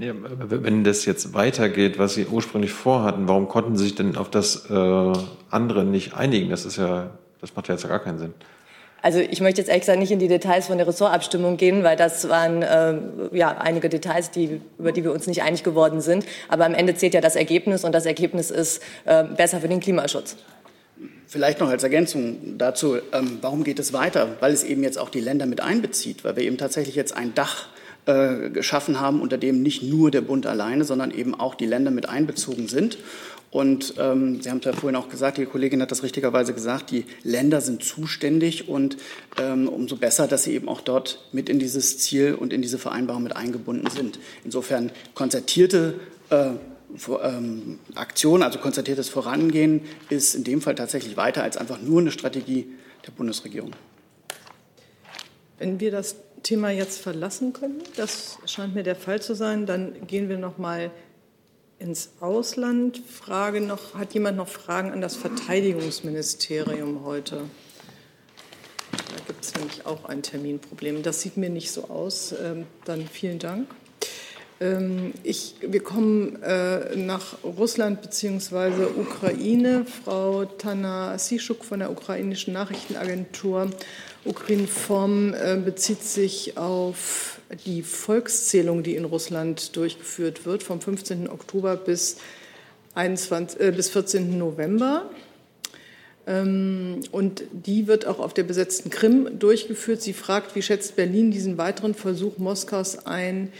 Ja, 0.00 0.14
wenn 0.16 0.82
das 0.82 1.04
jetzt 1.04 1.34
weitergeht, 1.34 1.98
was 1.98 2.14
Sie 2.14 2.26
ursprünglich 2.26 2.72
vorhatten, 2.72 3.28
warum 3.28 3.48
konnten 3.48 3.76
Sie 3.76 3.84
sich 3.84 3.94
denn 3.94 4.16
auf 4.16 4.30
das 4.30 4.70
äh, 4.70 5.12
andere 5.50 5.84
nicht 5.84 6.14
einigen? 6.14 6.50
Das 6.50 6.64
ist 6.64 6.78
ja 6.78 7.10
Das 7.44 7.54
macht 7.54 7.68
ja 7.68 7.74
jetzt 7.74 7.86
gar 7.86 7.98
keinen 7.98 8.18
Sinn. 8.18 8.32
Also 9.02 9.18
ich 9.18 9.42
möchte 9.42 9.60
jetzt 9.60 9.68
ehrlich 9.68 9.82
gesagt 9.82 9.98
nicht 9.98 10.10
in 10.10 10.18
die 10.18 10.28
Details 10.28 10.68
von 10.68 10.78
der 10.78 10.86
Ressortabstimmung 10.86 11.58
gehen, 11.58 11.84
weil 11.84 11.94
das 11.94 12.26
waren 12.30 12.62
äh, 12.62 13.36
ja 13.36 13.58
einige 13.58 13.90
Details, 13.90 14.30
die, 14.30 14.62
über 14.78 14.92
die 14.92 15.04
wir 15.04 15.12
uns 15.12 15.26
nicht 15.26 15.42
einig 15.42 15.62
geworden 15.62 16.00
sind. 16.00 16.24
Aber 16.48 16.64
am 16.64 16.72
Ende 16.72 16.94
zählt 16.94 17.12
ja 17.12 17.20
das 17.20 17.36
Ergebnis 17.36 17.84
und 17.84 17.92
das 17.92 18.06
Ergebnis 18.06 18.50
ist 18.50 18.82
äh, 19.04 19.24
besser 19.24 19.60
für 19.60 19.68
den 19.68 19.80
Klimaschutz. 19.80 20.36
Vielleicht 21.26 21.60
noch 21.60 21.68
als 21.68 21.82
Ergänzung 21.82 22.56
dazu, 22.56 22.96
ähm, 23.12 23.38
warum 23.42 23.62
geht 23.62 23.78
es 23.78 23.92
weiter? 23.92 24.36
Weil 24.40 24.54
es 24.54 24.64
eben 24.64 24.82
jetzt 24.82 24.98
auch 24.98 25.10
die 25.10 25.20
Länder 25.20 25.44
mit 25.44 25.60
einbezieht, 25.60 26.24
weil 26.24 26.36
wir 26.36 26.44
eben 26.44 26.56
tatsächlich 26.56 26.94
jetzt 26.94 27.14
ein 27.14 27.34
Dach 27.34 27.66
äh, 28.06 28.50
geschaffen 28.50 29.00
haben, 29.00 29.20
unter 29.20 29.38
dem 29.38 29.62
nicht 29.62 29.82
nur 29.82 30.10
der 30.10 30.20
Bund 30.20 30.46
alleine, 30.46 30.84
sondern 30.84 31.10
eben 31.10 31.34
auch 31.34 31.54
die 31.54 31.66
Länder 31.66 31.90
mit 31.90 32.08
einbezogen 32.08 32.68
sind. 32.68 32.98
Und 33.50 33.94
ähm, 33.98 34.42
Sie 34.42 34.50
haben 34.50 34.58
es 34.58 34.64
ja 34.64 34.72
vorhin 34.72 34.96
auch 34.96 35.08
gesagt, 35.08 35.38
die 35.38 35.46
Kollegin 35.46 35.80
hat 35.80 35.92
das 35.92 36.02
richtigerweise 36.02 36.54
gesagt, 36.54 36.90
die 36.90 37.04
Länder 37.22 37.60
sind 37.60 37.84
zuständig 37.84 38.68
und 38.68 38.96
ähm, 39.40 39.68
umso 39.68 39.94
besser, 39.94 40.26
dass 40.26 40.42
sie 40.42 40.54
eben 40.54 40.68
auch 40.68 40.80
dort 40.80 41.28
mit 41.30 41.48
in 41.48 41.60
dieses 41.60 41.98
Ziel 41.98 42.34
und 42.34 42.52
in 42.52 42.62
diese 42.62 42.78
Vereinbarung 42.78 43.22
mit 43.22 43.36
eingebunden 43.36 43.88
sind. 43.88 44.18
Insofern 44.44 44.90
konzertierte 45.14 46.00
äh, 46.30 46.50
ähm, 47.22 47.78
Aktion, 47.94 48.42
also 48.42 48.58
konzertiertes 48.58 49.08
Vorangehen, 49.08 49.82
ist 50.10 50.34
in 50.34 50.42
dem 50.42 50.60
Fall 50.60 50.74
tatsächlich 50.74 51.16
weiter 51.16 51.44
als 51.44 51.56
einfach 51.56 51.80
nur 51.80 52.00
eine 52.00 52.10
Strategie 52.10 52.66
der 53.06 53.12
Bundesregierung. 53.12 53.70
Wenn 55.58 55.78
wir 55.78 55.92
das 55.92 56.16
Thema 56.44 56.70
jetzt 56.70 57.00
verlassen 57.00 57.52
können, 57.52 57.82
das 57.96 58.38
scheint 58.46 58.74
mir 58.74 58.84
der 58.84 58.94
Fall 58.94 59.20
zu 59.20 59.34
sein, 59.34 59.66
dann 59.66 60.06
gehen 60.06 60.28
wir 60.28 60.38
noch 60.38 60.58
mal 60.58 60.92
ins 61.80 62.12
Ausland. 62.20 62.98
Frage 62.98 63.60
noch, 63.60 63.94
hat 63.94 64.14
jemand 64.14 64.36
noch 64.36 64.48
Fragen 64.48 64.92
an 64.92 65.00
das 65.00 65.16
Verteidigungsministerium 65.16 67.04
heute? 67.04 67.42
Da 68.92 69.24
gibt 69.26 69.44
es 69.44 69.54
nämlich 69.54 69.84
auch 69.84 70.04
ein 70.04 70.22
Terminproblem. 70.22 71.02
Das 71.02 71.20
sieht 71.20 71.36
mir 71.36 71.50
nicht 71.50 71.72
so 71.72 71.88
aus. 71.88 72.32
Ähm, 72.40 72.66
dann 72.84 73.06
vielen 73.08 73.38
Dank. 73.38 73.68
Ähm, 74.60 75.12
ich, 75.22 75.56
wir 75.60 75.82
kommen 75.82 76.42
äh, 76.42 76.96
nach 76.96 77.42
Russland 77.42 78.02
bzw. 78.02 78.84
Ukraine. 79.00 79.84
Frau 80.04 80.44
Tana 80.44 81.18
Sischuk 81.18 81.64
von 81.64 81.80
der 81.80 81.90
ukrainischen 81.90 82.54
Nachrichtenagentur 82.54 83.70
Ukrinform 84.24 85.34
äh, 85.34 85.56
bezieht 85.56 86.02
sich 86.02 86.56
auf 86.56 87.40
die 87.66 87.82
Volkszählung, 87.82 88.82
die 88.82 88.96
in 88.96 89.04
Russland 89.04 89.76
durchgeführt 89.76 90.46
wird, 90.46 90.62
vom 90.62 90.80
15. 90.80 91.28
Oktober 91.28 91.76
bis, 91.76 92.16
21, 92.94 93.60
äh, 93.60 93.70
bis 93.72 93.90
14. 93.90 94.38
November. 94.38 95.10
Ähm, 96.26 97.00
und 97.12 97.44
die 97.52 97.86
wird 97.86 98.06
auch 98.06 98.18
auf 98.18 98.32
der 98.32 98.44
besetzten 98.44 98.88
Krim 98.88 99.38
durchgeführt. 99.38 100.00
Sie 100.00 100.14
fragt, 100.14 100.54
wie 100.54 100.62
schätzt 100.62 100.96
Berlin 100.96 101.30
diesen 101.30 101.58
weiteren 101.58 101.94
Versuch 101.94 102.38
Moskaus 102.38 103.06
ein, 103.06 103.52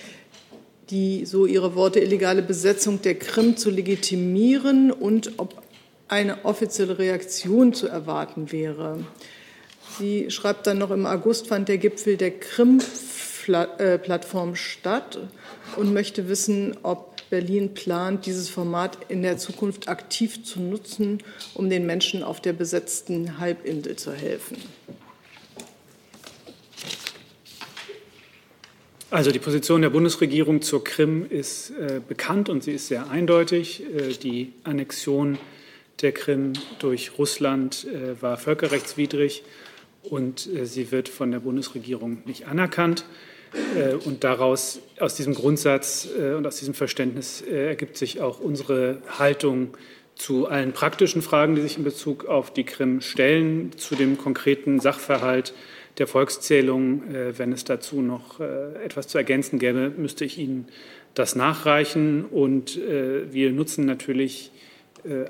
die, 0.90 1.24
so 1.24 1.46
ihre 1.46 1.74
Worte, 1.74 2.00
illegale 2.00 2.42
Besetzung 2.42 3.00
der 3.02 3.14
Krim 3.14 3.56
zu 3.56 3.70
legitimieren 3.70 4.90
und 4.90 5.38
ob 5.38 5.62
eine 6.08 6.44
offizielle 6.44 6.98
Reaktion 6.98 7.72
zu 7.72 7.86
erwarten 7.88 8.52
wäre. 8.52 9.06
Sie 9.98 10.30
schreibt 10.30 10.66
dann 10.66 10.78
noch, 10.78 10.90
im 10.90 11.06
August 11.06 11.46
fand 11.46 11.68
der 11.68 11.78
Gipfel 11.78 12.16
der 12.16 12.32
Krim-Plattform 12.38 14.56
statt 14.56 15.20
und 15.76 15.92
möchte 15.92 16.28
wissen, 16.28 16.76
ob 16.82 17.14
Berlin 17.30 17.74
plant, 17.74 18.26
dieses 18.26 18.50
Format 18.50 18.98
in 19.08 19.22
der 19.22 19.38
Zukunft 19.38 19.88
aktiv 19.88 20.44
zu 20.44 20.60
nutzen, 20.60 21.18
um 21.54 21.70
den 21.70 21.86
Menschen 21.86 22.22
auf 22.22 22.40
der 22.40 22.52
besetzten 22.52 23.38
Halbinsel 23.38 23.96
zu 23.96 24.12
helfen. 24.12 24.58
Also 29.14 29.30
die 29.30 29.38
Position 29.38 29.80
der 29.80 29.90
Bundesregierung 29.90 30.60
zur 30.60 30.82
Krim 30.82 31.24
ist 31.30 31.70
äh, 31.70 32.00
bekannt 32.00 32.48
und 32.48 32.64
sie 32.64 32.72
ist 32.72 32.88
sehr 32.88 33.10
eindeutig. 33.10 33.84
Äh, 33.84 34.14
die 34.14 34.52
Annexion 34.64 35.38
der 36.02 36.10
Krim 36.10 36.54
durch 36.80 37.12
Russland 37.16 37.86
äh, 37.86 38.20
war 38.20 38.36
völkerrechtswidrig 38.36 39.44
und 40.02 40.48
äh, 40.52 40.66
sie 40.66 40.90
wird 40.90 41.08
von 41.08 41.30
der 41.30 41.38
Bundesregierung 41.38 42.22
nicht 42.24 42.48
anerkannt. 42.48 43.04
Äh, 43.76 43.94
und 43.94 44.24
daraus, 44.24 44.80
aus 44.98 45.14
diesem 45.14 45.34
Grundsatz 45.34 46.08
äh, 46.18 46.32
und 46.32 46.44
aus 46.44 46.56
diesem 46.56 46.74
Verständnis 46.74 47.40
ergibt 47.40 47.96
sich 47.96 48.20
auch 48.20 48.40
unsere 48.40 49.00
Haltung 49.16 49.76
zu 50.16 50.48
allen 50.48 50.72
praktischen 50.72 51.22
Fragen, 51.22 51.54
die 51.54 51.62
sich 51.62 51.78
in 51.78 51.84
Bezug 51.84 52.24
auf 52.24 52.52
die 52.52 52.64
Krim 52.64 53.00
stellen, 53.00 53.70
zu 53.76 53.94
dem 53.94 54.18
konkreten 54.18 54.80
Sachverhalt 54.80 55.54
der 55.98 56.06
Volkszählung. 56.06 57.02
Wenn 57.36 57.52
es 57.52 57.64
dazu 57.64 58.02
noch 58.02 58.40
etwas 58.40 59.08
zu 59.08 59.18
ergänzen 59.18 59.58
gäbe, 59.58 59.92
müsste 59.96 60.24
ich 60.24 60.38
Ihnen 60.38 60.66
das 61.14 61.36
nachreichen. 61.36 62.24
Und 62.24 62.76
wir 62.76 63.52
nutzen 63.52 63.86
natürlich 63.86 64.50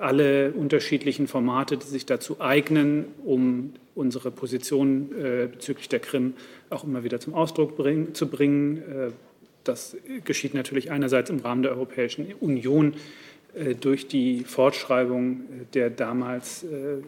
alle 0.00 0.52
unterschiedlichen 0.52 1.28
Formate, 1.28 1.76
die 1.76 1.86
sich 1.86 2.06
dazu 2.06 2.40
eignen, 2.40 3.06
um 3.24 3.74
unsere 3.94 4.30
Position 4.30 5.10
äh, 5.12 5.46
bezüglich 5.46 5.88
der 5.88 6.00
Krim 6.00 6.34
auch 6.70 6.84
immer 6.84 7.04
wieder 7.04 7.20
zum 7.20 7.34
Ausdruck 7.34 7.74
zu 8.14 8.28
bringen. 8.28 8.78
Äh, 8.78 9.10
das 9.62 9.96
geschieht 10.24 10.54
natürlich 10.54 10.90
einerseits 10.90 11.30
im 11.30 11.40
Rahmen 11.40 11.62
der 11.62 11.72
Europäischen 11.72 12.32
Union 12.40 12.94
äh, 13.54 13.74
durch 13.74 14.08
die 14.08 14.44
Fortschreibung 14.44 15.42
der 15.74 15.90
damals 15.90 16.64
äh, 16.64 16.66
äh, 16.66 17.02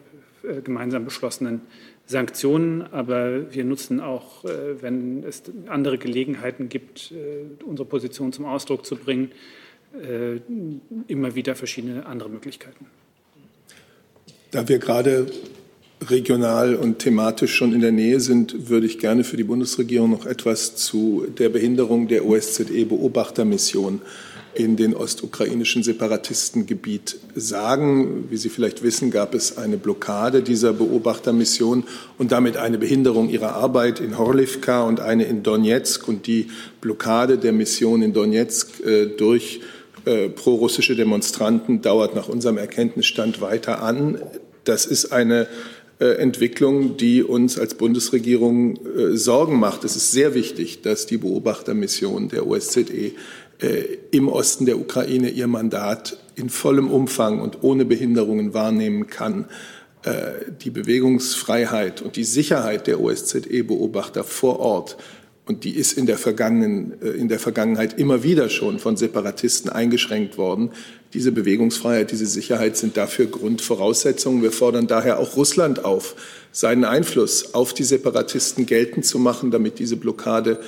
gemeinsam 0.63 1.05
beschlossenen 1.05 1.61
Sanktionen, 2.05 2.81
aber 2.81 3.53
wir 3.53 3.63
nutzen 3.65 3.99
auch, 3.99 4.45
äh, 4.45 4.81
wenn 4.81 5.23
es 5.23 5.43
andere 5.67 5.97
Gelegenheiten 5.97 6.69
gibt, 6.69 7.13
unsere 7.65 7.87
Position 7.87 8.31
zum 8.33 8.45
Ausdruck 8.45 8.85
zu 8.85 8.95
bringen, 8.95 9.31
immer 11.07 11.33
wieder 11.33 11.55
verschiedene 11.55 12.05
andere 12.05 12.29
Möglichkeiten. 12.29 12.85
Da 14.51 14.67
wir 14.67 14.79
gerade 14.79 15.27
regional 16.05 16.75
und 16.75 16.99
thematisch 16.99 17.53
schon 17.53 17.73
in 17.73 17.81
der 17.81 17.91
Nähe 17.91 18.19
sind, 18.19 18.69
würde 18.69 18.85
ich 18.85 18.99
gerne 18.99 19.23
für 19.23 19.37
die 19.37 19.43
Bundesregierung 19.43 20.11
noch 20.11 20.25
etwas 20.25 20.75
zu 20.75 21.25
der 21.37 21.49
Behinderung 21.49 22.07
der 22.07 22.25
OSZE-Beobachtermission 22.25 24.01
in 24.57 24.75
den 24.75 24.95
ostukrainischen 24.95 25.83
Separatistengebiet 25.83 27.19
sagen. 27.35 28.25
Wie 28.29 28.37
Sie 28.37 28.49
vielleicht 28.49 28.81
wissen, 28.81 29.11
gab 29.11 29.35
es 29.35 29.57
eine 29.57 29.77
Blockade 29.77 30.41
dieser 30.41 30.73
Beobachtermission 30.73 31.83
und 32.17 32.31
damit 32.31 32.57
eine 32.57 32.77
Behinderung 32.77 33.29
ihrer 33.29 33.53
Arbeit 33.53 33.99
in 33.99 34.17
Horlivka 34.17 34.83
und 34.83 34.99
eine 34.99 35.25
in 35.25 35.43
Donetsk. 35.43 36.07
Und 36.07 36.25
die 36.25 36.47
Blockade 36.81 37.37
der 37.37 37.53
Mission 37.53 38.01
in 38.01 38.13
Donetsk 38.13 38.83
äh, 38.83 39.05
durch 39.05 39.61
äh, 40.05 40.29
prorussische 40.29 40.95
Demonstranten 40.95 41.81
dauert 41.81 42.15
nach 42.15 42.27
unserem 42.27 42.57
Erkenntnisstand 42.57 43.41
weiter 43.41 43.83
an. 43.83 44.17
Das 44.63 44.85
ist 44.85 45.11
eine 45.11 45.47
äh, 45.99 46.17
Entwicklung, 46.17 46.95
die 46.97 47.23
uns 47.23 47.57
als 47.57 47.73
Bundesregierung 47.73 48.75
äh, 48.75 49.17
Sorgen 49.17 49.59
macht. 49.59 49.83
Es 49.83 49.95
ist 49.95 50.11
sehr 50.11 50.35
wichtig, 50.35 50.83
dass 50.83 51.07
die 51.07 51.17
Beobachtermission 51.17 52.29
der 52.29 52.45
OSZE 52.45 53.13
im 54.11 54.27
Osten 54.27 54.65
der 54.65 54.79
Ukraine 54.79 55.29
ihr 55.29 55.47
Mandat 55.47 56.17
in 56.35 56.49
vollem 56.49 56.91
Umfang 56.91 57.39
und 57.39 57.63
ohne 57.63 57.85
Behinderungen 57.85 58.53
wahrnehmen 58.53 59.07
kann. 59.07 59.45
Die 60.63 60.69
Bewegungsfreiheit 60.69 62.03
und 62.03 62.15
die 62.15 62.23
Sicherheit 62.23 62.85
der 62.85 63.01
OSZE-Beobachter 63.01 64.23
vor 64.23 64.59
Ort 64.59 64.97
und 65.47 65.63
die 65.63 65.75
ist 65.77 65.93
in 65.93 66.05
der, 66.05 66.17
vergangenen, 66.17 67.01
in 67.01 67.29
der 67.29 67.39
Vergangenheit 67.39 67.97
immer 67.97 68.21
wieder 68.21 68.49
schon 68.49 68.79
von 68.79 68.97
Separatisten 68.97 69.71
eingeschränkt 69.71 70.37
worden, 70.37 70.71
diese 71.13 71.31
Bewegungsfreiheit, 71.31 72.11
diese 72.11 72.25
Sicherheit 72.25 72.75
sind 72.75 72.97
dafür 72.97 73.27
Grundvoraussetzungen. 73.27 74.43
Wir 74.43 74.51
fordern 74.51 74.87
daher 74.87 75.19
auch 75.19 75.37
Russland 75.37 75.85
auf, 75.85 76.15
seinen 76.51 76.83
Einfluss 76.83 77.53
auf 77.53 77.73
die 77.73 77.85
Separatisten 77.85 78.65
geltend 78.65 79.05
zu 79.05 79.19
machen, 79.19 79.49
damit 79.49 79.79
diese 79.79 79.95
Blockade 79.95 80.59
äh, 80.59 80.63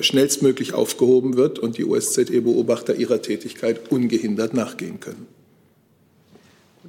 schnellstmöglich 0.00 0.74
aufgehoben 0.74 1.36
wird 1.36 1.58
und 1.58 1.78
die 1.78 1.84
OSZE-Beobachter 1.84 2.94
ihrer 2.96 3.22
Tätigkeit 3.22 3.90
ungehindert 3.90 4.54
nachgehen 4.54 5.00
können. 5.00 5.26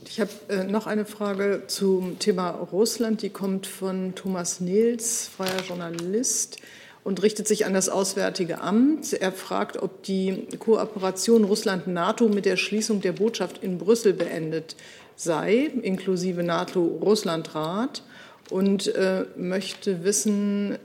Ich 0.05 0.19
habe 0.19 0.31
äh, 0.49 0.63
noch 0.63 0.87
eine 0.87 1.05
Frage 1.05 1.63
zum 1.67 2.17
Thema 2.19 2.49
Russland. 2.49 3.21
Die 3.21 3.29
kommt 3.29 3.67
von 3.67 4.15
Thomas 4.15 4.59
Nils, 4.59 5.29
freier 5.35 5.61
Journalist 5.67 6.57
und 7.03 7.21
richtet 7.21 7.47
sich 7.47 7.65
an 7.65 7.73
das 7.73 7.89
Auswärtige 7.89 8.61
Amt. 8.61 9.13
Er 9.13 9.31
fragt, 9.31 9.81
ob 9.81 10.03
die 10.03 10.47
Kooperation 10.57 11.43
Russland-NATO 11.43 12.27
mit 12.27 12.45
der 12.45 12.57
Schließung 12.57 13.01
der 13.01 13.13
Botschaft 13.13 13.63
in 13.63 13.77
Brüssel 13.77 14.13
beendet 14.13 14.75
sei, 15.15 15.69
inklusive 15.81 16.43
NATO-Russland-Rat, 16.43 18.03
und 18.49 18.87
äh, 18.95 19.25
möchte 19.37 20.03
wissen, 20.03 20.77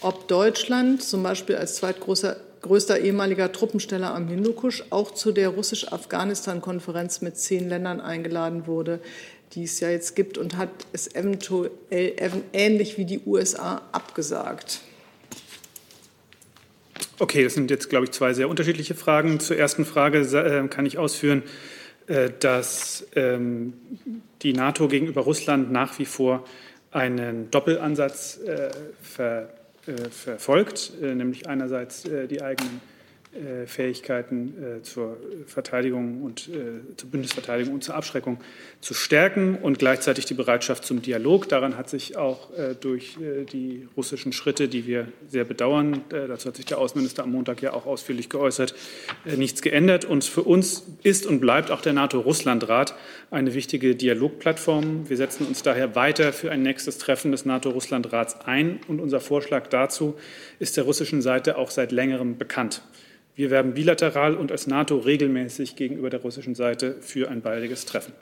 ob 0.00 0.28
Deutschland 0.28 1.02
zum 1.02 1.22
Beispiel 1.22 1.56
als 1.56 1.76
zweitgrößter 1.76 2.36
größter 2.62 3.00
ehemaliger 3.00 3.52
Truppensteller 3.52 4.14
am 4.14 4.28
Hindukusch 4.28 4.84
auch 4.90 5.12
zu 5.12 5.32
der 5.32 5.50
russisch-Afghanistan-Konferenz 5.50 7.20
mit 7.20 7.36
zehn 7.36 7.68
Ländern 7.68 8.00
eingeladen 8.00 8.66
wurde, 8.66 9.00
die 9.52 9.64
es 9.64 9.80
ja 9.80 9.90
jetzt 9.90 10.16
gibt, 10.16 10.38
und 10.38 10.56
hat 10.56 10.70
es 10.92 11.14
eventuell 11.14 11.72
ähnlich 12.52 12.98
wie 12.98 13.04
die 13.04 13.20
USA 13.24 13.82
abgesagt? 13.92 14.80
Okay, 17.18 17.42
das 17.42 17.54
sind 17.54 17.70
jetzt, 17.70 17.88
glaube 17.88 18.04
ich, 18.04 18.12
zwei 18.12 18.32
sehr 18.32 18.48
unterschiedliche 18.48 18.94
Fragen. 18.94 19.40
Zur 19.40 19.56
ersten 19.56 19.84
Frage 19.84 20.18
äh, 20.20 20.68
kann 20.68 20.86
ich 20.86 20.98
ausführen, 20.98 21.42
äh, 22.06 22.30
dass 22.38 23.06
ähm, 23.16 23.72
die 24.42 24.52
NATO 24.52 24.88
gegenüber 24.88 25.22
Russland 25.22 25.72
nach 25.72 25.98
wie 25.98 26.04
vor 26.04 26.44
einen 26.90 27.50
Doppelansatz 27.50 28.38
äh, 28.46 28.70
verfolgt, 30.10 30.92
nämlich 31.00 31.48
einerseits 31.48 32.02
die 32.02 32.42
eigenen 32.42 32.76
äh, 32.76 32.97
Fähigkeiten 33.66 34.54
äh, 34.78 34.82
zur 34.82 35.16
Verteidigung 35.46 36.22
und 36.22 36.48
äh, 36.48 36.96
zur 36.96 37.10
Bündnisverteidigung 37.10 37.74
und 37.74 37.84
zur 37.84 37.94
Abschreckung 37.94 38.38
zu 38.80 38.94
stärken 38.94 39.56
und 39.56 39.78
gleichzeitig 39.78 40.24
die 40.24 40.34
Bereitschaft 40.34 40.84
zum 40.84 41.02
Dialog. 41.02 41.48
Daran 41.48 41.76
hat 41.76 41.90
sich 41.90 42.16
auch 42.16 42.48
durch 42.80 43.16
die 43.52 43.88
russischen 43.96 44.32
Schritte, 44.32 44.68
die 44.68 44.86
wir 44.86 45.08
sehr 45.26 45.44
bedauern, 45.44 46.02
dazu 46.08 46.48
hat 46.48 46.56
sich 46.56 46.64
der 46.66 46.78
Außenminister 46.78 47.24
am 47.24 47.32
Montag 47.32 47.60
ja 47.60 47.72
auch 47.72 47.86
ausführlich 47.86 48.28
geäußert, 48.28 48.74
nichts 49.24 49.62
geändert. 49.62 50.04
Und 50.04 50.24
für 50.24 50.42
uns 50.42 50.86
ist 51.02 51.26
und 51.26 51.40
bleibt 51.40 51.70
auch 51.70 51.80
der 51.80 51.92
NATO-Russland-Rat 51.92 52.94
eine 53.30 53.54
wichtige 53.54 53.96
Dialogplattform. 53.96 55.08
Wir 55.08 55.16
setzen 55.16 55.46
uns 55.46 55.62
daher 55.62 55.94
weiter 55.94 56.32
für 56.32 56.50
ein 56.50 56.62
nächstes 56.62 56.98
Treffen 56.98 57.32
des 57.32 57.44
NATO-Russland-Rats 57.44 58.40
ein. 58.46 58.80
Und 58.88 59.00
unser 59.00 59.20
Vorschlag 59.20 59.66
dazu 59.68 60.16
ist 60.58 60.76
der 60.76 60.84
russischen 60.84 61.20
Seite 61.22 61.58
auch 61.58 61.70
seit 61.70 61.92
längerem 61.92 62.38
bekannt. 62.38 62.82
Wir 63.38 63.48
werben 63.50 63.72
bilateral 63.72 64.34
und 64.34 64.50
als 64.50 64.66
NATO 64.66 64.96
regelmäßig 64.96 65.76
gegenüber 65.76 66.10
der 66.10 66.22
russischen 66.22 66.56
Seite 66.56 66.96
für 67.00 67.30
ein 67.30 67.40
baldiges 67.40 67.86
Treffen. 67.86 68.12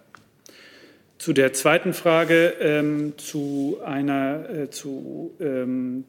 Zu 1.16 1.32
der 1.32 1.54
zweiten 1.54 1.94
Frage 1.94 2.52
ähm, 2.60 3.14
zu 3.16 3.78
einer 3.82 4.50
äh, 4.50 4.68
zu, 4.68 5.34
ähm, 5.40 6.04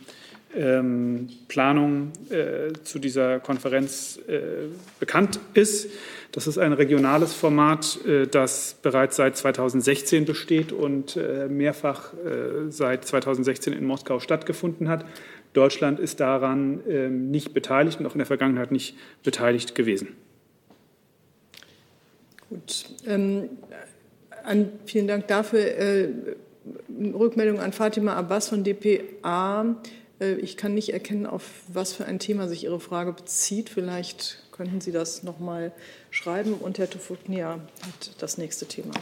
ähm, 0.55 1.31
Planung 1.49 2.13
äh, 2.31 2.73
zu 2.85 3.01
dieser 3.01 3.41
Konferenz 3.41 4.21
äh, 4.29 4.69
bekannt 5.01 5.41
ist. 5.55 5.91
Das 6.33 6.47
ist 6.47 6.57
ein 6.57 6.73
regionales 6.73 7.35
Format, 7.35 8.05
äh, 8.07 8.27
das 8.27 8.77
bereits 8.81 9.17
seit 9.17 9.37
2016 9.37 10.25
besteht 10.25 10.73
und 10.73 11.17
äh, 11.17 11.47
mehrfach 11.49 12.15
äh, 12.15 12.71
seit 12.71 13.05
2016 13.05 13.75
in 13.75 13.85
Moskau 13.85 14.19
stattgefunden 14.19 14.89
hat. 14.89 15.05
Deutschland 15.53 16.01
ist 16.01 16.21
daran 16.21 16.81
ähm, 16.89 17.31
nicht 17.31 17.53
beteiligt 17.53 18.01
und 18.01 18.07
auch 18.07 18.15
in 18.15 18.19
der 18.19 18.27
Vergangenheit 18.27 18.73
nicht 18.73 18.97
beteiligt 19.23 19.75
gewesen. 19.75 20.17
Gut. 22.49 22.87
Ähm, 23.07 23.51
an, 24.43 24.71
vielen 24.87 25.07
Dank 25.07 25.29
dafür. 25.29 25.61
Äh, 25.61 26.09
Rückmeldung 27.13 27.61
an 27.61 27.73
Fatima 27.73 28.15
Abbas 28.15 28.49
von 28.49 28.65
dpa. 28.65 29.77
Ich 30.41 30.57
kann 30.57 30.75
nicht 30.75 30.93
erkennen, 30.93 31.27
auf 31.27 31.43
was 31.67 31.93
für 31.93 32.05
ein 32.05 32.21
Thema 32.21 32.47
sich 32.47 32.63
Ihre 32.63 32.79
Frage 32.79 33.13
bezieht. 33.13 33.69
Vielleicht 33.69 34.42
könnten 34.63 34.81
Sie 34.81 34.93
das 34.93 35.25
noch 35.25 35.41
mal 35.41 35.73
schreiben. 36.13 36.55
Und 36.55 36.79
Herr 36.79 36.89
Tufutnia 36.89 37.59
hat 37.85 38.23
das 38.23 38.39
nächste 38.39 38.65
Thema. 38.67 38.93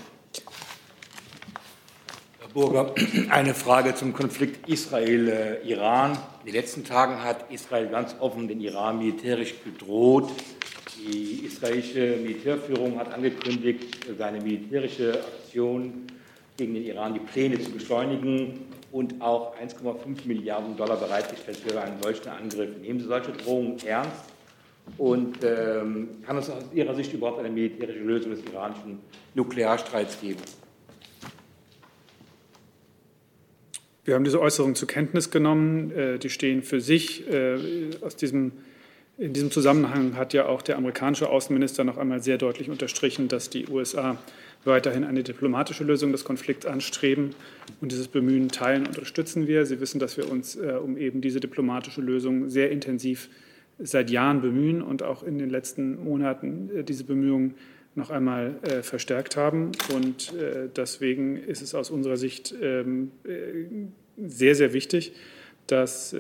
Herr 2.41 2.49
Burger, 2.55 2.95
eine 3.29 3.53
Frage 3.53 3.95
zum 3.95 4.15
Konflikt 4.15 4.67
Israel-Iran. 4.71 6.13
In 6.13 6.47
den 6.47 6.55
letzten 6.55 6.83
Tagen 6.83 7.23
hat 7.23 7.51
Israel 7.51 7.89
ganz 7.89 8.17
offen 8.21 8.49
den 8.49 8.63
Iran 8.63 9.01
militärisch 9.01 9.55
bedroht. 9.57 10.31
Die 10.97 11.45
israelische 11.45 12.17
Militärführung 12.17 12.99
hat 12.99 13.13
angekündigt, 13.13 14.07
seine 14.17 14.41
militärische 14.41 15.13
Aktion 15.13 16.07
gegen 16.57 16.73
den 16.73 16.87
Iran, 16.87 17.13
die 17.13 17.21
Pläne 17.21 17.61
zu 17.61 17.71
beschleunigen 17.71 18.61
und 18.93 19.21
auch 19.21 19.55
1,5 19.59 20.27
Milliarden 20.27 20.75
Dollar 20.79 20.97
bereitgestellt 20.97 21.59
für 21.59 21.79
einen 21.79 22.01
solchen 22.01 22.29
Angriff. 22.31 22.71
Nehmen 22.81 22.99
Sie 23.01 23.07
solche 23.07 23.33
Drohungen 23.33 23.77
ernst? 23.85 24.40
Und 24.99 25.39
ähm, 25.45 26.09
kann 26.27 26.37
es 26.37 26.51
aus 26.51 26.65
Ihrer 26.75 26.95
Sicht 26.95 27.13
überhaupt 27.13 27.39
eine 27.39 27.51
militärische 27.51 28.01
Lösung 28.01 28.33
des 28.33 28.41
iranischen 28.45 28.99
Nuklearstreits 29.35 30.21
geben? 30.21 30.41
Wir 34.05 34.15
haben 34.15 34.25
diese 34.25 34.41
Äußerungen 34.41 34.75
zur 34.75 34.89
Kenntnis 34.89 35.31
genommen. 35.31 35.91
Äh, 35.93 36.19
die 36.19 36.31
stehen 36.31 36.63
für 36.63 36.81
sich. 36.81 37.31
Äh, 37.31 37.91
aus 38.01 38.17
diesem, 38.17 38.53
in 39.19 39.33
diesem 39.33 39.51
Zusammenhang 39.51 40.17
hat 40.17 40.33
ja 40.33 40.47
auch 40.47 40.63
der 40.63 40.77
amerikanische 40.77 41.29
Außenminister 41.29 41.85
noch 41.85 41.97
einmal 41.97 42.23
sehr 42.23 42.39
deutlich 42.39 42.71
unterstrichen, 42.71 43.29
dass 43.29 43.51
die 43.51 43.69
USA 43.69 44.19
weiterhin 44.65 45.05
eine 45.05 45.23
diplomatische 45.23 45.85
Lösung 45.85 46.13
des 46.13 46.25
Konflikts 46.25 46.67
anstreben. 46.67 47.35
Und 47.81 47.93
dieses 47.93 48.09
Bemühen 48.09 48.49
teilen 48.49 48.83
und 48.83 48.89
unterstützen 48.89 49.47
wir. 49.47 49.65
Sie 49.65 49.81
wissen, 49.81 49.99
dass 49.99 50.17
wir 50.17 50.31
uns 50.31 50.57
äh, 50.57 50.79
um 50.83 50.97
eben 50.97 51.21
diese 51.21 51.41
diplomatische 51.41 52.01
Lösung 52.01 52.49
sehr 52.49 52.71
intensiv 52.71 53.29
seit 53.83 54.11
Jahren 54.11 54.41
bemühen 54.41 54.83
und 54.83 55.03
auch 55.03 55.23
in 55.23 55.39
den 55.39 55.51
letzten 55.51 56.03
Monaten 56.05 56.71
äh, 56.75 56.85
diese 56.85 57.05
Bemühungen 57.05 57.55
noch 57.95 58.11
einmal 58.11 58.57
äh, 58.63 58.83
verstärkt 58.83 59.37
haben. 59.37 59.73
Und 59.95 60.35
äh, 60.35 60.69
deswegen 60.75 61.37
ist 61.37 61.63
es 61.63 61.75
aus 61.75 61.91
unserer 61.91 62.17
Sicht 62.17 62.55
ähm, 62.63 63.11
sehr, 64.17 64.55
sehr 64.55 64.73
wichtig, 64.73 65.13
dass 65.67 66.17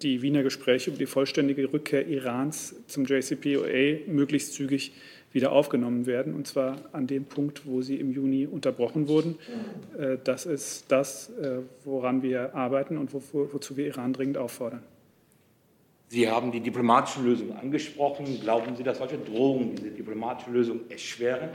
die 0.00 0.22
Wiener 0.22 0.42
Gespräche 0.42 0.88
über 0.88 0.98
die 0.98 1.04
vollständige 1.04 1.70
Rückkehr 1.70 2.08
Irans 2.08 2.76
zum 2.86 3.04
JCPOA 3.04 4.06
möglichst 4.06 4.54
zügig 4.54 4.94
wieder 5.32 5.52
aufgenommen 5.52 6.06
werden, 6.06 6.32
und 6.32 6.46
zwar 6.46 6.78
an 6.92 7.06
dem 7.06 7.26
Punkt, 7.26 7.66
wo 7.66 7.82
sie 7.82 7.96
im 7.96 8.10
Juni 8.10 8.46
unterbrochen 8.46 9.06
wurden. 9.06 9.36
Das 10.24 10.46
ist 10.46 10.86
das, 10.88 11.30
woran 11.84 12.22
wir 12.22 12.54
arbeiten 12.54 12.96
und 12.96 13.10
wozu 13.12 13.76
wir 13.76 13.86
Iran 13.86 14.14
dringend 14.14 14.38
auffordern. 14.38 14.82
Sie 16.08 16.28
haben 16.28 16.52
die 16.52 16.60
diplomatische 16.60 17.20
Lösung 17.20 17.56
angesprochen. 17.56 18.40
Glauben 18.40 18.76
Sie, 18.76 18.82
dass 18.82 18.98
solche 18.98 19.18
Drohungen 19.18 19.74
diese 19.74 19.90
diplomatische 19.90 20.50
Lösung 20.50 20.80
erschweren? 20.88 21.50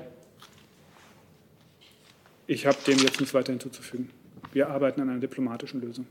Ich 2.47 2.66
habe 2.66 2.78
dem 2.86 2.97
jetzt 2.99 3.20
nichts 3.20 3.34
weiter 3.34 3.54
hinzuzufügen. 3.54 4.10
Wir 4.52 4.70
arbeiten 4.70 4.99
an 5.02 5.10
einer 5.10 5.20
diplomatischen 5.20 5.80
Lösung. 5.80 6.06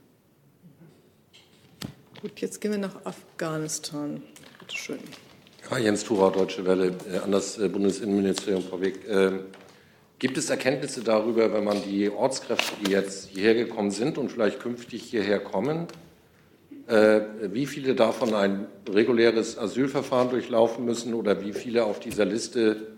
Gut, 2.22 2.40
jetzt 2.40 2.60
gehen 2.60 2.72
wir 2.72 2.78
nach 2.78 3.04
Afghanistan. 3.04 4.22
Bitte 4.58 4.76
schön. 4.76 4.98
Ja, 5.70 5.78
Jens 5.78 6.04
Thurau, 6.04 6.30
Deutsche 6.30 6.64
Welle, 6.64 6.96
äh, 7.12 7.18
an 7.18 7.32
das 7.32 7.58
äh, 7.58 7.68
Bundesinnenministerium 7.68 8.62
vorweg. 8.62 9.00
Ähm, 9.08 9.40
gibt 10.18 10.36
es 10.36 10.50
Erkenntnisse 10.50 11.02
darüber, 11.02 11.52
wenn 11.52 11.64
man 11.64 11.82
die 11.82 12.10
Ortskräfte, 12.10 12.72
die 12.84 12.90
jetzt 12.90 13.28
hierher 13.28 13.54
gekommen 13.54 13.90
sind 13.90 14.18
und 14.18 14.30
vielleicht 14.30 14.60
künftig 14.60 15.02
hierher 15.02 15.40
kommen, 15.40 15.86
wie 16.90 17.66
viele 17.66 17.94
davon 17.94 18.34
ein 18.34 18.66
reguläres 18.88 19.56
Asylverfahren 19.56 20.30
durchlaufen 20.30 20.84
müssen 20.84 21.14
oder 21.14 21.40
wie 21.40 21.52
viele 21.52 21.84
auf 21.84 22.00
dieser 22.00 22.24
Liste 22.24 22.88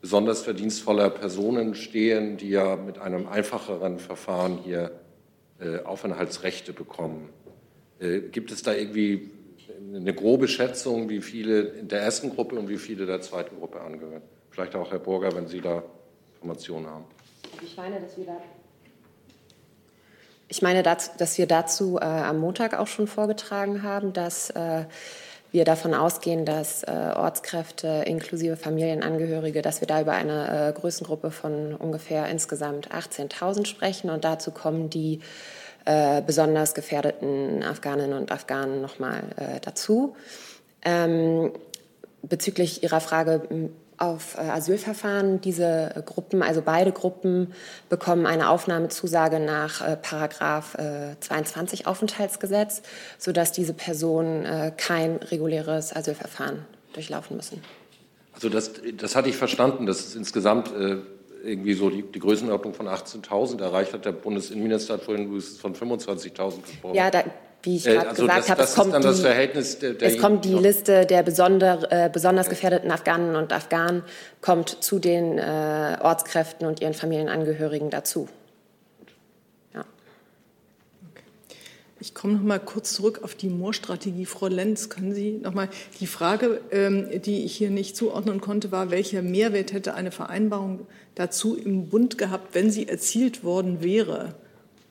besonders 0.00 0.42
verdienstvoller 0.42 1.10
Personen 1.10 1.74
stehen, 1.74 2.36
die 2.36 2.50
ja 2.50 2.76
mit 2.76 2.98
einem 2.98 3.26
einfacheren 3.26 3.98
Verfahren 3.98 4.58
hier 4.64 4.92
äh, 5.60 5.80
Aufenthaltsrechte 5.82 6.72
bekommen. 6.72 7.30
Äh, 7.98 8.20
gibt 8.20 8.52
es 8.52 8.62
da 8.62 8.74
irgendwie 8.74 9.30
eine 9.92 10.14
grobe 10.14 10.46
Schätzung, 10.46 11.08
wie 11.08 11.20
viele 11.20 11.60
in 11.62 11.88
der 11.88 12.00
ersten 12.00 12.30
Gruppe 12.30 12.56
und 12.56 12.68
wie 12.68 12.78
viele 12.78 13.06
der 13.06 13.20
zweiten 13.20 13.56
Gruppe 13.58 13.80
angehören? 13.80 14.22
Vielleicht 14.50 14.76
auch 14.76 14.90
Herr 14.90 14.98
Burger, 14.98 15.34
wenn 15.34 15.48
Sie 15.48 15.60
da 15.60 15.82
Informationen 16.34 16.86
haben. 16.86 17.04
Ich 17.62 17.76
meine, 17.76 18.00
dass 18.00 18.16
wir 18.16 18.26
da 18.26 18.40
ich 20.48 20.62
meine, 20.62 20.82
dass 20.82 21.38
wir 21.38 21.46
dazu 21.46 21.98
äh, 21.98 22.04
am 22.04 22.38
Montag 22.38 22.78
auch 22.78 22.86
schon 22.86 23.06
vorgetragen 23.06 23.82
haben, 23.82 24.12
dass 24.12 24.50
äh, 24.50 24.84
wir 25.52 25.64
davon 25.64 25.94
ausgehen, 25.94 26.44
dass 26.44 26.82
äh, 26.82 26.90
Ortskräfte 26.90 28.04
inklusive 28.06 28.56
Familienangehörige, 28.56 29.62
dass 29.62 29.80
wir 29.80 29.88
da 29.88 30.00
über 30.00 30.12
eine 30.12 30.68
äh, 30.68 30.72
Größengruppe 30.78 31.30
von 31.30 31.74
ungefähr 31.74 32.28
insgesamt 32.28 32.90
18.000 32.90 33.66
sprechen. 33.66 34.10
Und 34.10 34.24
dazu 34.24 34.50
kommen 34.50 34.90
die 34.90 35.20
äh, 35.84 36.22
besonders 36.22 36.74
gefährdeten 36.74 37.62
Afghaninnen 37.62 38.18
und 38.18 38.32
Afghanen 38.32 38.82
nochmal 38.82 39.22
äh, 39.36 39.60
dazu. 39.60 40.16
Ähm, 40.82 41.52
bezüglich 42.22 42.82
Ihrer 42.82 43.00
Frage 43.00 43.70
auf 43.98 44.36
äh, 44.36 44.40
Asylverfahren. 44.40 45.40
Diese 45.40 46.02
Gruppen, 46.06 46.42
also 46.42 46.62
beide 46.62 46.92
Gruppen, 46.92 47.52
bekommen 47.88 48.26
eine 48.26 48.48
Aufnahmezusage 48.48 49.40
nach 49.40 49.86
äh, 49.86 49.96
Paragraph 49.96 50.76
22 51.20 51.80
äh, 51.80 51.84
Aufenthaltsgesetz, 51.84 52.82
sodass 53.18 53.52
diese 53.52 53.74
Personen 53.74 54.72
kein 54.76 55.16
reguläres 55.16 55.94
Asylverfahren 55.94 56.64
durchlaufen 56.92 57.36
müssen. 57.36 57.62
Also 58.32 58.48
das, 58.48 58.72
das 58.96 59.16
hatte 59.16 59.28
ich 59.28 59.36
verstanden, 59.36 59.86
dass 59.86 60.00
es 60.00 60.14
insgesamt 60.14 60.72
irgendwie 61.44 61.74
so 61.74 61.90
die, 61.90 62.02
die 62.02 62.18
Größenordnung 62.18 62.74
von 62.74 62.86
18.000 62.88 63.60
erreicht 63.60 63.92
hat. 63.92 64.04
Der 64.04 64.12
Bundesinnenminister 64.12 64.94
hat 64.94 65.02
vorhin 65.02 65.40
von 65.40 65.74
25.000 65.74 66.62
gesprochen. 66.62 66.94
Ja, 66.94 67.10
da, 67.10 67.24
wie 67.62 67.76
ich 67.76 67.84
gerade 67.84 68.10
also 68.10 68.22
gesagt 68.22 68.50
habe, 68.50 68.62
es, 68.62 68.74
kommt 68.74 68.94
die, 68.94 69.80
der, 69.80 70.02
es 70.02 70.18
kommt 70.18 70.44
die 70.44 70.54
Liste 70.54 71.06
der 71.06 71.22
besonder, 71.22 71.86
äh, 71.90 72.10
besonders 72.10 72.48
gefährdeten 72.48 72.90
Afghanen 72.90 73.36
und 73.36 73.52
Afghanen 73.52 74.02
kommt 74.40 74.82
zu 74.82 74.98
den 74.98 75.38
äh, 75.38 75.98
Ortskräften 76.00 76.66
und 76.66 76.80
ihren 76.80 76.94
Familienangehörigen 76.94 77.90
dazu. 77.90 78.28
Ich 82.00 82.14
komme 82.14 82.34
noch 82.34 82.42
mal 82.42 82.60
kurz 82.60 82.94
zurück 82.94 83.20
auf 83.24 83.34
die 83.34 83.48
Moorstrategie. 83.48 84.24
Frau 84.24 84.46
Lenz, 84.46 84.88
können 84.88 85.12
Sie 85.12 85.32
noch 85.32 85.52
mal 85.52 85.68
die 85.98 86.06
Frage, 86.06 86.60
ähm, 86.70 87.08
die 87.22 87.44
ich 87.44 87.56
hier 87.56 87.70
nicht 87.70 87.96
zuordnen 87.96 88.40
konnte, 88.40 88.70
war, 88.70 88.92
welcher 88.92 89.20
Mehrwert 89.20 89.72
hätte 89.72 89.94
eine 89.94 90.12
Vereinbarung 90.12 90.86
dazu 91.16 91.56
im 91.56 91.88
Bund 91.88 92.16
gehabt, 92.16 92.54
wenn 92.54 92.70
sie 92.70 92.88
erzielt 92.88 93.42
worden 93.42 93.82
wäre? 93.82 94.36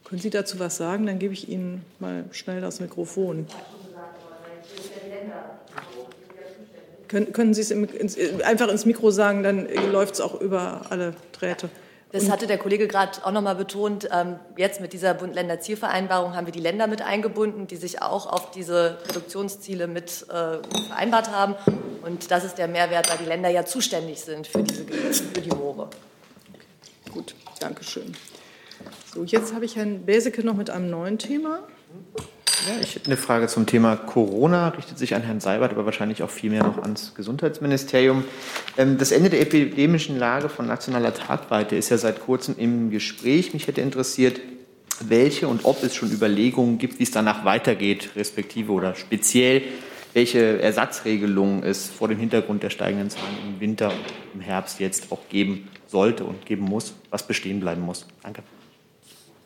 Können 0.08 0.22
Sie 0.22 0.30
dazu 0.30 0.58
was 0.58 0.78
sagen? 0.78 1.06
Dann 1.06 1.20
gebe 1.20 1.34
ich 1.34 1.50
Ihnen 1.50 1.84
mal 2.00 2.24
schnell 2.32 2.62
das 2.62 2.80
Mikrofon. 2.80 3.46
Können, 7.10 7.34
können 7.34 7.54
Sie 7.54 7.60
es 7.60 7.72
im, 7.72 7.84
ins, 7.84 8.18
einfach 8.42 8.70
ins 8.70 8.86
Mikro 8.86 9.12
sagen, 9.12 9.44
dann 9.44 9.68
läuft 9.92 10.14
es 10.14 10.22
auch 10.22 10.40
über 10.40 10.86
alle 10.90 11.14
Drähte. 11.34 11.70
Das 12.14 12.30
hatte 12.30 12.48
der 12.48 12.58
Kollege 12.58 12.88
gerade 12.88 13.26
auch 13.26 13.32
noch 13.32 13.42
mal 13.42 13.56
betont. 13.56 14.08
Ähm, 14.14 14.40
jetzt 14.56 14.80
mit 14.80 14.94
dieser 14.94 15.14
Bund-Länder-Zielvereinbarung 15.14 16.38
haben 16.38 16.48
wir 16.48 16.54
die 16.54 16.62
Länder 16.62 16.88
mit 16.88 17.02
eingebunden, 17.02 17.68
die 17.68 17.76
sich 17.76 18.02
auch 18.02 18.28
auf 18.28 18.52
diese 18.52 19.00
Reduktionsziele 19.10 19.88
mit 19.88 20.26
äh, 20.30 20.60
vereinbart 20.88 21.32
haben. 21.32 21.56
Und 22.04 22.32
das 22.32 22.46
ist 22.46 22.58
der 22.58 22.70
Mehrwert, 22.70 23.10
weil 23.10 23.18
die 23.18 23.26
Länder 23.26 23.50
ja 23.50 23.66
zuständig 23.66 24.22
sind 24.22 24.48
für, 24.48 24.64
diese, 24.64 24.86
für 24.86 25.42
die 25.42 25.50
Moore. 25.50 25.90
Gut, 27.12 27.36
danke 27.60 27.84
schön. 27.84 28.16
So, 29.18 29.24
jetzt 29.24 29.52
habe 29.56 29.66
ich 29.66 29.76
Herrn 29.76 30.06
Beseke 30.06 30.46
noch 30.46 30.56
mit 30.56 30.70
einem 30.70 30.92
neuen 30.92 31.18
Thema. 31.18 31.62
Ja, 32.68 32.80
ich 32.84 32.94
hätte 32.94 33.08
eine 33.08 33.18
Frage 33.18 33.48
zum 33.48 33.66
Thema 33.66 33.96
Corona, 33.96 34.68
richtet 34.68 35.00
sich 35.00 35.16
an 35.16 35.24
Herrn 35.24 35.40
Seibert, 35.40 35.72
aber 35.72 35.86
wahrscheinlich 35.86 36.22
auch 36.22 36.30
vielmehr 36.30 36.62
noch 36.62 36.78
ans 36.78 37.16
Gesundheitsministerium. 37.16 38.26
Ähm, 38.78 39.00
das 39.00 39.12
Ende 39.12 39.32
der 39.32 39.42
epidemischen 39.42 40.20
Lage 40.20 40.50
von 40.50 40.68
nationaler 40.68 41.16
Tragweite 41.16 41.76
ist 41.76 41.90
ja 41.90 41.98
seit 41.98 42.20
kurzem 42.20 42.54
im 42.60 42.92
Gespräch. 42.92 43.54
Mich 43.54 43.66
hätte 43.66 43.82
interessiert, 43.82 44.40
welche 45.00 45.48
und 45.48 45.66
ob 45.66 45.82
es 45.82 45.96
schon 45.96 46.12
Überlegungen 46.12 46.78
gibt, 46.78 47.00
wie 47.00 47.04
es 47.04 47.12
danach 47.12 47.44
weitergeht, 47.44 48.12
respektive 48.16 48.72
oder 48.72 48.94
speziell, 48.94 49.64
welche 50.14 50.62
Ersatzregelungen 50.62 51.64
es 51.64 51.88
vor 51.88 52.08
dem 52.08 52.20
Hintergrund 52.20 52.62
der 52.62 52.70
steigenden 52.70 53.10
Zahlen 53.10 53.38
im 53.48 53.60
Winter 53.60 53.90
und 53.90 54.36
im 54.36 54.42
Herbst 54.42 54.80
jetzt 54.80 55.12
auch 55.12 55.28
geben 55.28 55.70
sollte 55.88 56.24
und 56.24 56.46
geben 56.46 56.66
muss, 56.66 56.94
was 57.10 57.26
bestehen 57.26 57.60
bleiben 57.60 57.82
muss. 57.82 58.06
Danke. 58.22 58.44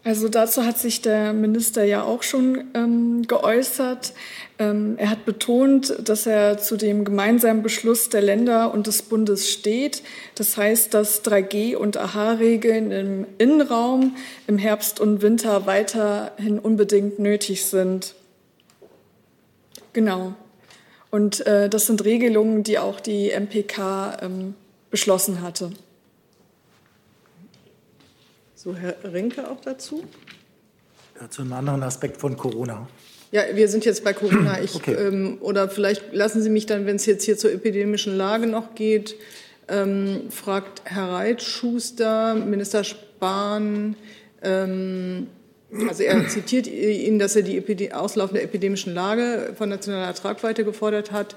Also 0.03 0.29
dazu 0.29 0.65
hat 0.65 0.79
sich 0.79 1.03
der 1.03 1.31
Minister 1.31 1.83
ja 1.83 2.03
auch 2.03 2.23
schon 2.23 2.71
ähm, 2.73 3.27
geäußert. 3.27 4.13
Ähm, 4.57 4.95
er 4.97 5.11
hat 5.11 5.25
betont, 5.25 5.95
dass 6.03 6.25
er 6.25 6.57
zu 6.57 6.75
dem 6.75 7.05
gemeinsamen 7.05 7.61
Beschluss 7.61 8.09
der 8.09 8.23
Länder 8.23 8.73
und 8.73 8.87
des 8.87 9.03
Bundes 9.03 9.51
steht. 9.51 10.01
Das 10.33 10.57
heißt, 10.57 10.95
dass 10.95 11.23
3G- 11.23 11.75
und 11.75 11.97
AHA-Regeln 11.97 12.89
im 12.91 13.27
Innenraum 13.37 14.15
im 14.47 14.57
Herbst 14.57 14.99
und 14.99 15.21
Winter 15.21 15.67
weiterhin 15.67 16.57
unbedingt 16.57 17.19
nötig 17.19 17.65
sind. 17.65 18.15
Genau. 19.93 20.33
Und 21.11 21.45
äh, 21.45 21.69
das 21.69 21.85
sind 21.85 22.03
Regelungen, 22.03 22.63
die 22.63 22.79
auch 22.79 22.99
die 22.99 23.29
MPK 23.29 24.17
ähm, 24.23 24.55
beschlossen 24.89 25.41
hatte. 25.41 25.71
So, 28.63 28.75
Herr 28.75 28.95
Rinke 29.11 29.49
auch 29.49 29.59
dazu? 29.59 30.03
Ja, 31.19 31.27
zu 31.27 31.41
einem 31.41 31.53
anderen 31.53 31.81
Aspekt 31.81 32.17
von 32.17 32.37
Corona. 32.37 32.87
Ja, 33.31 33.41
wir 33.55 33.67
sind 33.67 33.85
jetzt 33.85 34.03
bei 34.03 34.13
Corona. 34.13 34.61
Ich, 34.61 34.75
okay. 34.75 34.93
ähm, 34.93 35.39
oder 35.41 35.67
vielleicht 35.67 36.13
lassen 36.13 36.43
Sie 36.43 36.51
mich 36.51 36.67
dann, 36.67 36.85
wenn 36.85 36.97
es 36.97 37.07
jetzt 37.07 37.23
hier 37.23 37.39
zur 37.39 37.51
epidemischen 37.51 38.15
Lage 38.15 38.45
noch 38.45 38.75
geht, 38.75 39.15
ähm, 39.67 40.29
fragt 40.29 40.83
Herr 40.83 41.11
Reitschuster, 41.11 42.35
Minister 42.35 42.83
Spahn, 42.83 43.95
ähm, 44.43 45.25
also 45.87 46.03
er 46.03 46.27
zitiert 46.27 46.67
Ihnen, 46.67 47.17
dass 47.17 47.35
er 47.35 47.43
die 47.43 47.93
auslaufende 47.93 48.41
epidemischen 48.41 48.93
Lage 48.93 49.53
von 49.57 49.69
nationaler 49.69 50.13
Tragweite 50.13 50.65
gefordert 50.65 51.11
hat. 51.11 51.35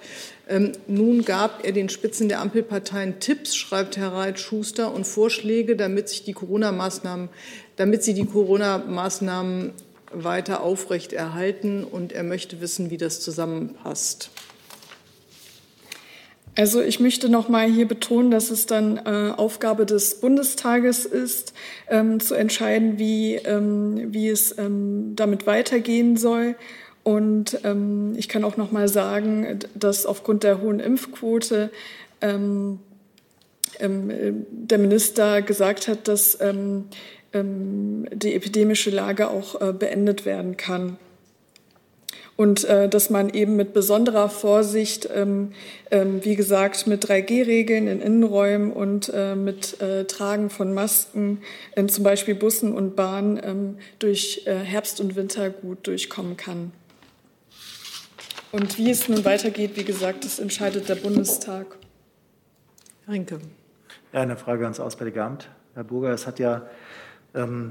Ähm, 0.49 0.73
nun 0.89 1.25
gab 1.25 1.65
er 1.65 1.73
den 1.73 1.89
Spitzen 1.89 2.29
der 2.29 2.41
Ampelparteien 2.41 3.21
Tipps, 3.21 3.55
schreibt 3.55 3.97
Herr 3.97 4.13
Reit 4.13 4.41
Schuster, 4.41 4.93
und 4.93 5.07
Vorschläge, 5.07 5.77
damit 5.77 6.09
sich 6.09 6.25
die 6.25 6.33
Corona-Maßnahmen, 6.33 7.29
damit 7.77 8.03
sie 8.03 8.15
die 8.15 8.27
Corona-Maßnahmen 8.27 9.73
weiter 10.13 10.63
aufrechterhalten. 10.63 11.85
Und 11.85 12.13
er 12.13 12.25
möchte 12.25 12.61
wissen, 12.61 12.91
wie 12.91 12.99
das 12.99 13.21
zusammenpasst. 13.21 14.31
Also 16.57 16.81
ich 16.81 17.01
möchte 17.01 17.29
noch 17.29 17.49
mal 17.49 17.69
hier 17.69 17.89
betonen, 17.89 18.31
dass 18.31 18.51
es 18.51 18.67
dann 18.67 18.97
äh, 18.99 19.33
Aufgabe 19.37 19.87
des 19.87 20.21
Bundestages 20.21 21.05
ist, 21.05 21.53
ähm, 21.89 22.21
zu 22.21 22.35
entscheiden, 22.35 22.99
wie, 22.99 23.35
ähm, 23.35 24.13
wie 24.13 24.29
es 24.29 24.57
ähm, 24.57 25.17
damit 25.17 25.47
weitergehen 25.47 26.17
soll. 26.17 26.55
Und 27.03 27.59
ähm, 27.65 28.15
ich 28.17 28.29
kann 28.29 28.45
auch 28.45 28.57
noch 28.57 28.71
mal 28.71 28.89
sagen, 28.89 29.59
dass 29.75 30.07
aufgrund 30.07 30.45
der 30.45 30.61
hohen 30.61 30.79
Impfquote 30.79 31.71
ähm, 32.21 32.79
ähm, 33.81 34.47
der 34.51 34.79
Minister 34.79 35.43
gesagt 35.43 35.89
hat, 35.89 36.07
dass 36.07 36.39
die 37.37 38.35
epidemische 38.35 38.91
Lage 38.91 39.29
auch 39.29 39.61
äh, 39.61 39.73
beendet 39.73 40.25
werden 40.25 40.57
kann 40.57 40.99
und 42.37 42.65
äh, 42.65 42.89
dass 42.89 43.11
man 43.11 43.31
eben 43.31 43.57
mit 43.57 43.73
besonderer 43.73 44.29
Vorsicht, 44.29 45.09
ähm, 45.15 45.53
ähm, 45.91 46.25
wie 46.25 46.35
gesagt, 46.35 46.87
mit 46.87 47.05
3G-Regeln 47.07 47.87
in 47.87 48.01
Innenräumen 48.01 48.73
und 48.73 49.11
äh, 49.15 49.37
mit 49.37 49.81
äh, 49.81 50.05
Tragen 50.05 50.51
von 50.51 50.75
Masken 50.75 51.43
in 51.77 51.89
zum 51.89 52.03
Beispiel 52.03 52.35
Bussen 52.35 52.73
und 52.73 52.97
Bahnen 52.97 53.41
ähm, 53.43 53.79
durch 53.99 54.43
äh, 54.47 54.55
Herbst 54.57 55.01
und 55.01 55.15
Winter 55.15 55.51
gut 55.51 55.87
durchkommen 55.87 56.37
kann. 56.37 56.73
Und 58.51 58.79
wie 58.79 58.91
es 58.91 59.09
nun 59.09 59.25
weitergeht, 59.25 59.73
wie 59.75 59.85
gesagt, 59.85 60.25
das 60.25 60.39
entscheidet 60.39 60.89
der 60.89 60.95
Bundestag. 60.97 61.67
Rinke. 63.09 63.41
Ja, 64.13 64.21
eine 64.21 64.37
Frage 64.37 64.65
ans 64.65 64.81
Auswärtige 64.81 65.23
Amt. 65.23 65.49
Herr 65.75 65.85
Burger, 65.85 66.11
es 66.11 66.27
hat 66.27 66.39
ja 66.39 66.63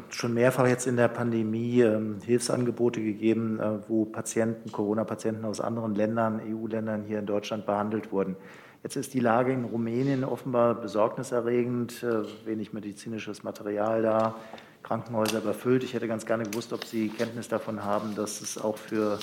schon 0.09 0.33
mehrfach 0.33 0.67
jetzt 0.67 0.87
in 0.87 0.97
der 0.97 1.07
Pandemie 1.07 1.81
ähm, 1.81 2.17
Hilfsangebote 2.25 3.01
gegeben, 3.01 3.59
äh, 3.59 3.79
wo 3.87 4.03
Patienten, 4.03 4.71
Corona-Patienten 4.71 5.45
aus 5.45 5.61
anderen 5.61 5.95
Ländern, 5.95 6.41
EU-Ländern 6.45 7.05
hier 7.05 7.19
in 7.19 7.25
Deutschland 7.25 7.65
behandelt 7.65 8.11
wurden. 8.11 8.35
Jetzt 8.83 8.97
ist 8.97 9.13
die 9.13 9.21
Lage 9.21 9.53
in 9.53 9.63
Rumänien 9.63 10.25
offenbar 10.25 10.75
besorgniserregend, 10.75 12.03
äh, 12.03 12.23
wenig 12.45 12.73
medizinisches 12.73 13.43
Material 13.43 14.01
da, 14.01 14.35
Krankenhäuser 14.83 15.37
überfüllt. 15.37 15.85
Ich 15.85 15.93
hätte 15.93 16.09
ganz 16.09 16.25
gerne 16.25 16.43
gewusst, 16.43 16.73
ob 16.73 16.83
Sie 16.83 17.07
Kenntnis 17.07 17.47
davon 17.47 17.85
haben, 17.85 18.15
dass 18.15 18.41
es 18.41 18.57
auch 18.57 18.77
für 18.77 19.17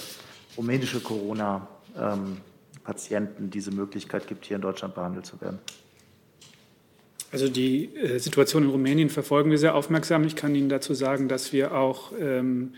rumänische 0.57 1.01
Corona-Patienten 1.01 3.45
ähm, 3.45 3.51
diese 3.51 3.73
Möglichkeit 3.73 4.27
gibt, 4.27 4.47
hier 4.47 4.57
in 4.57 4.63
Deutschland 4.63 4.95
behandelt 4.95 5.27
zu 5.27 5.39
werden. 5.43 5.59
Also 7.33 7.49
die 7.49 7.95
äh, 7.95 8.19
Situation 8.19 8.65
in 8.65 8.71
Rumänien 8.71 9.09
verfolgen 9.09 9.51
wir 9.51 9.59
sehr 9.59 9.75
aufmerksam. 9.75 10.25
Ich 10.25 10.37
kann 10.37 10.55
Ihnen 10.55 10.69
dazu 10.69 10.95
sagen, 10.95 11.29
dass 11.29 11.53
wir 11.53 11.75
auch 11.75 12.13
ähm, 12.21 12.73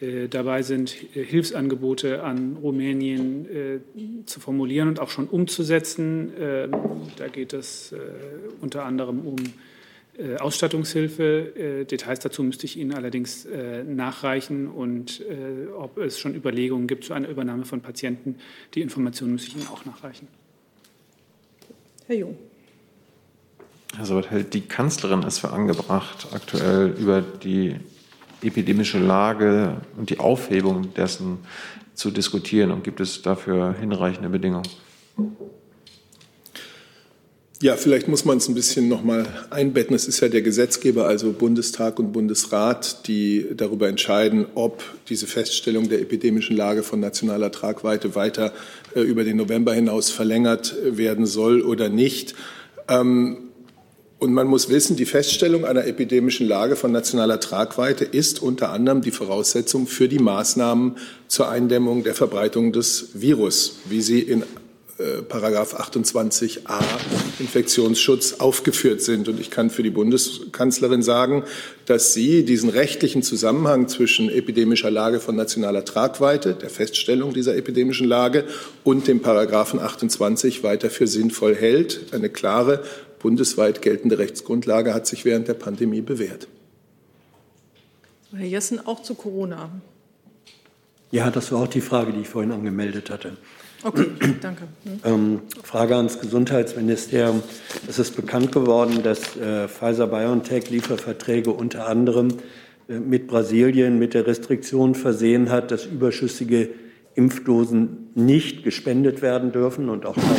äh, 0.00 0.28
dabei 0.28 0.62
sind, 0.62 0.96
äh, 1.16 1.24
Hilfsangebote 1.24 2.22
an 2.22 2.56
Rumänien 2.62 3.46
äh, 3.46 4.24
zu 4.26 4.40
formulieren 4.40 4.88
und 4.88 5.00
auch 5.00 5.10
schon 5.10 5.26
umzusetzen. 5.26 6.32
Ähm, 6.38 6.72
da 7.16 7.28
geht 7.28 7.52
es 7.52 7.92
äh, 7.92 7.98
unter 8.60 8.84
anderem 8.84 9.20
um 9.26 9.36
äh, 10.16 10.36
Ausstattungshilfe. 10.36 11.84
Details 11.90 12.20
dazu 12.20 12.42
müsste 12.42 12.66
ich 12.66 12.76
Ihnen 12.76 12.92
allerdings 12.92 13.46
nachreichen 13.86 14.66
und 14.66 15.22
ob 15.76 15.96
es 15.98 16.18
schon 16.18 16.34
Überlegungen 16.34 16.88
gibt 16.88 17.04
zu 17.04 17.12
einer 17.12 17.28
Übernahme 17.28 17.64
von 17.64 17.80
Patienten. 17.80 18.34
Die 18.74 18.80
Informationen 18.80 19.34
müsste 19.34 19.50
ich 19.50 19.56
Ihnen 19.56 19.68
auch 19.68 19.84
nachreichen. 19.84 20.26
Herr 22.08 22.16
Jung. 22.16 22.36
Also 23.96 24.16
was 24.16 24.30
hält 24.30 24.54
die 24.54 24.60
Kanzlerin 24.62 25.22
es 25.22 25.38
für 25.38 25.50
angebracht, 25.50 26.28
aktuell 26.32 26.94
über 26.98 27.22
die 27.22 27.76
epidemische 28.42 28.98
Lage 28.98 29.80
und 29.96 30.10
die 30.10 30.18
Aufhebung 30.18 30.92
dessen 30.94 31.38
zu 31.94 32.10
diskutieren? 32.10 32.70
Und 32.70 32.84
gibt 32.84 33.00
es 33.00 33.22
dafür 33.22 33.74
hinreichende 33.78 34.28
Bedingungen? 34.28 34.68
Ja, 37.60 37.74
vielleicht 37.74 38.06
muss 38.06 38.24
man 38.24 38.38
es 38.38 38.46
ein 38.46 38.54
bisschen 38.54 38.86
noch 38.86 39.02
mal 39.02 39.26
einbetten. 39.50 39.96
Es 39.96 40.06
ist 40.06 40.20
ja 40.20 40.28
der 40.28 40.42
Gesetzgeber, 40.42 41.08
also 41.08 41.32
Bundestag 41.32 41.98
und 41.98 42.12
Bundesrat, 42.12 43.08
die 43.08 43.46
darüber 43.56 43.88
entscheiden, 43.88 44.46
ob 44.54 44.84
diese 45.08 45.26
Feststellung 45.26 45.88
der 45.88 46.00
epidemischen 46.00 46.56
Lage 46.56 46.84
von 46.84 47.00
nationaler 47.00 47.50
Tragweite 47.50 48.14
weiter 48.14 48.52
äh, 48.94 49.00
über 49.00 49.24
den 49.24 49.38
November 49.38 49.74
hinaus 49.74 50.10
verlängert 50.10 50.76
werden 50.84 51.26
soll 51.26 51.62
oder 51.62 51.88
nicht. 51.88 52.36
Ähm, 52.86 53.47
Und 54.18 54.34
man 54.34 54.48
muss 54.48 54.68
wissen, 54.68 54.96
die 54.96 55.04
Feststellung 55.04 55.64
einer 55.64 55.86
epidemischen 55.86 56.48
Lage 56.48 56.74
von 56.74 56.90
nationaler 56.90 57.38
Tragweite 57.38 58.04
ist 58.04 58.42
unter 58.42 58.70
anderem 58.70 59.00
die 59.00 59.12
Voraussetzung 59.12 59.86
für 59.86 60.08
die 60.08 60.18
Maßnahmen 60.18 60.96
zur 61.28 61.48
Eindämmung 61.48 62.02
der 62.02 62.16
Verbreitung 62.16 62.72
des 62.72 63.10
Virus, 63.14 63.78
wie 63.88 64.00
sie 64.00 64.20
in 64.20 64.42
äh, 64.98 65.22
Paragraph 65.22 65.78
28a 65.78 66.80
Infektionsschutz 67.38 68.40
aufgeführt 68.40 69.02
sind. 69.02 69.28
Und 69.28 69.38
ich 69.38 69.52
kann 69.52 69.70
für 69.70 69.84
die 69.84 69.90
Bundeskanzlerin 69.90 71.02
sagen, 71.02 71.44
dass 71.86 72.12
sie 72.12 72.44
diesen 72.44 72.70
rechtlichen 72.70 73.22
Zusammenhang 73.22 73.86
zwischen 73.86 74.28
epidemischer 74.28 74.90
Lage 74.90 75.20
von 75.20 75.36
nationaler 75.36 75.84
Tragweite, 75.84 76.54
der 76.54 76.70
Feststellung 76.70 77.32
dieser 77.32 77.56
epidemischen 77.56 78.08
Lage 78.08 78.44
und 78.82 79.06
dem 79.06 79.20
Paragraphen 79.20 79.78
28 79.78 80.64
weiter 80.64 80.90
für 80.90 81.06
sinnvoll 81.06 81.54
hält. 81.54 82.00
Eine 82.10 82.28
klare 82.28 82.82
bundesweit 83.18 83.82
geltende 83.82 84.18
Rechtsgrundlage 84.18 84.94
hat 84.94 85.06
sich 85.06 85.24
während 85.24 85.48
der 85.48 85.54
Pandemie 85.54 86.00
bewährt. 86.00 86.48
Herr 88.34 88.46
Jessen, 88.46 88.84
auch 88.86 89.02
zu 89.02 89.14
Corona. 89.14 89.70
Ja, 91.10 91.30
das 91.30 91.50
war 91.52 91.62
auch 91.62 91.68
die 91.68 91.80
Frage, 91.80 92.12
die 92.12 92.20
ich 92.20 92.28
vorhin 92.28 92.52
angemeldet 92.52 93.10
hatte. 93.10 93.36
Okay, 93.84 94.06
danke. 94.40 94.64
Hm. 94.84 95.00
Ähm, 95.04 95.40
Frage 95.62 95.96
ans 95.96 96.20
Gesundheitsministerium. 96.20 97.42
Es 97.88 97.98
ist 97.98 98.16
bekannt 98.16 98.52
geworden, 98.52 99.02
dass 99.02 99.36
äh, 99.36 99.68
Pfizer-BioNTech 99.68 100.68
Lieferverträge 100.68 101.50
unter 101.50 101.86
anderem 101.86 102.28
äh, 102.88 102.98
mit 102.98 103.28
Brasilien 103.28 103.98
mit 103.98 104.14
der 104.14 104.26
Restriktion 104.26 104.94
versehen 104.94 105.50
hat, 105.50 105.70
dass 105.70 105.86
überschüssige 105.86 106.70
Impfdosen 107.14 108.10
nicht 108.14 108.64
gespendet 108.64 109.22
werden 109.22 109.52
dürfen 109.52 109.88
und 109.88 110.06
auch 110.06 110.16
keine 110.16 110.36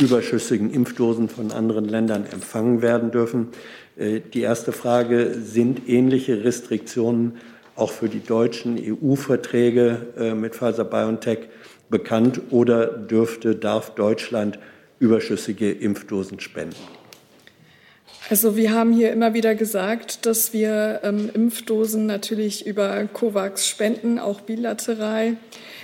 überschüssigen 0.00 0.70
Impfdosen 0.72 1.28
von 1.28 1.52
anderen 1.52 1.84
Ländern 1.84 2.26
empfangen 2.26 2.82
werden 2.82 3.10
dürfen. 3.10 3.48
Äh, 3.96 4.20
die 4.20 4.40
erste 4.40 4.72
Frage, 4.72 5.34
sind 5.40 5.88
ähnliche 5.88 6.44
Restriktionen 6.44 7.34
auch 7.76 7.90
für 7.90 8.08
die 8.08 8.22
deutschen 8.22 8.78
EU-Verträge 8.78 10.06
äh, 10.16 10.34
mit 10.34 10.54
Pfizer-BioNTech 10.54 11.48
bekannt 11.90 12.40
oder 12.50 12.86
dürfte, 12.86 13.56
darf 13.56 13.94
Deutschland 13.94 14.58
überschüssige 14.98 15.70
Impfdosen 15.70 16.40
spenden? 16.40 16.76
Also 18.30 18.56
wir 18.56 18.72
haben 18.72 18.92
hier 18.92 19.12
immer 19.12 19.34
wieder 19.34 19.54
gesagt, 19.54 20.24
dass 20.24 20.54
wir 20.54 21.00
ähm, 21.02 21.30
Impfdosen 21.34 22.06
natürlich 22.06 22.66
über 22.66 23.04
COVAX 23.12 23.68
spenden, 23.68 24.18
auch 24.18 24.40
bilateral. 24.40 25.36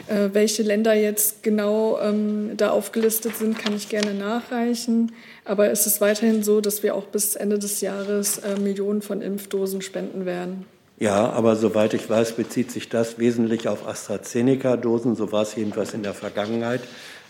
Äh, 0.06 0.30
welche 0.32 0.62
Länder 0.62 0.94
jetzt 0.94 1.42
genau 1.42 1.98
ähm, 2.00 2.52
da 2.56 2.70
aufgelistet 2.70 3.36
sind, 3.36 3.58
kann 3.58 3.76
ich 3.76 3.90
gerne 3.90 4.14
nachreichen. 4.14 5.12
Aber 5.44 5.70
es 5.70 5.86
ist 5.86 6.00
weiterhin 6.00 6.42
so, 6.42 6.62
dass 6.62 6.82
wir 6.82 6.94
auch 6.94 7.04
bis 7.04 7.36
Ende 7.36 7.58
des 7.58 7.82
Jahres 7.82 8.38
äh, 8.38 8.58
Millionen 8.58 9.02
von 9.02 9.20
Impfdosen 9.20 9.82
spenden 9.82 10.24
werden. 10.24 10.64
Ja, 10.98 11.30
aber 11.30 11.56
soweit 11.56 11.92
ich 11.92 12.08
weiß, 12.08 12.32
bezieht 12.32 12.70
sich 12.70 12.88
das 12.88 13.18
wesentlich 13.18 13.68
auf 13.68 13.86
AstraZeneca-Dosen. 13.86 15.14
So 15.14 15.30
war 15.30 15.42
es 15.42 15.56
jedenfalls 15.56 15.92
in 15.92 16.02
der 16.02 16.14
Vergangenheit. 16.14 16.80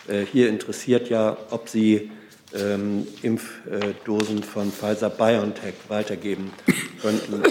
Äh, 0.07 0.25
hier 0.25 0.49
interessiert 0.49 1.09
ja, 1.09 1.37
ob 1.51 1.69
Sie 1.69 2.11
ähm, 2.55 3.07
Impfdosen 3.23 4.43
von 4.43 4.73
Pfizer 4.73 5.11
BioNTech 5.11 5.75
weitergeben 5.89 6.53
könnten 7.01 7.43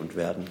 und 0.00 0.16
werden. 0.16 0.44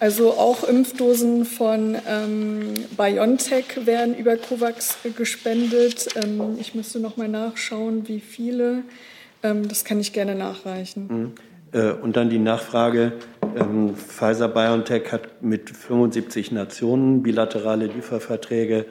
Also 0.00 0.32
auch 0.32 0.64
Impfdosen 0.64 1.44
von 1.44 1.96
ähm, 2.06 2.74
BioNTech 2.96 3.86
werden 3.86 4.14
über 4.16 4.36
COVAX 4.36 4.98
gespendet. 5.16 6.08
Ähm, 6.16 6.56
ich 6.60 6.74
müsste 6.74 7.00
noch 7.00 7.16
mal 7.16 7.28
nachschauen, 7.28 8.06
wie 8.08 8.20
viele. 8.20 8.82
Ähm, 9.42 9.66
das 9.68 9.84
kann 9.84 10.00
ich 10.00 10.12
gerne 10.12 10.34
nachreichen. 10.34 11.06
Mhm. 11.08 11.32
Äh, 11.72 11.92
und 11.92 12.16
dann 12.16 12.28
die 12.28 12.38
Nachfrage, 12.38 13.12
ähm, 13.56 13.94
Pfizer 13.96 14.48
BioNTech 14.48 15.10
hat 15.12 15.42
mit 15.42 15.70
75 15.70 16.52
Nationen 16.52 17.22
bilaterale 17.22 17.86
Lieferverträge 17.86 18.86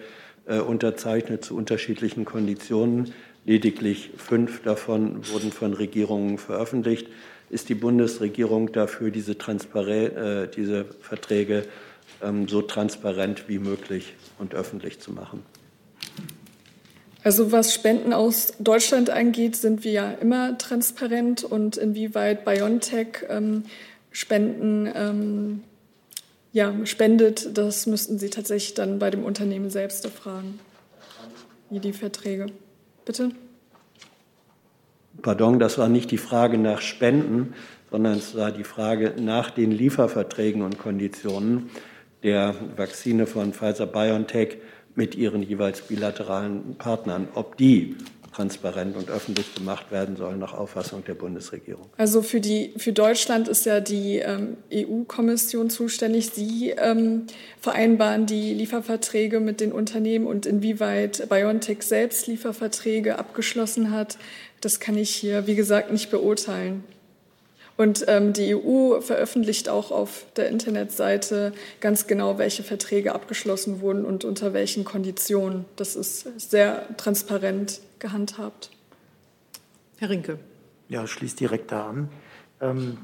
unterzeichnet 0.46 1.46
zu 1.46 1.56
unterschiedlichen 1.56 2.26
Konditionen. 2.26 3.14
Lediglich 3.46 4.12
fünf 4.18 4.62
davon 4.62 5.28
wurden 5.30 5.52
von 5.52 5.74
Regierungen 5.74 6.38
veröffentlicht. 6.38 7.08
Ist 7.50 7.70
die 7.70 7.76
Bundesregierung 7.76 8.72
dafür, 8.72 9.12
diese, 9.12 9.34
äh, 9.34 10.48
diese 10.48 10.86
Verträge 11.02 11.66
ähm, 12.22 12.48
so 12.48 12.62
transparent 12.62 13.48
wie 13.48 13.60
möglich 13.60 14.16
und 14.40 14.56
öffentlich 14.56 15.00
zu 15.00 15.12
machen? 15.12 15.44
Also 17.24 17.52
was 17.52 17.74
Spenden 17.74 18.12
aus 18.12 18.54
Deutschland 18.60 19.10
angeht, 19.10 19.56
sind 19.56 19.84
wir 19.84 19.92
ja 19.92 20.12
immer 20.12 20.58
transparent 20.58 21.44
und 21.44 21.78
inwieweit 21.78 22.44
BioNTech 22.44 23.26
ähm, 23.30 23.64
Spenden 24.12 24.90
ähm, 24.94 25.64
ja, 26.54 26.74
spendet, 26.86 27.58
das 27.58 27.88
müssten 27.88 28.20
Sie 28.20 28.30
tatsächlich 28.30 28.76
dann 28.76 29.00
bei 29.00 29.10
dem 29.10 29.26
Unternehmen 29.26 29.72
selbst 29.72 30.06
erfragen, 30.06 30.60
wie 31.70 31.80
die 31.80 31.94
Verträge. 31.94 32.46
Bitte? 33.06 33.32
Pardon, 35.22 35.60
das 35.60 35.78
war 35.78 35.90
nicht 35.90 36.12
die 36.12 36.18
Frage 36.18 36.58
nach 36.60 36.82
Spenden, 36.82 37.54
sondern 37.92 38.18
es 38.18 38.36
war 38.36 38.52
die 38.52 38.64
Frage 38.64 39.16
nach 39.20 39.50
den 39.50 39.72
Lieferverträgen 39.72 40.62
und 40.62 40.78
Konditionen 40.78 41.72
der 42.22 42.56
Vakzine 42.78 43.26
von 43.26 43.54
Pfizer 43.54 43.88
BioNTech 43.88 44.58
mit 44.96 45.16
ihren 45.16 45.42
jeweils 45.42 45.82
bilateralen 45.82 46.76
Partnern, 46.78 47.28
ob 47.34 47.58
die 47.58 47.96
transparent 48.34 48.96
und 48.98 49.10
öffentlich 49.10 49.54
gemacht 49.56 49.92
werden 49.92 50.16
sollen 50.16 50.40
nach 50.40 50.54
Auffassung 50.54 51.04
der 51.06 51.14
Bundesregierung. 51.14 51.86
Also 51.98 52.22
für, 52.22 52.40
die, 52.40 52.74
für 52.78 52.92
Deutschland 52.92 53.48
ist 53.48 53.66
ja 53.66 53.80
die 53.80 54.18
ähm, 54.18 54.58
EU-Kommission 54.74 55.70
zuständig. 55.70 56.32
Sie 56.32 56.72
ähm, 56.72 57.28
vereinbaren 57.60 58.26
die 58.26 58.54
Lieferverträge 58.54 59.40
mit 59.40 59.62
den 59.62 59.72
Unternehmen 59.72 60.26
und 60.26 60.46
inwieweit 60.46 61.30
BioNTech 61.30 61.84
selbst 61.84 62.28
Lieferverträge 62.28 63.18
abgeschlossen 63.20 63.92
hat, 63.92 64.18
das 64.62 64.80
kann 64.80 64.98
ich 64.98 65.14
hier, 65.14 65.46
wie 65.46 65.56
gesagt, 65.56 65.92
nicht 65.92 66.10
beurteilen. 66.10 66.84
Und 67.76 68.06
ähm, 68.08 68.34
die 68.34 68.56
EU 68.56 69.02
veröffentlicht 69.02 69.68
auch 69.68 69.90
auf 69.90 70.26
der 70.36 70.50
Internetseite 70.50 71.54
ganz 71.80 72.06
genau, 72.06 72.38
welche 72.38 72.64
Verträge 72.64 73.16
abgeschlossen 73.16 73.82
wurden 73.82 74.06
und 74.06 74.26
unter 74.26 74.54
welchen 74.54 74.84
Konditionen. 74.84 75.66
Das 75.76 75.96
ist 75.96 76.40
sehr 76.40 76.86
transparent 76.98 77.82
gehandhabt. 77.98 78.70
Herr 79.98 80.10
Rinke. 80.10 80.38
Ja, 80.88 81.08
schließt 81.08 81.40
direkt 81.40 81.72
da 81.72 81.90
an. 81.90 82.10
Ähm, 82.62 82.98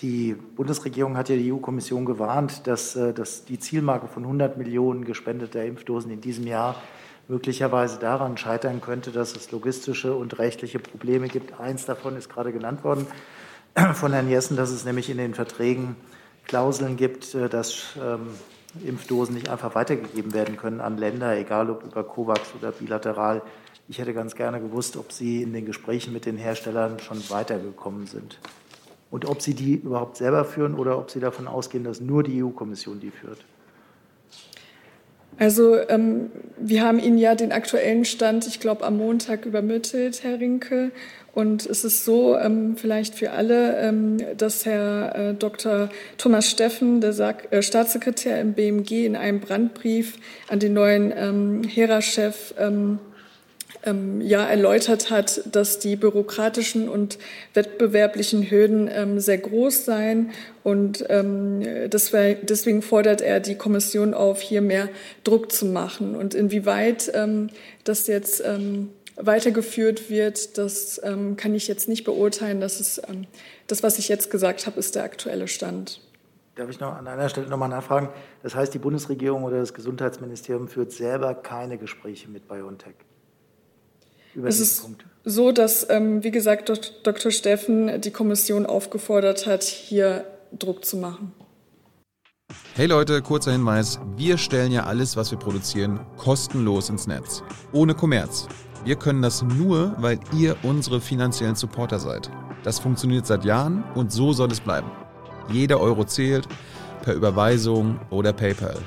die 0.00 0.34
Bundesregierung 0.34 1.16
hat 1.16 1.28
ja 1.28 1.36
die 1.36 1.52
EU-Kommission 1.52 2.04
gewarnt, 2.04 2.66
dass, 2.68 2.94
äh, 2.94 3.12
dass 3.12 3.44
die 3.44 3.58
Zielmarke 3.58 4.06
von 4.06 4.22
100 4.22 4.56
Millionen 4.56 5.04
gespendeter 5.04 5.64
Impfdosen 5.64 6.12
in 6.12 6.20
diesem 6.20 6.46
Jahr 6.46 6.80
möglicherweise 7.26 7.98
daran 7.98 8.36
scheitern 8.36 8.80
könnte, 8.80 9.10
dass 9.10 9.34
es 9.34 9.50
logistische 9.50 10.14
und 10.14 10.38
rechtliche 10.38 10.78
Probleme 10.78 11.28
gibt. 11.28 11.58
Eins 11.58 11.86
davon 11.86 12.16
ist 12.16 12.28
gerade 12.28 12.52
genannt 12.52 12.84
worden 12.84 13.06
von 13.94 14.12
Herrn 14.12 14.28
Jessen, 14.28 14.56
dass 14.56 14.70
es 14.70 14.84
nämlich 14.84 15.10
in 15.10 15.18
den 15.18 15.34
Verträgen 15.34 15.96
Klauseln 16.46 16.96
gibt, 16.96 17.34
äh, 17.34 17.48
dass 17.48 17.96
ähm, 18.00 18.28
Impfdosen 18.84 19.34
nicht 19.34 19.48
einfach 19.48 19.74
weitergegeben 19.74 20.32
werden 20.32 20.56
können 20.56 20.80
an 20.80 20.96
Länder, 20.96 21.36
egal 21.36 21.70
ob 21.70 21.84
über 21.84 22.04
COVAX 22.04 22.54
oder 22.58 22.72
bilateral. 22.72 23.42
Ich 23.88 23.98
hätte 23.98 24.14
ganz 24.14 24.34
gerne 24.34 24.60
gewusst, 24.60 24.96
ob 24.96 25.12
Sie 25.12 25.42
in 25.42 25.52
den 25.52 25.66
Gesprächen 25.66 26.12
mit 26.12 26.26
den 26.26 26.36
Herstellern 26.36 27.00
schon 27.00 27.18
weitergekommen 27.30 28.06
sind 28.06 28.38
und 29.10 29.24
ob 29.26 29.42
Sie 29.42 29.54
die 29.54 29.74
überhaupt 29.74 30.16
selber 30.16 30.44
führen 30.44 30.74
oder 30.74 30.98
ob 30.98 31.10
Sie 31.10 31.20
davon 31.20 31.48
ausgehen, 31.48 31.84
dass 31.84 32.00
nur 32.00 32.22
die 32.22 32.42
EU-Kommission 32.42 33.00
die 33.00 33.10
führt. 33.10 33.38
Also 35.38 35.76
ähm, 35.88 36.30
wir 36.58 36.82
haben 36.82 36.98
Ihnen 36.98 37.16
ja 37.16 37.34
den 37.34 37.50
aktuellen 37.50 38.04
Stand, 38.04 38.46
ich 38.46 38.60
glaube, 38.60 38.84
am 38.84 38.98
Montag 38.98 39.46
übermittelt, 39.46 40.22
Herr 40.22 40.38
Rinke. 40.38 40.92
Und 41.32 41.64
es 41.66 41.84
ist 41.84 42.04
so, 42.04 42.36
ähm, 42.36 42.76
vielleicht 42.76 43.14
für 43.14 43.30
alle, 43.30 43.78
ähm, 43.78 44.16
dass 44.36 44.66
Herr 44.66 45.14
äh, 45.14 45.34
Dr. 45.34 45.88
Thomas 46.18 46.50
Steffen, 46.50 47.00
der 47.00 47.12
Sa 47.12 47.34
äh, 47.50 47.62
Staatssekretär 47.62 48.40
im 48.40 48.54
BMG, 48.54 49.06
in 49.06 49.14
einem 49.14 49.40
Brandbrief 49.40 50.18
an 50.48 50.58
den 50.58 50.74
neuen 50.74 51.12
ähm, 51.16 51.62
HERA-Chef 51.62 52.54
ähm, 52.58 52.98
ähm, 53.86 54.20
ja 54.20 54.44
erläutert 54.44 55.10
hat, 55.10 55.42
dass 55.52 55.78
die 55.78 55.94
bürokratischen 55.94 56.88
und 56.88 57.18
wettbewerblichen 57.54 58.50
Hürden 58.50 58.90
ähm, 58.92 59.20
sehr 59.20 59.38
groß 59.38 59.84
seien 59.84 60.30
und 60.62 61.06
deswegen 61.08 62.82
fordert 62.82 63.22
er 63.22 63.40
die 63.40 63.54
Kommission 63.54 64.12
auf, 64.12 64.42
hier 64.42 64.60
mehr 64.60 64.90
Druck 65.24 65.50
zu 65.50 65.64
machen. 65.64 66.14
Und 66.14 66.34
inwieweit 66.34 67.10
das 67.84 68.06
jetzt 68.08 68.44
weitergeführt 69.20 70.10
wird, 70.10 70.58
das 70.58 71.00
ähm, 71.04 71.36
kann 71.36 71.54
ich 71.54 71.68
jetzt 71.68 71.88
nicht 71.88 72.04
beurteilen. 72.04 72.60
Das 72.60 72.80
ist 72.80 73.02
ähm, 73.08 73.26
das, 73.66 73.82
was 73.82 73.98
ich 73.98 74.08
jetzt 74.08 74.30
gesagt 74.30 74.66
habe, 74.66 74.78
ist 74.78 74.94
der 74.94 75.04
aktuelle 75.04 75.48
Stand. 75.48 76.00
Darf 76.54 76.68
ich 76.68 76.80
noch 76.80 76.94
an 76.94 77.06
einer 77.06 77.28
Stelle 77.28 77.48
nochmal 77.48 77.68
nachfragen? 77.68 78.08
Das 78.42 78.54
heißt, 78.54 78.74
die 78.74 78.78
Bundesregierung 78.78 79.44
oder 79.44 79.58
das 79.58 79.72
Gesundheitsministerium 79.72 80.68
führt 80.68 80.92
selber 80.92 81.34
keine 81.34 81.78
Gespräche 81.78 82.28
mit 82.28 82.48
BioNTech? 82.48 82.94
über 84.34 84.48
es 84.48 84.60
ist 84.60 84.82
Punkt? 84.82 85.04
so, 85.24 85.52
dass, 85.52 85.88
ähm, 85.90 86.22
wie 86.22 86.30
gesagt, 86.30 86.68
Dr. 87.02 87.30
Steffen 87.30 88.00
die 88.00 88.10
Kommission 88.10 88.66
aufgefordert 88.66 89.46
hat, 89.46 89.64
hier 89.64 90.24
Druck 90.52 90.84
zu 90.84 90.96
machen. 90.96 91.32
Hey 92.74 92.86
Leute, 92.86 93.22
kurzer 93.22 93.52
Hinweis. 93.52 94.00
Wir 94.16 94.36
stellen 94.36 94.72
ja 94.72 94.84
alles, 94.84 95.16
was 95.16 95.30
wir 95.30 95.38
produzieren, 95.38 96.00
kostenlos 96.16 96.88
ins 96.88 97.06
Netz. 97.06 97.42
Ohne 97.72 97.94
Kommerz. 97.94 98.48
Wir 98.82 98.96
können 98.96 99.20
das 99.20 99.42
nur, 99.42 99.94
weil 99.98 100.18
ihr 100.34 100.56
unsere 100.62 101.02
finanziellen 101.02 101.54
Supporter 101.54 101.98
seid. 101.98 102.30
Das 102.62 102.78
funktioniert 102.78 103.26
seit 103.26 103.44
Jahren 103.44 103.84
und 103.94 104.10
so 104.10 104.32
soll 104.32 104.50
es 104.50 104.60
bleiben. 104.60 104.90
Jeder 105.52 105.80
Euro 105.80 106.04
zählt, 106.04 106.48
per 107.02 107.14
Überweisung 107.14 108.00
oder 108.08 108.32
PayPal. 108.32 108.78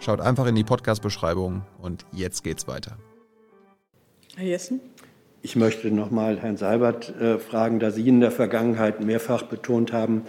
Schaut 0.00 0.20
einfach 0.20 0.46
in 0.46 0.54
die 0.54 0.64
Podcast-Beschreibung 0.64 1.62
und 1.78 2.06
jetzt 2.12 2.44
geht's 2.44 2.66
weiter. 2.66 2.96
Herr 4.36 4.46
Jessen? 4.46 4.80
Ich 5.42 5.54
möchte 5.54 5.90
noch 5.90 6.10
mal 6.10 6.38
Herrn 6.38 6.56
Seibert 6.56 7.14
äh, 7.20 7.38
fragen, 7.38 7.78
da 7.78 7.90
Sie 7.90 8.08
in 8.08 8.20
der 8.20 8.30
Vergangenheit 8.30 9.04
mehrfach 9.04 9.42
betont 9.42 9.92
haben, 9.92 10.22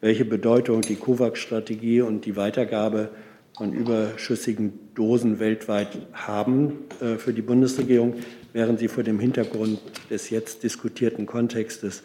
welche 0.00 0.24
Bedeutung 0.24 0.80
die 0.80 0.96
COVAX-Strategie 0.96 2.00
und 2.00 2.24
die 2.24 2.34
Weitergabe 2.34 3.10
von 3.56 3.72
überschüssigen 3.72 4.72
Dosen 4.94 5.38
weltweit 5.38 5.90
haben 6.12 6.80
äh, 7.00 7.18
für 7.18 7.32
die 7.32 7.42
Bundesregierung, 7.42 8.14
wären 8.54 8.78
Sie 8.78 8.88
vor 8.88 9.02
dem 9.02 9.18
Hintergrund 9.18 9.80
des 10.08 10.30
jetzt 10.30 10.62
diskutierten 10.62 11.26
Kontextes 11.26 12.02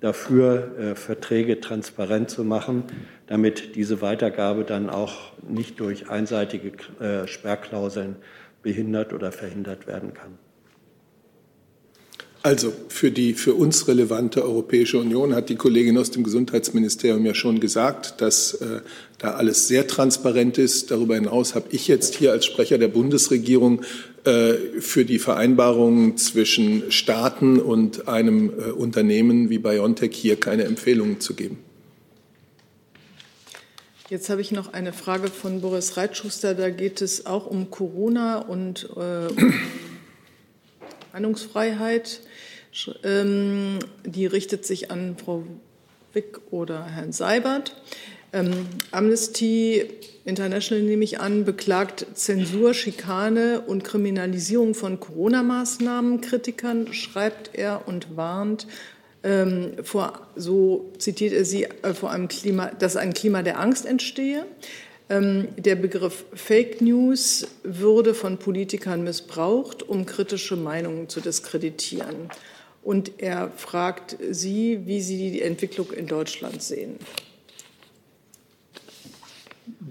dafür, 0.00 0.76
äh, 0.78 0.94
Verträge 0.96 1.60
transparent 1.60 2.28
zu 2.28 2.44
machen, 2.44 2.82
damit 3.28 3.76
diese 3.76 4.02
Weitergabe 4.02 4.64
dann 4.64 4.90
auch 4.90 5.32
nicht 5.48 5.80
durch 5.80 6.10
einseitige 6.10 6.72
äh, 7.00 7.26
Sperrklauseln 7.26 8.16
behindert 8.62 9.12
oder 9.12 9.32
verhindert 9.32 9.86
werden 9.86 10.12
kann. 10.12 10.38
Also 12.44 12.72
für 12.88 13.12
die 13.12 13.34
für 13.34 13.54
uns 13.54 13.86
relevante 13.86 14.42
Europäische 14.42 14.98
Union 14.98 15.32
hat 15.32 15.48
die 15.48 15.54
Kollegin 15.54 15.96
aus 15.96 16.10
dem 16.10 16.24
Gesundheitsministerium 16.24 17.24
ja 17.24 17.34
schon 17.34 17.60
gesagt, 17.60 18.20
dass 18.20 18.54
äh, 18.54 18.80
da 19.18 19.34
alles 19.34 19.68
sehr 19.68 19.86
transparent 19.86 20.58
ist. 20.58 20.90
Darüber 20.90 21.14
hinaus 21.14 21.54
habe 21.54 21.66
ich 21.70 21.86
jetzt 21.86 22.16
hier 22.16 22.32
als 22.32 22.44
Sprecher 22.44 22.78
der 22.78 22.88
Bundesregierung 22.88 23.82
äh, 24.24 24.54
für 24.80 25.04
die 25.04 25.20
Vereinbarungen 25.20 26.16
zwischen 26.16 26.90
Staaten 26.90 27.60
und 27.60 28.08
einem 28.08 28.50
äh, 28.50 28.70
Unternehmen 28.72 29.48
wie 29.48 29.58
BioNTech 29.58 30.12
hier 30.12 30.34
keine 30.34 30.64
Empfehlungen 30.64 31.20
zu 31.20 31.34
geben. 31.34 31.58
Jetzt 34.10 34.28
habe 34.30 34.40
ich 34.40 34.50
noch 34.50 34.72
eine 34.72 34.92
Frage 34.92 35.28
von 35.28 35.60
Boris 35.60 35.96
Reitschuster. 35.96 36.54
Da 36.54 36.70
geht 36.70 37.02
es 37.02 37.24
auch 37.24 37.46
um 37.46 37.70
Corona 37.70 38.40
und 38.40 38.88
äh, 38.96 39.28
um 39.28 39.54
Meinungsfreiheit. 41.12 42.20
Ähm, 43.04 43.78
die 44.04 44.26
richtet 44.26 44.64
sich 44.64 44.90
an 44.90 45.16
Frau 45.22 45.44
Wick 46.12 46.40
oder 46.50 46.84
Herrn 46.84 47.12
Seibert. 47.12 47.76
Ähm, 48.32 48.66
Amnesty 48.90 49.84
International, 50.24 50.82
nehme 50.82 51.04
ich 51.04 51.20
an, 51.20 51.44
beklagt 51.44 52.06
Zensur, 52.14 52.72
Schikane 52.72 53.60
und 53.60 53.84
Kriminalisierung 53.84 54.74
von 54.74 55.00
Corona-Maßnahmen. 55.00 56.20
Kritikern 56.20 56.92
schreibt 56.92 57.50
er 57.54 57.86
und 57.86 58.16
warnt 58.16 58.66
ähm, 59.22 59.72
vor, 59.82 60.28
so 60.34 60.92
zitiert 60.98 61.32
er 61.32 61.44
sie, 61.44 61.64
äh, 61.64 61.94
vor 61.94 62.10
einem 62.10 62.28
Klima, 62.28 62.70
dass 62.78 62.96
ein 62.96 63.12
Klima 63.12 63.42
der 63.42 63.60
Angst 63.60 63.84
entstehe. 63.84 64.46
Ähm, 65.10 65.48
der 65.56 65.76
Begriff 65.76 66.24
Fake 66.34 66.80
News 66.80 67.46
würde 67.62 68.14
von 68.14 68.38
Politikern 68.38 69.04
missbraucht, 69.04 69.82
um 69.82 70.06
kritische 70.06 70.56
Meinungen 70.56 71.08
zu 71.08 71.20
diskreditieren. 71.20 72.30
Und 72.82 73.12
er 73.18 73.50
fragt 73.56 74.16
Sie, 74.30 74.80
wie 74.86 75.00
Sie 75.00 75.30
die 75.30 75.42
Entwicklung 75.42 75.92
in 75.92 76.06
Deutschland 76.06 76.62
sehen. 76.62 76.96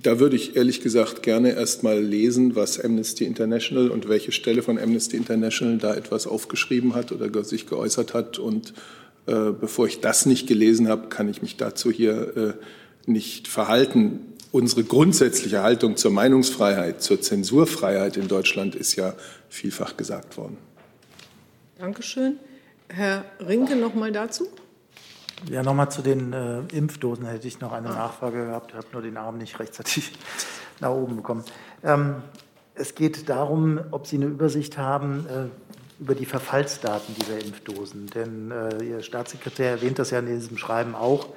Da 0.04 0.20
würde 0.20 0.36
ich 0.36 0.56
ehrlich 0.56 0.82
gesagt 0.82 1.24
gerne 1.24 1.54
erst 1.54 1.84
mal 1.84 2.02
lesen, 2.02 2.56
was 2.56 2.80
Amnesty 2.80 3.26
International 3.26 3.90
und 3.90 4.10
welche 4.10 4.32
Stelle 4.32 4.62
von 4.62 4.78
Amnesty 4.78 5.16
International 5.16 5.78
da 5.78 5.96
etwas 5.96 6.28
aufgeschrieben 6.28 6.96
hat 6.96 7.12
oder 7.12 7.44
sich 7.44 7.68
geäußert 7.68 8.14
hat. 8.14 8.40
Und 8.40 8.74
äh, 9.28 9.52
bevor 9.52 9.88
ich 9.88 10.02
das 10.02 10.26
nicht 10.26 10.48
gelesen 10.48 10.88
habe, 10.88 11.08
kann 11.10 11.30
ich 11.30 11.42
mich 11.42 11.56
dazu 11.56 11.92
hier 11.92 12.58
äh, 12.58 13.10
nicht 13.10 13.48
verhalten. 13.48 14.20
Unsere 14.52 14.84
grundsätzliche 14.84 15.62
Haltung 15.62 15.96
zur 15.96 16.12
Meinungsfreiheit, 16.12 17.02
zur 17.02 17.22
Zensurfreiheit 17.22 18.18
in 18.18 18.28
Deutschland 18.28 18.76
ist 18.76 18.96
ja 18.96 19.14
vielfach 19.50 19.96
gesagt 19.96 20.36
worden. 20.36 20.58
Dankeschön. 21.80 22.38
Herr 22.94 23.24
Rinke, 23.40 23.78
noch 23.78 23.94
mal 23.94 24.12
dazu. 24.12 24.48
Ja, 25.50 25.64
nochmal 25.64 25.90
zu 25.90 26.02
den 26.02 26.34
äh, 26.34 26.60
Impfdosen 26.74 27.26
hätte 27.26 27.48
ich 27.48 27.60
noch 27.62 27.72
eine. 27.72 27.90
Nachfrage 27.90 28.46
gehabt. 28.48 28.72
Ich 28.72 28.78
habe 28.78 28.88
nur 28.92 29.02
den 29.02 29.18
Arm 29.18 29.38
nicht 29.38 29.60
rechtzeitig 29.60 30.12
nach 30.82 30.92
oben 30.92 31.16
bekommen. 31.16 31.44
Ähm, 31.84 32.16
es 32.76 32.94
geht 32.94 33.30
darum, 33.30 33.80
ob 33.92 34.08
Sie 34.08 34.18
eine 34.18 34.26
Übersicht 34.26 34.78
haben 34.78 35.26
äh, 35.28 36.02
über 36.02 36.16
die 36.16 36.26
Verfallsdaten 36.26 37.16
dieser 37.16 37.40
Impfdosen. 37.40 38.08
Denn 38.08 38.52
äh, 38.52 38.84
Ihr 38.84 39.02
Staatssekretär 39.02 39.72
erwähnt 39.72 39.98
das 39.98 40.12
ja 40.12 40.20
in 40.20 40.28
diesem 40.28 40.58
Schreiben 40.58 40.94
auch, 40.94 41.28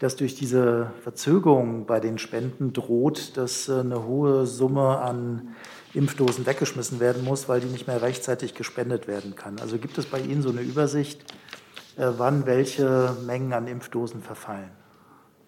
dass 0.00 0.16
durch 0.16 0.34
diese 0.34 0.90
Verzögerung 1.02 1.86
bei 1.86 2.00
den 2.00 2.18
Spenden 2.18 2.72
droht, 2.72 3.36
dass 3.36 3.68
äh, 3.68 3.80
eine 3.80 4.04
hohe 4.04 4.46
Summe 4.46 4.98
an 4.98 5.54
Impfdosen 5.96 6.44
weggeschmissen 6.44 7.00
werden 7.00 7.24
muss, 7.24 7.48
weil 7.48 7.60
die 7.60 7.68
nicht 7.68 7.86
mehr 7.86 8.02
rechtzeitig 8.02 8.54
gespendet 8.54 9.08
werden 9.08 9.34
kann. 9.34 9.58
Also 9.58 9.78
gibt 9.78 9.96
es 9.96 10.04
bei 10.04 10.20
Ihnen 10.20 10.42
so 10.42 10.50
eine 10.50 10.60
Übersicht, 10.60 11.22
äh, 11.96 12.06
wann 12.18 12.44
welche 12.44 13.16
Mengen 13.24 13.54
an 13.54 13.66
Impfdosen 13.66 14.22
verfallen? 14.22 14.70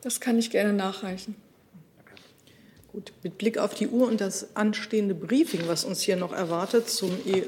Das 0.00 0.20
kann 0.20 0.38
ich 0.38 0.50
gerne 0.50 0.72
nachreichen. 0.72 1.36
Gut, 2.92 3.12
mit 3.22 3.36
Blick 3.36 3.58
auf 3.58 3.74
die 3.74 3.88
Uhr 3.88 4.08
und 4.08 4.22
das 4.22 4.56
anstehende 4.56 5.14
Briefing, 5.14 5.62
was 5.66 5.84
uns 5.84 6.00
hier 6.00 6.16
noch 6.16 6.32
erwartet 6.32 6.88
zum, 6.88 7.10
e 7.26 7.42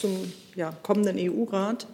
zum 0.00 0.32
ja, 0.54 0.72
kommenden 0.84 1.18
EU-Rat, 1.18 1.88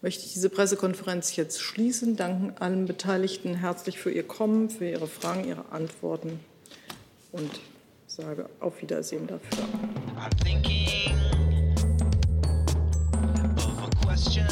möchte 0.00 0.24
ich 0.24 0.32
diese 0.32 0.48
Pressekonferenz 0.48 1.36
jetzt 1.36 1.60
schließen. 1.60 2.16
Danken 2.16 2.54
allen 2.58 2.86
Beteiligten 2.86 3.56
herzlich 3.56 3.98
für 3.98 4.10
ihr 4.10 4.26
Kommen, 4.26 4.70
für 4.70 4.88
ihre 4.88 5.06
Fragen, 5.06 5.46
ihre 5.46 5.70
Antworten 5.70 6.40
und 7.32 7.50
sage 8.16 8.48
auf 8.60 8.80
Wiedersehen 8.80 9.26
dafür. 9.26 9.64
I'm 10.16 10.30
thinking 10.42 11.12
of 13.58 13.82
a 13.82 14.06
question. 14.06 14.46